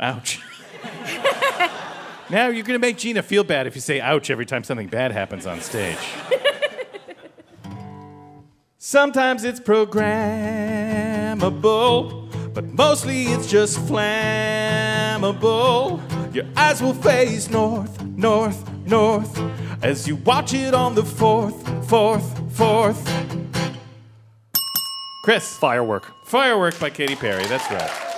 Ouch. 0.00 0.40
now 2.30 2.48
you're 2.48 2.64
going 2.64 2.74
to 2.74 2.78
make 2.78 2.98
Gina 2.98 3.22
feel 3.22 3.44
bad 3.44 3.66
if 3.66 3.74
you 3.74 3.80
say 3.80 4.00
ouch 4.00 4.28
every 4.30 4.46
time 4.46 4.64
something 4.64 4.88
bad 4.88 5.12
happens 5.12 5.46
on 5.46 5.60
stage. 5.60 5.98
Sometimes 8.78 9.44
it's 9.44 9.60
programmable, 9.60 12.52
but 12.52 12.64
mostly 12.64 13.26
it's 13.26 13.48
just 13.48 13.78
flammable. 13.78 16.00
Your 16.34 16.46
eyes 16.56 16.82
will 16.82 16.94
face 16.94 17.48
north, 17.48 18.02
north, 18.02 18.68
north 18.86 19.38
as 19.82 20.06
you 20.06 20.16
watch 20.16 20.54
it 20.54 20.74
on 20.74 20.94
the 20.94 21.04
fourth, 21.04 21.88
fourth, 21.88 22.56
fourth. 22.56 23.02
Chris. 25.24 25.56
Firework. 25.58 26.26
Firework 26.26 26.78
by 26.80 26.90
Katy 26.90 27.16
Perry, 27.16 27.44
that's 27.46 27.70
right. 27.70 28.11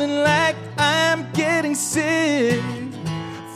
Feeling 0.00 0.22
like 0.22 0.56
I'm 0.78 1.30
getting 1.32 1.74
sick. 1.74 2.60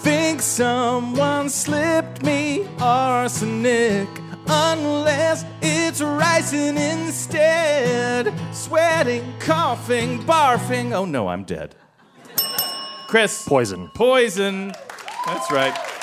Think 0.02 0.42
someone 0.42 1.48
slipped 1.48 2.22
me 2.22 2.68
arsenic. 2.78 4.08
Unless 4.46 5.46
it's 5.62 6.02
rising 6.02 6.76
instead. 6.76 8.30
Sweating, 8.52 9.24
coughing, 9.38 10.22
barfing. 10.24 10.92
Oh 10.92 11.06
no, 11.06 11.28
I'm 11.28 11.44
dead. 11.44 11.76
Chris. 13.06 13.48
Poison. 13.48 13.90
Poison. 13.94 14.74
That's 15.26 15.50
right. 15.50 15.93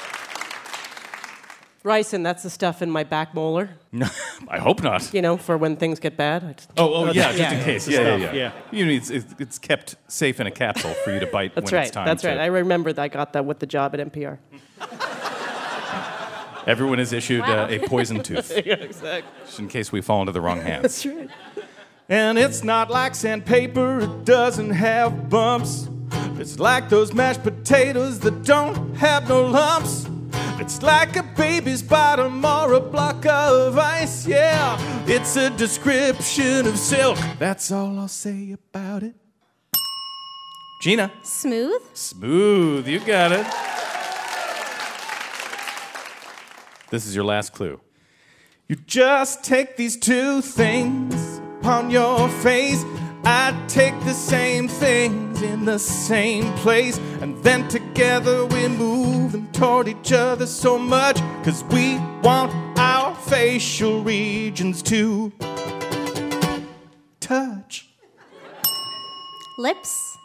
Ricin, 1.84 2.24
that's 2.24 2.44
the 2.44 2.50
stuff 2.52 2.84
in 2.84 2.92
my 2.92 3.04
back 3.04 3.34
molar. 3.34 3.72
No, 3.92 4.08
I 4.48 4.60
hope 4.60 4.84
not. 4.84 5.12
You 5.14 5.22
know, 5.24 5.36
for 5.36 5.58
when 5.58 5.76
things 5.78 6.00
get 6.00 6.16
bad. 6.16 6.44
I 6.44 6.54
just- 6.54 6.70
Oh, 6.78 6.94
oh 6.94 7.12
yeah, 7.12 7.30
Okay. 7.30 7.38
just 7.40 7.54
in 7.56 7.64
case. 7.64 7.86
the 7.86 7.92
Yeah, 7.94 8.16
yeah, 8.18 8.34
yeah. 8.34 8.52
You 8.72 8.86
mean 8.86 8.98
it's, 8.98 9.10
it's, 9.10 9.34
it's 9.40 9.58
kept 9.58 9.96
safe 10.08 10.40
in 10.40 10.46
a 10.46 10.52
capsule 10.52 10.94
for 11.04 11.12
you 11.12 11.20
to 11.20 11.26
bite 11.26 11.56
That's 11.56 11.72
when 11.72 11.80
right. 11.80 11.88
it's 11.88 11.92
time 11.94 12.06
That's 12.06 12.22
to. 12.22 12.28
right. 12.30 12.38
I 12.38 12.46
remember 12.46 12.94
that 12.94 13.02
I 13.02 13.08
got 13.08 13.34
that 13.34 13.46
with 13.46 13.58
the 13.60 13.66
job 13.66 13.96
at 13.96 14.00
NPR. 14.12 14.38
Everyone 16.68 17.00
is 17.00 17.12
issued 17.12 17.42
Wow. 17.42 17.64
uh, 17.64 17.68
a 17.72 17.80
poison 17.80 18.22
tooth. 18.24 18.52
yeah, 18.64 18.76
exactly. 18.76 19.32
Just 19.46 19.60
in 19.60 19.68
case 19.68 19.92
we 19.92 20.02
fall 20.02 20.20
into 20.22 20.32
the 20.32 20.42
wrong 20.42 20.62
hands. 20.62 20.84
That's 20.84 21.06
right. 21.08 21.30
And 22.08 22.38
it's 22.38 22.64
not 22.64 22.92
like 22.92 23.16
sandpaper, 23.16 24.02
it 24.02 24.26
doesn't 24.26 24.70
have 24.72 25.30
bumps. 25.30 25.90
It's 26.38 26.60
like 26.60 26.90
those 26.90 27.14
mashed 27.14 27.42
potatoes 27.42 28.20
that 28.20 28.44
don't 28.44 28.94
have 28.96 29.28
no 29.28 29.46
lumps. 29.48 30.08
It's 30.62 30.84
like 30.84 31.16
a 31.16 31.24
baby's 31.24 31.82
bottom 31.82 32.46
or 32.46 32.74
a 32.74 32.80
block 32.80 33.26
of 33.26 33.80
ice, 33.80 34.28
yeah. 34.28 34.78
It's 35.08 35.36
a 35.36 35.50
description 35.50 36.68
of 36.68 36.78
silk. 36.78 37.18
That's 37.40 37.72
all 37.72 37.98
I'll 37.98 38.08
say 38.08 38.52
about 38.54 39.02
it. 39.02 39.16
Gina. 40.84 41.12
Smooth. 41.24 41.82
Smooth. 41.96 42.88
You 42.88 43.00
got 43.00 43.32
it. 43.32 43.48
This 46.92 47.08
is 47.08 47.16
your 47.16 47.26
last 47.26 47.54
clue. 47.54 47.82
You 48.68 48.76
just 48.86 49.44
take 49.44 49.78
these 49.78 49.98
two 49.98 50.44
things 50.44 51.42
upon 51.60 51.90
your 51.90 52.30
face. 52.30 52.86
I 53.24 53.60
take 53.68 54.00
the 54.02 54.14
same 54.14 54.68
things 54.68 55.42
in 55.42 55.66
the 55.66 55.80
same 55.80 56.54
place, 56.54 57.00
and 57.20 57.44
then 57.44 57.68
together 57.94 58.46
we 58.46 58.70
move 58.70 59.34
them 59.34 59.52
toward 59.52 59.88
each 59.88 60.14
other 60.14 60.46
so 60.46 60.78
much, 60.78 61.20
cause 61.44 61.62
we 61.66 61.98
want 62.24 62.52
our 62.80 63.14
facial 63.16 64.02
regions 64.02 64.82
to 64.82 65.32
touch. 67.20 67.90
Lips. 69.58 70.18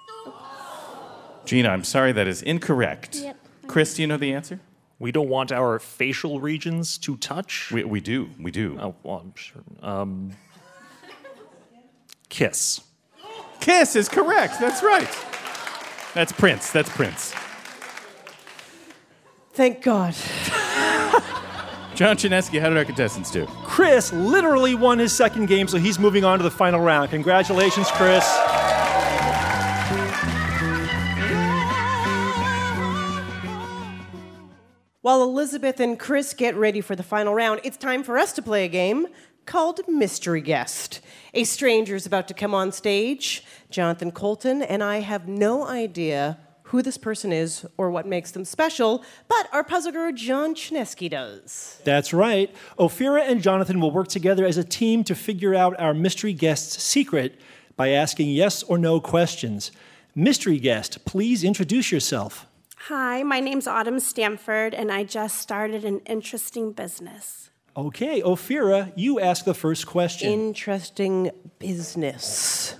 Gina, 1.45 1.69
I'm 1.69 1.83
sorry, 1.83 2.12
that 2.12 2.29
is 2.29 2.41
incorrect. 2.43 3.17
Yep. 3.17 3.37
Chris, 3.67 3.95
do 3.95 4.03
you 4.03 4.09
know 4.09 4.17
the 4.17 4.33
answer? 4.33 4.61
We 5.01 5.11
don't 5.11 5.29
want 5.29 5.51
our 5.51 5.81
facial 5.81 6.41
regions 6.41 6.99
to 6.99 7.17
touch. 7.17 7.73
We, 7.73 7.83
we 7.83 8.01
do. 8.01 8.31
We 8.39 8.53
do. 8.53 8.79
Oh, 8.81 8.95
well, 9.03 9.19
I'm 9.25 9.35
sure. 9.35 9.62
Um, 9.83 10.31
kiss. 12.29 12.81
Kiss 13.61 13.97
is 13.97 14.09
correct. 14.09 14.61
That's 14.61 14.85
right. 14.85 15.11
That's 16.14 16.33
Prince. 16.33 16.71
That's 16.71 16.89
Prince. 16.89 17.35
Thank 19.57 19.80
God. 19.80 20.14
John 21.94 22.18
Chaneski, 22.18 22.61
how 22.61 22.68
did 22.68 22.76
our 22.76 22.84
contestants 22.84 23.30
do? 23.30 23.46
Chris 23.64 24.12
literally 24.12 24.74
won 24.74 24.98
his 24.98 25.14
second 25.14 25.46
game, 25.46 25.66
so 25.66 25.78
he's 25.78 25.98
moving 25.98 26.24
on 26.24 26.36
to 26.38 26.42
the 26.42 26.50
final 26.50 26.78
round. 26.78 27.09
Congratulations, 27.09 27.86
Chris. 27.92 28.22
While 35.00 35.22
Elizabeth 35.22 35.80
and 35.80 35.98
Chris 35.98 36.34
get 36.34 36.54
ready 36.54 36.82
for 36.82 36.94
the 36.94 37.02
final 37.02 37.32
round, 37.32 37.62
it's 37.64 37.78
time 37.78 38.02
for 38.02 38.18
us 38.18 38.34
to 38.34 38.42
play 38.42 38.66
a 38.66 38.68
game 38.68 39.07
called 39.46 39.80
Mystery 39.88 40.42
Guest. 40.42 41.00
A 41.32 41.44
stranger 41.44 41.94
is 41.94 42.04
about 42.04 42.28
to 42.28 42.34
come 42.34 42.54
on 42.54 42.72
stage, 42.72 43.42
Jonathan 43.70 44.12
Coulton, 44.12 44.61
and 44.61 44.82
I 44.84 44.98
have 44.98 45.26
no 45.26 45.66
idea 45.66 46.36
who 46.67 46.83
this 46.83 46.99
person 46.99 47.33
is 47.33 47.64
or 47.77 47.91
what 47.91 48.07
makes 48.07 48.33
them 48.33 48.45
special, 48.45 49.05
but 49.29 49.49
our 49.53 49.62
puzzle 49.62 49.93
guru 49.93 50.12
John 50.12 50.55
Chaneski 50.55 51.09
does. 51.09 51.81
That's 51.85 52.12
right. 52.12 52.53
Ophira 52.79 53.29
and 53.29 53.41
Jonathan 53.41 53.81
will 53.81 53.93
work 53.93 54.09
together 54.09 54.45
as 54.45 54.57
a 54.57 54.64
team 54.64 55.05
to 55.05 55.14
figure 55.14 55.55
out 55.55 55.79
our 55.79 55.95
mystery 55.95 56.33
guest's 56.33 56.83
secret 56.83 57.39
by 57.77 57.91
asking 57.91 58.31
yes 58.31 58.64
or 58.64 58.79
no 58.79 59.01
questions. 59.01 59.71
Mystery 60.14 60.59
guest, 60.59 61.05
please 61.05 61.45
introduce 61.45 61.93
yourself. 61.93 62.47
Hi, 62.89 63.23
my 63.23 63.39
name's 63.39 63.67
Autumn 63.67 64.01
Stanford, 64.01 64.75
and 64.75 64.91
I 64.91 65.05
just 65.05 65.39
started 65.39 65.85
an 65.85 66.01
interesting 66.01 66.73
business. 66.73 67.51
Okay, 67.77 68.23
Ophira, 68.23 68.93
you 68.97 69.21
ask 69.21 69.45
the 69.45 69.55
first 69.55 69.87
question. 69.87 70.33
Interesting 70.33 71.31
business. 71.59 72.75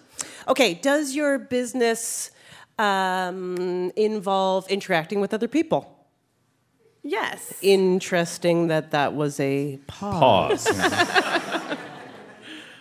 Okay, 0.49 0.75
does 0.75 1.15
your 1.15 1.39
business 1.39 2.31
um, 2.79 3.91
involve 3.97 4.69
interacting 4.69 5.21
with 5.21 5.33
other 5.33 5.49
people? 5.49 5.93
Yes. 7.03 7.55
Interesting 7.63 8.69
that 8.69 8.91
that 8.91 9.15
was 9.15 9.39
a 9.41 9.79
pause. 9.87 10.67
Pause. 10.67 11.77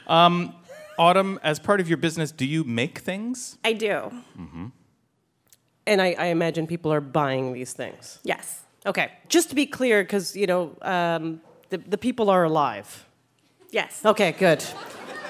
um, 0.08 0.56
Autumn, 0.98 1.40
as 1.44 1.60
part 1.60 1.80
of 1.80 1.88
your 1.90 1.98
business, 1.98 2.32
do 2.32 2.46
you 2.46 2.64
make 2.64 3.00
things? 3.00 3.58
I 3.64 3.74
do. 3.74 4.12
Mm-hmm. 4.40 4.68
And 5.88 6.02
I, 6.02 6.16
I 6.18 6.26
imagine 6.28 6.68
people 6.68 6.92
are 6.92 7.02
buying 7.02 7.54
these 7.54 7.74
things. 7.74 8.20
Yes. 8.24 8.62
Okay, 8.86 9.12
just 9.30 9.50
to 9.50 9.56
be 9.56 9.66
clear, 9.66 10.04
because 10.04 10.36
you 10.36 10.48
know 10.48 10.76
um, 10.84 11.42
the 11.70 11.80
the 11.80 11.98
people 11.98 12.30
are 12.30 12.44
alive. 12.44 13.06
Yes. 13.72 14.02
Okay, 14.06 14.32
good. 14.32 14.64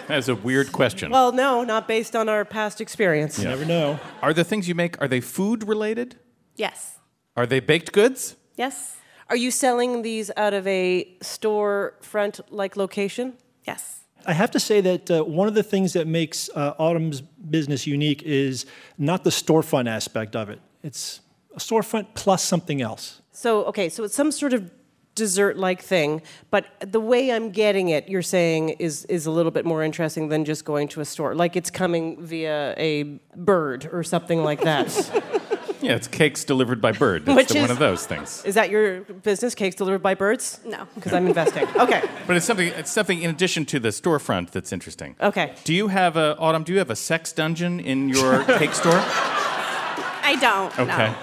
That 0.08 0.20
is 0.20 0.30
a 0.30 0.36
weird 0.36 0.72
question. 0.72 1.12
Well, 1.12 1.32
no, 1.32 1.64
not 1.64 1.88
based 1.88 2.16
on 2.16 2.30
our 2.30 2.45
past 2.45 2.80
experience. 2.80 3.39
You 3.39 3.45
never 3.45 3.66
know. 3.66 3.99
Are 4.22 4.34
the 4.34 4.43
things 4.43 4.68
you 4.68 4.76
make 4.76 5.01
are 5.01 5.08
they 5.08 5.20
food 5.20 5.68
related? 5.68 6.18
Yes. 6.56 6.99
Are 7.36 7.47
they 7.47 7.60
baked 7.60 7.91
goods? 7.91 8.36
Yes. 8.56 8.97
Are 9.30 9.36
you 9.36 9.49
selling 9.49 10.03
these 10.03 10.30
out 10.38 10.53
of 10.53 10.68
a 10.68 11.18
storefront 11.22 12.41
like 12.49 12.78
location? 12.78 13.34
Yes. 13.66 14.01
I 14.28 14.34
have 14.34 14.51
to 14.51 14.60
say 14.60 14.82
that 14.82 15.10
uh, 15.10 15.24
one 15.24 15.47
of 15.47 15.56
the 15.56 15.64
things 15.64 15.93
that 15.93 16.08
makes 16.08 16.49
uh, 16.56 16.74
Autumn's 16.78 17.22
business 17.22 17.88
unique 17.88 18.22
is 18.24 18.66
not 18.97 19.24
the 19.24 19.30
storefront 19.32 19.88
aspect 19.89 20.36
of 20.36 20.49
it. 20.49 20.60
It's 20.84 21.22
a 21.56 21.60
storefront 21.60 22.08
plus 22.14 22.43
something 22.43 22.82
else. 22.82 23.22
So, 23.32 23.66
okay, 23.66 23.89
so 23.89 24.03
it's 24.03 24.16
some 24.16 24.32
sort 24.32 24.53
of 24.53 24.72
dessert 25.16 25.57
like 25.57 25.82
thing, 25.82 26.22
but 26.51 26.66
the 26.82 26.99
way 26.99 27.32
I'm 27.32 27.49
getting 27.51 27.89
it, 27.89 28.09
you're 28.09 28.22
saying, 28.22 28.70
is, 28.80 29.05
is 29.05 29.26
a 29.26 29.32
little 29.32 29.51
bit 29.51 29.66
more 29.66 29.82
interesting 29.82 30.28
than 30.30 30.43
just 30.45 30.66
going 30.66 30.88
to 30.89 31.01
a 31.01 31.05
store. 31.05 31.34
Like 31.36 31.55
it's 31.55 31.70
coming 31.72 32.22
via 32.22 32.76
a 32.78 33.03
bird 33.36 33.89
or 33.91 34.03
something 34.03 34.43
like 34.43 34.61
that. 34.61 34.91
Yeah, 35.82 35.91
it's 35.97 36.07
cakes 36.07 36.43
delivered 36.43 36.82
by 36.82 36.93
bird. 36.93 37.28
It's 37.28 37.36
Which 37.36 37.47
the- 37.49 37.59
one 37.61 37.70
of 37.70 37.78
those 37.78 38.07
things. 38.07 38.43
is 38.43 38.55
that 38.55 38.72
your 38.72 39.01
business, 39.01 39.53
cakes 39.53 39.76
delivered 39.76 40.01
by 40.01 40.16
birds? 40.16 40.59
No. 40.66 40.88
Because 40.95 41.13
I'm 41.13 41.28
investing. 41.28 41.68
Okay. 41.76 42.01
But 42.26 42.38
it's 42.38 42.45
something. 42.45 42.70
It's 42.70 42.91
something 42.91 43.22
in 43.22 43.30
addition 43.30 43.66
to 43.66 43.80
the 43.80 43.89
storefront 43.89 44.49
that's 44.49 44.74
interesting. 44.74 45.16
Okay. 45.22 45.53
Do 45.63 45.76
you 45.76 45.89
have 45.89 46.18
a 46.18 46.38
Autumn? 46.39 46.63
Do 46.63 46.72
you 46.74 46.80
have 46.80 46.89
a 46.89 46.95
sex 46.95 47.32
dungeon 47.34 47.80
in 47.80 48.09
your 48.09 48.43
cake 48.45 48.74
store? 48.74 48.93
I 50.24 50.38
don't. 50.41 50.80
Okay, 50.80 51.07
No. 51.11 51.16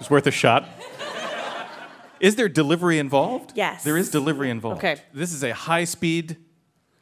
it's 0.00 0.10
worth 0.10 0.26
a 0.26 0.32
shot. 0.32 0.66
Is 2.20 2.36
there 2.36 2.48
delivery 2.48 2.98
involved? 2.98 3.52
Yes. 3.54 3.84
There 3.84 3.96
is 3.96 4.10
delivery 4.10 4.50
involved. 4.50 4.78
Okay. 4.78 5.00
This 5.12 5.32
is 5.32 5.42
a 5.44 5.52
high-speed 5.54 6.36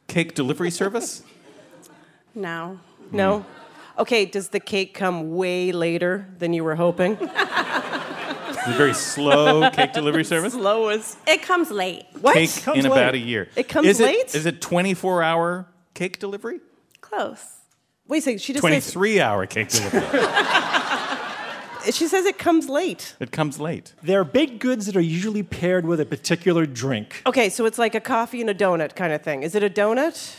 cake 0.07 0.35
delivery 0.35 0.71
service. 0.71 1.23
No. 2.35 2.79
No? 3.11 3.45
Okay, 3.97 4.25
does 4.25 4.49
the 4.49 4.59
cake 4.59 4.93
come 4.93 5.35
way 5.35 5.71
later 5.71 6.27
than 6.37 6.53
you 6.53 6.63
were 6.63 6.75
hoping? 6.75 7.17
It's 8.49 8.75
a 8.75 8.77
very 8.77 8.93
slow 8.93 9.69
cake 9.71 9.93
delivery 9.93 10.23
service. 10.33 10.51
Slowest. 10.53 11.17
It 11.25 11.41
comes 11.41 11.71
late. 11.71 12.03
What? 12.19 12.33
Cake 12.33 12.49
Comes 12.63 12.83
in 12.83 12.91
late. 12.91 12.97
about 12.99 13.13
a 13.13 13.17
year. 13.17 13.47
It 13.55 13.69
comes 13.69 13.87
is 13.87 14.01
late? 14.01 14.17
It, 14.17 14.35
is 14.35 14.45
it 14.45 14.59
24-hour 14.59 15.67
cake 15.93 16.19
delivery? 16.19 16.59
Close. 16.99 17.39
Wait 18.07 18.17
a 18.17 18.21
second, 18.21 18.41
she 18.41 18.51
just 18.53 18.65
says, 18.65 18.93
23-hour 18.93 19.45
cake 19.45 19.69
delivery. 19.69 20.01
she 21.93 22.07
says 22.07 22.25
it 22.25 22.37
comes 22.37 22.69
late. 22.69 23.15
it 23.19 23.31
comes 23.31 23.59
late. 23.59 23.93
They're 24.03 24.23
baked 24.23 24.59
goods 24.59 24.85
that 24.85 24.95
are 24.95 25.01
usually 25.01 25.43
paired 25.43 25.85
with 25.85 25.99
a 25.99 26.05
particular 26.05 26.65
drink. 26.65 27.21
Okay, 27.25 27.49
so 27.49 27.65
it's 27.65 27.77
like 27.77 27.95
a 27.95 27.99
coffee 27.99 28.41
and 28.41 28.49
a 28.49 28.55
donut 28.55 28.95
kind 28.95 29.13
of 29.13 29.21
thing. 29.21 29.43
Is 29.43 29.55
it 29.55 29.63
a 29.63 29.69
donut? 29.69 30.35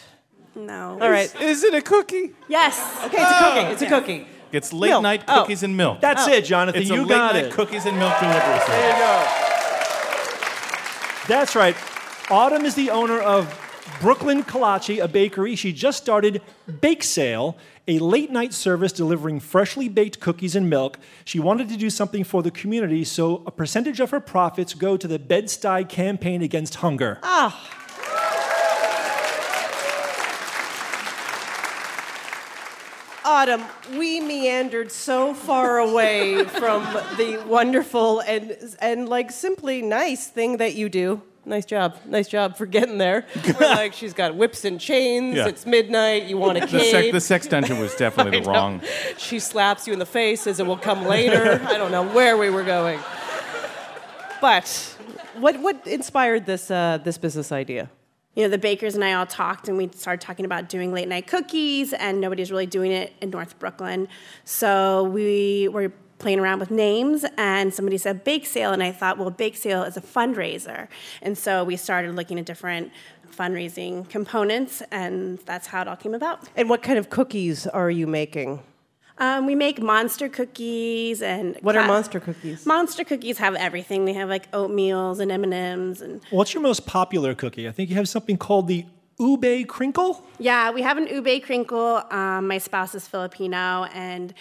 No. 0.55 0.99
All 1.01 1.11
right. 1.11 1.33
Is 1.41 1.63
it 1.65 1.75
a 1.75 1.81
cookie? 1.83 2.33
Yes. 2.49 2.79
Okay, 3.05 3.19
it's 3.21 3.31
a 3.31 3.39
cookie. 3.45 3.73
It's 3.73 3.83
a 3.83 3.87
oh. 3.87 4.01
cookie. 4.01 4.27
It's 4.51 4.73
late 4.73 4.89
Milk. 4.89 5.03
night 5.03 5.25
Oh. 5.29 5.41
cookies 5.43 5.63
and 5.63 5.77
milk. 5.77 6.01
That's 6.01 6.27
Oh. 6.27 6.33
it, 6.33 6.45
Jonathan. 6.45 6.81
it's 6.81 6.91
you 6.91 7.03
a 7.03 7.03
late 7.03 7.09
got 7.09 7.35
night 7.35 7.45
it. 7.47 7.53
cookies 7.53 7.85
and 7.87 7.99
milk 7.99 8.19
delivery 8.19 8.41
service. 8.41 8.67
There 8.67 8.93
you 8.93 8.99
go. 8.99 9.25
That's 11.29 11.55
right. 11.55 11.77
Autumn 12.31 12.65
is 12.65 12.75
the 12.75 12.91
owner 12.91 13.21
of 13.21 13.47
Brooklyn 14.01 14.45
Kolache, 14.45 15.03
a 15.03 15.09
bakery. 15.09 15.57
She 15.57 15.73
just 15.73 15.99
started 15.99 16.41
Bake 16.81 17.03
Sale, 17.03 17.57
a 17.89 17.99
late 17.99 18.31
night 18.31 18.55
service 18.55 18.93
delivering 18.93 19.41
freshly 19.41 19.89
baked 19.89 20.21
cookies 20.21 20.55
and 20.55 20.71
milk. 20.71 21.01
She 21.25 21.41
wanted 21.41 21.69
to 21.71 21.77
do 21.77 21.91
something 21.91 22.23
for 22.23 22.41
the 22.43 22.53
community, 22.53 23.03
so 23.03 23.43
a 23.45 23.51
percentage 23.51 23.99
of 23.99 24.11
her 24.11 24.21
profits 24.21 24.75
go 24.75 24.97
to 24.97 25.09
the 25.09 25.19
Bed-Stuy 25.19 25.89
campaign 25.89 26.43
against 26.43 26.77
hunger. 26.77 27.19
Ah. 27.25 27.75
Autumn, 33.25 33.65
we 33.99 34.21
meandered 34.21 34.93
so 34.93 35.35
far 35.35 35.79
away 35.79 36.45
from 36.45 36.85
the 37.17 37.43
wonderful 37.47 38.21
and 38.21 38.57
and 38.81 39.09
like 39.09 39.31
simply 39.31 39.83
nice 39.83 40.29
thing 40.29 40.57
that 40.57 40.75
you 40.77 40.89
do. 40.89 41.21
Nice 41.49 41.65
job. 41.65 41.97
Nice 42.05 42.29
job 42.29 42.57
for 42.57 42.67
getting 42.67 42.99
there. 42.99 43.25
We're 43.59 43.69
like 43.75 43.95
she's 43.95 44.13
got 44.13 44.37
whips 44.37 44.65
and 44.67 44.79
chains. 44.79 45.35
Yeah. 45.37 45.47
It's 45.49 45.65
midnight. 45.65 46.25
You 46.25 46.37
want 46.37 46.59
a 46.59 46.61
The, 46.61 46.67
cake. 46.67 47.13
the 47.13 47.21
sex 47.23 47.47
dungeon 47.47 47.79
was 47.79 47.95
definitely 47.95 48.41
the 48.45 48.51
wrong. 48.51 48.83
She 49.17 49.39
slaps 49.39 49.87
you 49.87 49.95
in 49.95 49.99
the 49.99 50.07
face, 50.07 50.43
says 50.43 50.61
it 50.61 50.67
will 50.67 50.77
come 50.77 51.07
later. 51.07 51.61
I 51.67 51.79
don't 51.79 51.91
know 51.91 52.07
where 52.07 52.37
we 52.37 52.51
were 52.51 52.65
going. 52.65 53.01
But 54.41 54.97
what 55.39 55.59
what 55.61 55.87
inspired 55.87 56.47
this 56.47 56.71
uh, 56.71 56.99
this 57.03 57.19
business 57.19 57.51
idea? 57.51 57.91
You 58.35 58.45
know, 58.45 58.51
the 58.51 58.59
bakers 58.59 58.95
and 58.95 59.03
I 59.03 59.15
all 59.15 59.27
talked, 59.27 59.69
and 59.69 59.77
we 59.77 59.89
started 59.97 60.21
talking 60.21 60.45
about 60.45 60.69
doing 60.69 60.93
late 60.93 61.09
night 61.09 61.27
cookies, 61.27 61.93
and 61.93 62.21
nobody's 62.21 62.51
really 62.53 62.67
doing 62.67 62.93
it 62.93 63.13
in 63.21 63.31
North 63.31 63.59
Brooklyn. 63.59 64.07
So 64.45 65.05
we 65.05 65.69
were 65.69 65.93
playing 66.19 66.41
around 66.41 66.59
with 66.59 66.71
names, 66.71 67.25
and 67.37 67.73
somebody 67.73 67.99
said 67.99 68.25
bake 68.25 68.47
sale, 68.47 68.73
and 68.73 68.83
I 68.83 68.93
thought, 68.93 69.19
well, 69.19 69.31
bake 69.31 69.57
sale 69.57 69.83
is 69.83 69.97
a 69.97 70.01
fundraiser, 70.01 70.89
and 71.23 71.37
so 71.37 71.65
we 71.65 71.77
started 71.77 72.15
looking 72.15 72.39
at 72.39 72.47
different 72.47 72.91
fundraising 73.31 74.09
components, 74.09 74.83
and 74.91 75.39
that's 75.41 75.69
how 75.69 75.83
it 75.83 75.89
all 75.89 75.97
came 75.97 76.15
about. 76.15 76.49
And 76.57 76.69
what 76.69 76.83
kind 76.83 76.99
of 76.99 77.11
cookies 77.11 77.67
are 77.67 77.91
you 77.91 78.07
making? 78.07 78.61
Um, 79.19 79.47
we 79.47 79.57
make 79.57 79.83
monster 79.83 80.29
cookies 80.29 81.23
and 81.23 81.57
What 81.61 81.77
are 81.77 81.87
monster 81.87 82.21
cookies? 82.21 82.65
Monster 82.65 83.03
cookies 83.03 83.39
have 83.39 83.57
everything. 83.57 84.05
They 84.05 84.13
have 84.13 84.29
like 84.29 84.49
oatmeals 84.53 85.19
and 85.19 85.33
M 85.33 85.43
and 85.43 85.53
M's 85.53 86.01
and 86.01 86.21
What's 86.31 86.55
your 86.55 86.63
most 86.63 86.87
popular 86.87 87.35
cookie? 87.35 87.69
I 87.69 87.73
think 87.73 87.91
you 87.91 87.97
have 87.97 88.09
something 88.09 88.37
called 88.37 88.69
the 88.69 88.87
Ube 89.19 89.67
Crinkle. 89.67 90.25
Yeah, 90.39 90.71
we 90.71 90.83
have 90.83 90.97
an 90.97 91.09
ube 91.09 91.43
crinkle. 91.43 92.03
Um, 92.11 92.47
my 92.47 92.59
spouse 92.59 92.95
is 92.95 93.09
Filipino, 93.09 93.85
and 93.93 94.33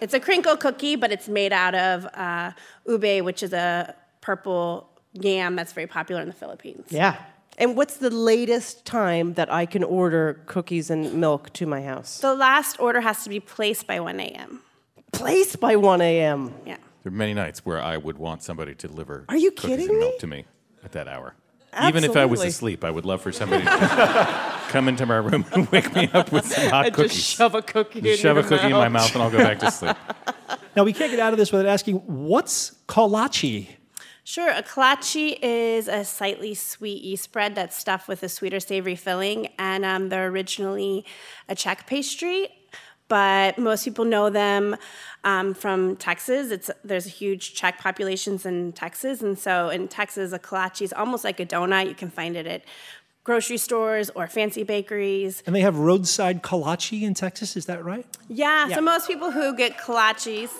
it's 0.00 0.14
a 0.14 0.20
crinkle 0.20 0.56
cookie, 0.56 0.96
but 0.96 1.12
it's 1.12 1.28
made 1.28 1.52
out 1.52 1.74
of 1.74 2.06
uh, 2.14 2.52
ube, 2.86 3.24
which 3.24 3.42
is 3.42 3.52
a 3.52 3.94
purple 4.20 4.88
yam 5.12 5.56
that's 5.56 5.72
very 5.72 5.86
popular 5.86 6.20
in 6.20 6.28
the 6.28 6.34
Philippines. 6.34 6.86
Yeah. 6.90 7.16
And 7.56 7.76
what's 7.76 7.98
the 7.98 8.10
latest 8.10 8.84
time 8.84 9.34
that 9.34 9.52
I 9.52 9.64
can 9.66 9.84
order 9.84 10.40
cookies 10.46 10.90
and 10.90 11.14
milk 11.14 11.52
to 11.54 11.66
my 11.66 11.82
house? 11.82 12.18
The 12.18 12.34
last 12.34 12.80
order 12.80 13.00
has 13.00 13.22
to 13.24 13.30
be 13.30 13.38
placed 13.38 13.86
by 13.86 14.00
1 14.00 14.18
a.m. 14.18 14.60
Placed 15.12 15.60
by 15.60 15.76
1 15.76 16.00
a.m. 16.00 16.52
Yeah. 16.66 16.78
There 17.04 17.12
are 17.12 17.16
many 17.16 17.34
nights 17.34 17.64
where 17.64 17.80
I 17.80 17.96
would 17.96 18.18
want 18.18 18.42
somebody 18.42 18.74
to 18.74 18.88
deliver 18.88 19.24
Are 19.28 19.36
you 19.36 19.52
cookies 19.52 19.70
kidding 19.70 19.88
and 19.90 19.98
me? 19.98 20.04
milk 20.04 20.18
to 20.20 20.26
me 20.26 20.44
at 20.82 20.92
that 20.92 21.06
hour. 21.06 21.34
Even 21.82 22.04
if 22.04 22.16
I 22.16 22.24
was 22.26 22.42
asleep, 22.42 22.84
I 22.84 22.90
would 22.90 23.04
love 23.04 23.20
for 23.22 23.32
somebody 23.32 23.64
to 23.64 23.70
come 24.68 24.88
into 24.88 25.06
my 25.06 25.16
room 25.16 25.44
and 25.52 25.70
wake 25.70 25.94
me 25.94 26.08
up 26.12 26.32
with 26.32 26.46
some 26.46 26.68
hot 26.70 26.86
And 26.86 26.94
cookies. 26.94 27.12
just 27.14 27.36
shove 27.36 27.54
a 27.54 27.62
cookie 27.62 28.00
Just 28.00 28.20
in 28.20 28.22
shove 28.22 28.36
your 28.36 28.44
a 28.44 28.48
cookie 28.48 28.66
in 28.66 28.72
my 28.72 28.88
mouth. 28.88 29.14
mouth 29.14 29.14
and 29.14 29.22
I'll 29.22 29.30
go 29.30 29.38
back 29.38 29.58
to 29.60 29.70
sleep. 29.70 29.96
Now, 30.76 30.84
we 30.84 30.92
can't 30.92 31.10
get 31.10 31.20
out 31.20 31.32
of 31.32 31.38
this 31.38 31.52
without 31.52 31.66
asking 31.66 31.96
what's 32.06 32.74
kolache? 32.88 33.68
Sure, 34.24 34.50
a 34.50 34.62
kolache 34.62 35.38
is 35.42 35.86
a 35.86 36.04
slightly 36.04 36.54
sweet 36.54 37.02
yeast 37.02 37.30
bread 37.30 37.54
that's 37.54 37.76
stuffed 37.76 38.08
with 38.08 38.22
a 38.22 38.28
sweeter, 38.28 38.58
savory 38.58 38.96
filling, 38.96 39.48
and 39.58 39.84
um, 39.84 40.08
they're 40.08 40.28
originally 40.28 41.04
a 41.48 41.54
Czech 41.54 41.86
pastry, 41.86 42.48
but 43.08 43.58
most 43.58 43.84
people 43.84 44.06
know 44.06 44.30
them 44.30 44.76
um, 45.24 45.54
from 45.54 45.96
Texas. 45.96 46.50
It's 46.50 46.70
there's 46.84 47.06
a 47.06 47.10
huge 47.10 47.54
Czech 47.54 47.78
populations 47.78 48.46
in 48.46 48.72
Texas, 48.72 49.22
and 49.22 49.38
so 49.38 49.68
in 49.70 49.88
Texas, 49.88 50.32
a 50.32 50.38
kolache 50.38 50.82
is 50.82 50.92
almost 50.92 51.24
like 51.24 51.40
a 51.40 51.46
donut. 51.46 51.88
You 51.88 51.94
can 51.94 52.10
find 52.10 52.36
it 52.36 52.46
at 52.46 52.62
grocery 53.24 53.56
stores 53.56 54.10
or 54.14 54.26
fancy 54.26 54.62
bakeries. 54.62 55.42
And 55.46 55.56
they 55.56 55.62
have 55.62 55.78
roadside 55.78 56.42
kolache 56.42 57.02
in 57.02 57.14
Texas, 57.14 57.56
is 57.56 57.64
that 57.66 57.82
right? 57.82 58.06
Yeah, 58.28 58.68
Yeah. 58.68 58.76
so 58.76 58.82
most 58.82 59.08
people 59.08 59.30
who 59.30 59.56
get 59.56 59.78
kolaches 59.78 60.50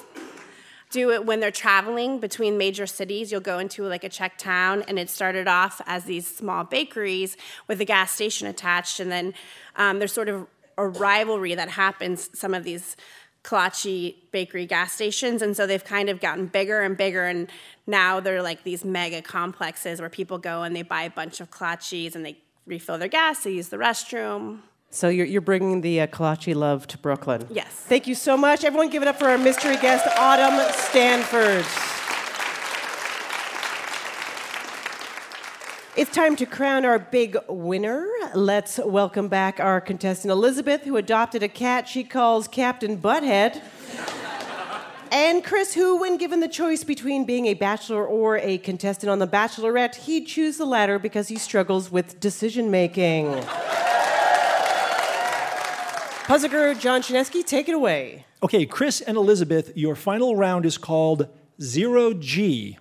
do 0.91 1.11
it 1.11 1.27
when 1.27 1.41
they're 1.41 1.51
traveling 1.51 2.21
between 2.21 2.57
major 2.57 2.87
cities. 2.87 3.31
You'll 3.31 3.41
go 3.43 3.59
into 3.59 3.85
like 3.85 4.03
a 4.05 4.09
Czech 4.09 4.39
town, 4.39 4.83
and 4.89 4.99
it 4.99 5.11
started 5.11 5.47
off 5.47 5.83
as 5.87 6.05
these 6.05 6.27
small 6.27 6.65
bakeries 6.65 7.37
with 7.69 7.81
a 7.83 7.85
gas 7.85 8.13
station 8.13 8.47
attached, 8.49 8.99
and 8.99 9.11
then 9.11 9.35
um, 9.77 9.99
there's 9.99 10.13
sort 10.13 10.31
of 10.31 10.47
a 10.79 10.87
rivalry 10.89 11.55
that 11.55 11.69
happens. 11.69 12.31
Some 12.39 12.55
of 12.55 12.65
these 12.65 12.97
kolache 13.45 14.15
bakery 14.33 14.67
gas 14.67 14.93
stations, 14.93 15.43
and 15.43 15.57
so 15.57 15.67
they've 15.67 15.85
kind 15.85 16.09
of 16.09 16.21
gotten 16.21 16.47
bigger 16.47 16.81
and 16.81 16.97
bigger, 16.97 17.25
and 17.25 17.51
now 17.87 18.19
they're 18.19 18.43
like 18.43 18.65
these 18.65 18.85
mega 18.85 19.23
complexes 19.23 20.01
where 20.01 20.09
people 20.09 20.39
go 20.39 20.63
and 20.63 20.75
they 20.75 20.83
buy 20.83 21.03
a 21.03 21.11
bunch 21.11 21.41
of 21.41 21.51
kolaches 21.51 22.15
and 22.17 22.25
they 22.25 22.39
refill 22.67 22.99
their 22.99 23.09
gas, 23.09 23.45
they 23.45 23.53
use 23.53 23.69
the 23.69 23.77
restroom. 23.77 24.61
So 24.91 25.09
you're, 25.09 25.27
you're 25.27 25.41
bringing 25.41 25.81
the 25.81 26.01
uh, 26.01 26.07
kolache 26.07 26.55
love 26.55 26.87
to 26.87 26.99
Brooklyn. 26.99 27.47
Yes. 27.51 27.69
Thank 27.69 28.07
you 28.07 28.15
so 28.15 28.37
much. 28.37 28.65
Everyone 28.65 28.91
give 28.91 29.03
it 29.03 29.09
up 29.09 29.19
for 29.19 29.29
our 29.29 29.39
mystery 29.39 29.77
guest, 29.77 30.07
Autumn 30.17 30.59
Stanford. 30.73 31.67
It's 35.97 36.11
time 36.11 36.35
to 36.37 36.47
crown 36.47 36.85
our 36.85 36.99
big 36.99 37.37
winner. 37.49 38.09
Let's 38.35 38.79
welcome 38.79 39.29
back 39.29 39.61
our 39.61 39.81
contestant, 39.81 40.33
Elizabeth, 40.33 40.83
who 40.83 40.97
adopted 40.97 41.45
a 41.45 41.49
cat 41.49 41.87
she 41.87 42.03
calls 42.03 42.49
Captain 42.49 42.99
Butthead. 42.99 43.63
And 45.13 45.45
Chris, 45.45 45.73
who, 45.73 46.01
when 46.01 46.17
given 46.17 46.41
the 46.41 46.49
choice 46.49 46.83
between 46.83 47.25
being 47.25 47.47
a 47.47 47.55
bachelor 47.55 48.05
or 48.05 48.39
a 48.39 48.59
contestant 48.59 49.09
on 49.09 49.21
The 49.21 49.29
Bachelorette, 49.29 49.95
he'd 49.95 50.27
choose 50.27 50.57
the 50.57 50.65
latter 50.65 50.99
because 50.99 51.29
he 51.29 51.39
struggles 51.39 51.93
with 51.93 52.19
decision 52.19 52.73
making. 52.73 53.27
Puzzler 56.25 56.75
John 56.75 57.03
Chaneski, 57.03 57.47
take 57.47 57.69
it 57.69 57.75
away. 57.77 58.27
Okay, 58.43 58.67
Chris 58.67 59.01
and 59.01 59.17
Elizabeth, 59.17 59.71
your 59.77 59.95
final 59.95 60.35
round 60.35 60.67
is 60.67 60.77
called 60.77 61.29
Zero 61.63 62.15
G. 62.15 62.79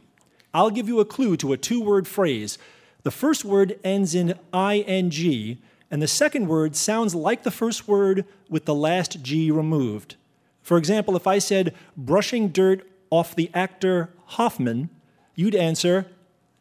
I'll 0.52 0.72
give 0.72 0.88
you 0.88 1.00
a 1.00 1.06
clue 1.06 1.38
to 1.38 1.54
a 1.54 1.58
two 1.58 1.80
word 1.80 2.08
phrase. 2.08 2.58
The 3.04 3.12
first 3.12 3.44
word 3.44 3.80
ends 3.84 4.16
in 4.16 4.40
ing, 4.54 5.58
and 5.92 6.02
the 6.02 6.08
second 6.08 6.48
word 6.48 6.76
sounds 6.76 7.14
like 7.14 7.44
the 7.44 7.52
first 7.52 7.88
word 7.88 8.26
with 8.50 8.66
the 8.66 8.74
last 8.74 9.22
G 9.22 9.52
removed. 9.52 10.16
For 10.62 10.78
example, 10.78 11.16
if 11.16 11.28
I 11.28 11.40
said 11.40 11.76
brushing 11.98 12.48
dirt 12.48 12.88
off 13.10 13.36
the 13.36 13.52
actor 13.54 14.10
Hoffman, 14.26 14.90
you'd 15.36 15.56
answer 15.56 16.08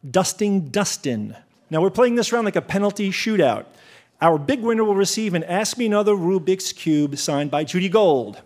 dusting 0.09 0.67
Dustin. 0.67 1.35
Now 1.69 1.81
we're 1.81 1.89
playing 1.89 2.15
this 2.15 2.33
round 2.33 2.45
like 2.45 2.57
a 2.57 2.61
penalty 2.61 3.09
shootout. 3.09 3.65
Our 4.21 4.37
big 4.37 4.61
winner 4.61 4.83
will 4.83 4.95
receive 4.95 5.33
an 5.33 5.43
Ask 5.45 5.77
Me 5.77 5.85
Another 5.85 6.13
Rubik's 6.13 6.73
Cube 6.73 7.17
signed 7.17 7.49
by 7.49 7.63
Judy 7.63 7.89
Gold. 7.89 8.41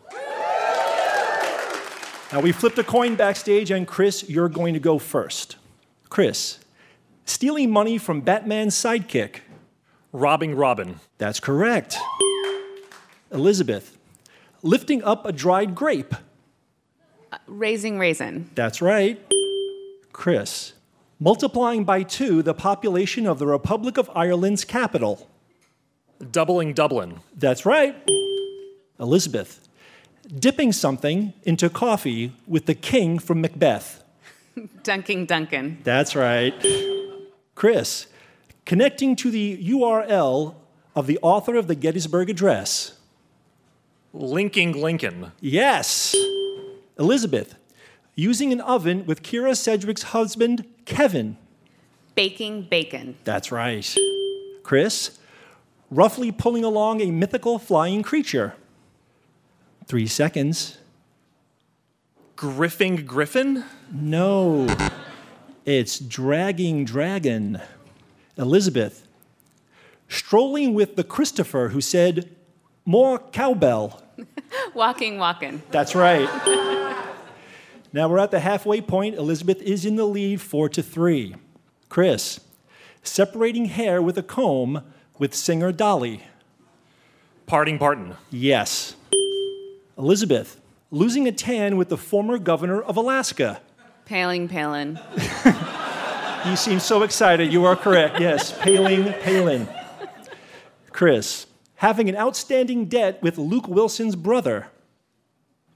Now 2.32 2.42
we 2.42 2.52
flipped 2.52 2.78
a 2.78 2.84
coin 2.84 3.16
backstage, 3.16 3.72
and 3.72 3.88
Chris, 3.88 4.30
you're 4.30 4.50
going 4.50 4.74
to 4.74 4.80
go 4.80 5.00
first. 5.00 5.56
Chris, 6.10 6.60
stealing 7.30 7.70
money 7.72 7.98
from 7.98 8.22
Batman's 8.22 8.76
sidekick. 8.76 9.42
Robbing 10.12 10.56
Robin. 10.56 11.00
That's 11.18 11.40
correct. 11.40 11.98
Elizabeth, 13.32 13.98
lifting 14.64 15.04
up 15.04 15.26
a 15.26 15.32
dried 15.32 15.76
grape. 15.76 16.16
Uh, 17.32 17.38
raising 17.46 18.00
raisin. 18.00 18.50
That's 18.56 18.82
right. 18.82 19.20
Chris, 20.14 20.74
multiplying 21.20 21.84
by 21.84 22.04
two 22.04 22.42
the 22.42 22.54
population 22.54 23.28
of 23.28 23.38
the 23.38 23.48
Republic 23.48 23.98
of 23.98 24.10
Ireland's 24.16 24.64
capital. 24.64 25.30
Doubling 26.32 26.74
Dublin. 26.74 27.20
That's 27.36 27.66
right. 27.66 27.96
Elizabeth, 29.00 29.68
dipping 30.40 30.72
something 30.72 31.34
into 31.44 31.70
coffee 31.70 32.34
with 32.48 32.66
the 32.66 32.74
king 32.74 33.20
from 33.20 33.42
Macbeth. 33.42 34.04
Dunking 34.84 35.26
Duncan. 35.26 35.80
That's 35.84 36.16
right. 36.16 36.56
Chris, 37.58 38.06
connecting 38.68 39.16
to 39.16 39.32
the 39.32 39.58
URL 39.72 40.54
of 40.96 41.08
the 41.08 41.18
author 41.24 41.56
of 41.56 41.66
the 41.66 41.74
Gettysburg 41.74 42.30
Address. 42.30 43.00
Linking 44.14 44.74
Lincoln. 44.80 45.32
Yes. 45.42 46.16
Elizabeth, 47.00 47.56
using 48.14 48.54
an 48.54 48.62
oven 48.62 49.08
with 49.08 49.24
Kyra 49.24 49.58
Sedgwick's 49.58 50.04
husband, 50.04 50.66
Kevin. 50.86 51.36
Baking 52.14 52.62
bacon. 52.70 53.16
That's 53.24 53.52
right. 53.52 53.92
Chris, 54.62 55.18
roughly 55.90 56.32
pulling 56.32 56.64
along 56.64 57.02
a 57.02 57.10
mythical 57.10 57.58
flying 57.58 58.04
creature. 58.04 58.54
Three 59.88 60.06
seconds. 60.06 60.78
Griffing 62.36 62.98
Griffin? 62.98 63.66
No, 63.92 64.68
it's 65.68 66.00
dragging 66.00 66.86
dragon. 66.86 67.60
Elizabeth, 68.38 69.06
strolling 70.08 70.74
with 70.74 70.96
the 70.96 71.04
Christopher 71.04 71.70
who 71.70 71.82
said, 71.82 72.34
More 72.86 73.20
cowbell. 73.20 74.02
Walking, 74.74 75.20
walking. 75.20 75.62
That's 75.70 75.94
right. 75.94 76.28
now 77.94 78.08
we're 78.08 78.18
at 78.18 78.32
the 78.32 78.40
halfway 78.40 78.80
point. 78.80 79.16
Elizabeth 79.16 79.62
is 79.62 79.86
in 79.86 79.98
the 79.98 80.06
lead, 80.06 80.42
four 80.42 80.70
to 80.70 80.82
three. 80.82 81.36
Chris, 81.90 82.40
separating 83.04 83.66
hair 83.66 84.02
with 84.02 84.18
a 84.18 84.24
comb 84.24 84.84
with 85.20 85.36
singer 85.36 85.72
Dolly. 85.72 86.24
Parting 87.46 87.78
Parton. 87.78 88.16
Yes. 88.32 88.96
Elizabeth, 89.98 90.60
losing 90.92 91.28
a 91.28 91.32
tan 91.32 91.76
with 91.76 91.90
the 91.90 91.98
former 91.98 92.38
governor 92.38 92.82
of 92.82 92.96
Alaska. 92.96 93.62
Paling, 94.08 94.48
Palin. 94.48 95.00
You 96.46 96.56
seem 96.56 96.80
so 96.80 97.04
excited. 97.04 97.52
You 97.52 97.66
are 97.66 97.76
correct. 97.76 98.22
Yes, 98.22 98.58
Palin, 98.58 99.12
Palin. 99.22 99.68
Chris, 100.92 101.46
having 101.76 102.08
an 102.08 102.16
outstanding 102.16 102.86
debt 102.86 103.22
with 103.22 103.38
Luke 103.38 103.68
Wilson's 103.68 104.16
brother. 104.16 104.68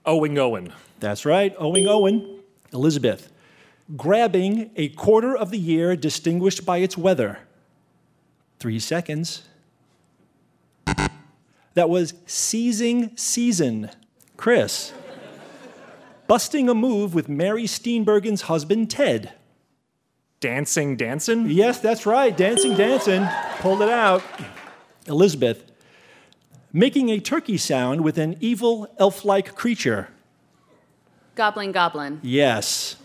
Owing 0.05 0.37
Owen. 0.37 0.71
That's 1.01 1.25
right, 1.25 1.53
owing 1.57 1.87
Owen. 1.87 2.39
Elizabeth, 2.71 3.29
grabbing 3.97 4.71
a 4.77 4.89
quarter 4.89 5.35
of 5.35 5.51
the 5.51 5.57
year 5.57 5.97
distinguished 5.97 6.65
by 6.65 6.77
its 6.77 6.97
weather. 6.97 7.39
Three 8.59 8.79
seconds. 8.79 9.43
That 11.73 11.89
was 11.89 12.13
seizing 12.25 13.17
season. 13.17 13.89
Chris, 14.37 14.93
busting 16.31 16.69
a 16.69 16.73
move 16.73 17.13
with 17.13 17.27
Mary 17.27 17.65
Steenburgen's 17.65 18.43
husband, 18.43 18.89
Ted. 18.89 19.33
Dancing 20.39 20.95
Dancing? 20.95 21.49
Yes, 21.49 21.81
that's 21.81 22.05
right. 22.05 22.37
Dancing, 22.37 22.73
dancing. 22.73 23.27
Pulled 23.59 23.81
it 23.81 23.89
out. 23.89 24.23
Elizabeth, 25.07 25.69
making 26.71 27.09
a 27.09 27.19
turkey 27.19 27.57
sound 27.57 27.99
with 27.99 28.17
an 28.17 28.37
evil 28.39 28.87
elf 28.97 29.25
like 29.25 29.55
creature. 29.55 30.07
Goblin, 31.35 31.73
goblin. 31.73 32.21
Yes. 32.23 32.95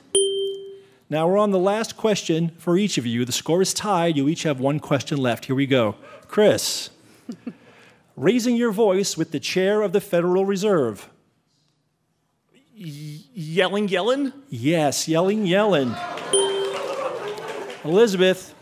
Now 1.10 1.26
we're 1.26 1.38
on 1.38 1.50
the 1.50 1.58
last 1.58 1.96
question 1.96 2.52
for 2.58 2.76
each 2.76 2.96
of 2.96 3.06
you. 3.06 3.24
The 3.24 3.32
score 3.32 3.60
is 3.60 3.74
tied. 3.74 4.16
You 4.16 4.28
each 4.28 4.44
have 4.44 4.60
one 4.60 4.78
question 4.78 5.18
left. 5.18 5.46
Here 5.46 5.56
we 5.56 5.66
go. 5.66 5.96
Chris, 6.28 6.90
raising 8.16 8.54
your 8.54 8.70
voice 8.70 9.16
with 9.16 9.32
the 9.32 9.40
chair 9.40 9.82
of 9.82 9.90
the 9.90 10.00
Federal 10.00 10.44
Reserve. 10.44 11.10
Yelling 12.78 13.88
Yellen? 13.88 14.34
Yes, 14.50 15.08
yelling, 15.08 15.46
Yellen. 15.46 15.96
Elizabeth, 17.84 18.54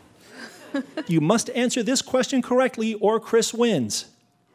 you 1.08 1.20
must 1.20 1.50
answer 1.50 1.82
this 1.82 2.00
question 2.00 2.40
correctly 2.40 2.94
or 2.94 3.18
Chris 3.18 3.52
wins. 3.52 4.06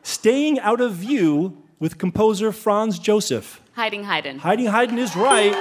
Staying 0.01 0.61
out 0.61 0.79
of 0.79 0.93
view 0.93 1.61
with 1.77 1.97
composer 1.97 2.53
Franz 2.53 2.99
Joseph. 2.99 3.59
Hiding, 3.73 4.05
Haydn. 4.05 4.39
Hiding 4.39 4.67
Haydn 4.67 4.97
is 4.97 5.13
right. 5.15 5.51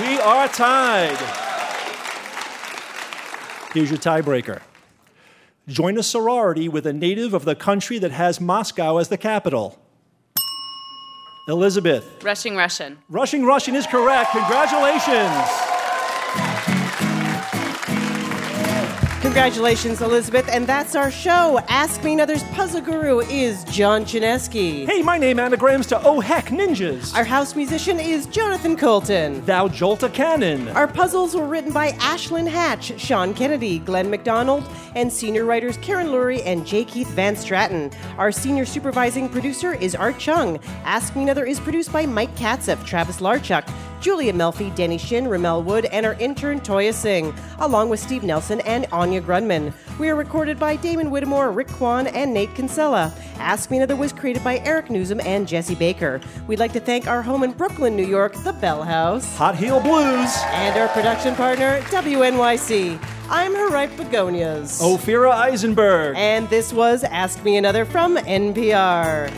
We 0.00 0.18
are 0.20 0.48
tied. 0.48 1.18
Here's 3.74 3.90
your 3.90 3.98
tiebreaker. 3.98 4.62
Join 5.68 5.98
a 5.98 6.02
sorority 6.02 6.70
with 6.70 6.86
a 6.86 6.94
native 6.94 7.34
of 7.34 7.44
the 7.44 7.54
country 7.54 7.98
that 7.98 8.10
has 8.10 8.40
Moscow 8.40 8.96
as 8.96 9.08
the 9.08 9.18
capital. 9.18 9.78
Elizabeth. 11.46 12.22
Rushing 12.24 12.56
Russian. 12.56 12.98
Rushing 13.08 13.44
Russian 13.44 13.74
is 13.76 13.86
correct. 13.86 14.30
Congratulations. 14.32 15.73
Congratulations, 19.24 20.02
Elizabeth. 20.02 20.46
And 20.50 20.66
that's 20.66 20.94
our 20.94 21.10
show. 21.10 21.58
Ask 21.68 22.04
Me 22.04 22.12
Another's 22.12 22.44
puzzle 22.52 22.82
guru 22.82 23.20
is 23.20 23.64
John 23.64 24.04
Chaneski. 24.04 24.84
Hey, 24.84 25.00
my 25.00 25.16
name 25.16 25.38
anagrams 25.38 25.86
to 25.86 26.02
Oh 26.04 26.20
Heck 26.20 26.48
Ninjas. 26.48 27.16
Our 27.16 27.24
house 27.24 27.56
musician 27.56 27.98
is 27.98 28.26
Jonathan 28.26 28.76
Coulton. 28.76 29.42
Thou 29.46 29.68
Jolta 29.68 30.12
Cannon. 30.12 30.68
Our 30.68 30.86
puzzles 30.86 31.34
were 31.34 31.46
written 31.46 31.72
by 31.72 31.92
Ashlyn 31.92 32.46
Hatch, 32.46 33.00
Sean 33.00 33.32
Kennedy, 33.32 33.78
Glenn 33.78 34.10
McDonald, 34.10 34.68
and 34.94 35.10
senior 35.10 35.46
writers 35.46 35.78
Karen 35.78 36.08
Lurie 36.08 36.42
and 36.44 36.66
J. 36.66 36.84
Keith 36.84 37.08
Van 37.08 37.34
Straaten. 37.34 37.94
Our 38.18 38.30
senior 38.30 38.66
supervising 38.66 39.30
producer 39.30 39.72
is 39.72 39.94
Art 39.94 40.18
Chung. 40.18 40.60
Ask 40.84 41.16
Me 41.16 41.22
Another 41.22 41.46
is 41.46 41.58
produced 41.58 41.90
by 41.90 42.04
Mike 42.04 42.36
Katzif, 42.36 42.84
Travis 42.84 43.20
Larchuk, 43.20 43.66
Julia 44.04 44.34
Melfi, 44.34 44.74
Danny 44.74 44.98
Shin, 44.98 45.26
Ramel 45.26 45.62
Wood, 45.62 45.86
and 45.86 46.04
our 46.04 46.12
intern 46.20 46.60
Toya 46.60 46.92
Singh, 46.92 47.32
along 47.60 47.88
with 47.88 47.98
Steve 47.98 48.22
Nelson 48.22 48.60
and 48.60 48.86
Anya 48.92 49.22
Grundmann. 49.22 49.72
We 49.98 50.10
are 50.10 50.14
recorded 50.14 50.58
by 50.58 50.76
Damon 50.76 51.10
Whittemore, 51.10 51.50
Rick 51.50 51.68
Kwan, 51.68 52.08
and 52.08 52.34
Nate 52.34 52.54
Kinsella. 52.54 53.14
Ask 53.38 53.70
Me 53.70 53.78
Another 53.78 53.96
was 53.96 54.12
created 54.12 54.44
by 54.44 54.58
Eric 54.58 54.88
Nuzum 54.88 55.24
and 55.24 55.48
Jesse 55.48 55.74
Baker. 55.74 56.20
We'd 56.46 56.58
like 56.58 56.74
to 56.74 56.80
thank 56.80 57.06
our 57.06 57.22
home 57.22 57.44
in 57.44 57.52
Brooklyn, 57.52 57.96
New 57.96 58.04
York, 58.04 58.34
the 58.44 58.52
Bell 58.52 58.82
House. 58.82 59.38
Hot 59.38 59.56
Heel 59.56 59.80
Blues. 59.80 60.36
And 60.48 60.78
our 60.78 60.88
production 60.88 61.34
partner, 61.34 61.80
WNYC. 61.84 63.02
I'm 63.30 63.54
Haripe 63.54 63.96
Begonias. 63.96 64.82
Ophira 64.82 65.30
Eisenberg. 65.30 66.14
And 66.18 66.46
this 66.50 66.74
was 66.74 67.04
Ask 67.04 67.42
Me 67.42 67.56
Another 67.56 67.86
from 67.86 68.18
NPR. 68.18 69.30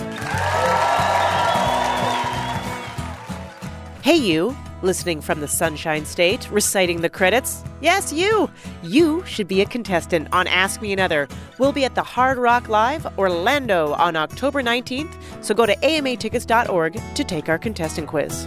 Hey, 4.06 4.18
you, 4.18 4.56
listening 4.82 5.20
from 5.20 5.40
the 5.40 5.48
Sunshine 5.48 6.04
State, 6.04 6.48
reciting 6.52 7.00
the 7.00 7.10
credits. 7.10 7.64
Yes, 7.80 8.12
you. 8.12 8.48
You 8.84 9.24
should 9.26 9.48
be 9.48 9.62
a 9.62 9.66
contestant 9.66 10.28
on 10.30 10.46
Ask 10.46 10.80
Me 10.80 10.92
Another. 10.92 11.26
We'll 11.58 11.72
be 11.72 11.84
at 11.84 11.96
the 11.96 12.04
Hard 12.04 12.38
Rock 12.38 12.68
Live, 12.68 13.04
Orlando, 13.18 13.94
on 13.94 14.14
October 14.14 14.62
19th, 14.62 15.12
so 15.42 15.56
go 15.56 15.66
to 15.66 15.74
amatickets.org 15.78 17.00
to 17.16 17.24
take 17.24 17.48
our 17.48 17.58
contestant 17.58 18.06
quiz. 18.06 18.46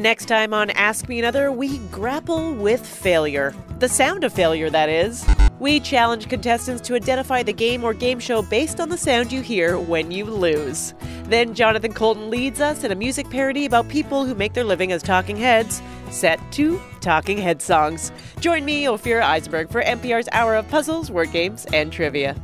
Next 0.00 0.28
time 0.28 0.54
on 0.54 0.70
Ask 0.70 1.10
Me 1.10 1.18
Another, 1.18 1.52
we 1.52 1.76
grapple 1.90 2.54
with 2.54 2.86
failure. 2.86 3.54
The 3.80 3.88
sound 3.90 4.24
of 4.24 4.32
failure, 4.32 4.70
that 4.70 4.88
is. 4.88 5.26
We 5.58 5.78
challenge 5.78 6.30
contestants 6.30 6.80
to 6.88 6.94
identify 6.94 7.42
the 7.42 7.52
game 7.52 7.84
or 7.84 7.92
game 7.92 8.18
show 8.18 8.40
based 8.40 8.80
on 8.80 8.88
the 8.88 8.96
sound 8.96 9.30
you 9.30 9.42
hear 9.42 9.78
when 9.78 10.10
you 10.10 10.24
lose. 10.24 10.94
Then 11.24 11.54
Jonathan 11.54 11.92
Coulton 11.92 12.30
leads 12.30 12.62
us 12.62 12.82
in 12.82 12.92
a 12.92 12.94
music 12.94 13.28
parody 13.28 13.66
about 13.66 13.90
people 13.90 14.24
who 14.24 14.34
make 14.34 14.54
their 14.54 14.64
living 14.64 14.90
as 14.90 15.02
talking 15.02 15.36
heads, 15.36 15.82
set 16.10 16.40
to 16.52 16.80
talking 17.02 17.36
head 17.36 17.60
songs. 17.60 18.10
Join 18.40 18.64
me, 18.64 18.84
Ophira 18.84 19.20
Eisenberg, 19.20 19.70
for 19.70 19.82
NPR's 19.82 20.30
Hour 20.32 20.54
of 20.54 20.66
Puzzles, 20.70 21.10
Word 21.10 21.30
Games, 21.30 21.66
and 21.74 21.92
Trivia. 21.92 22.34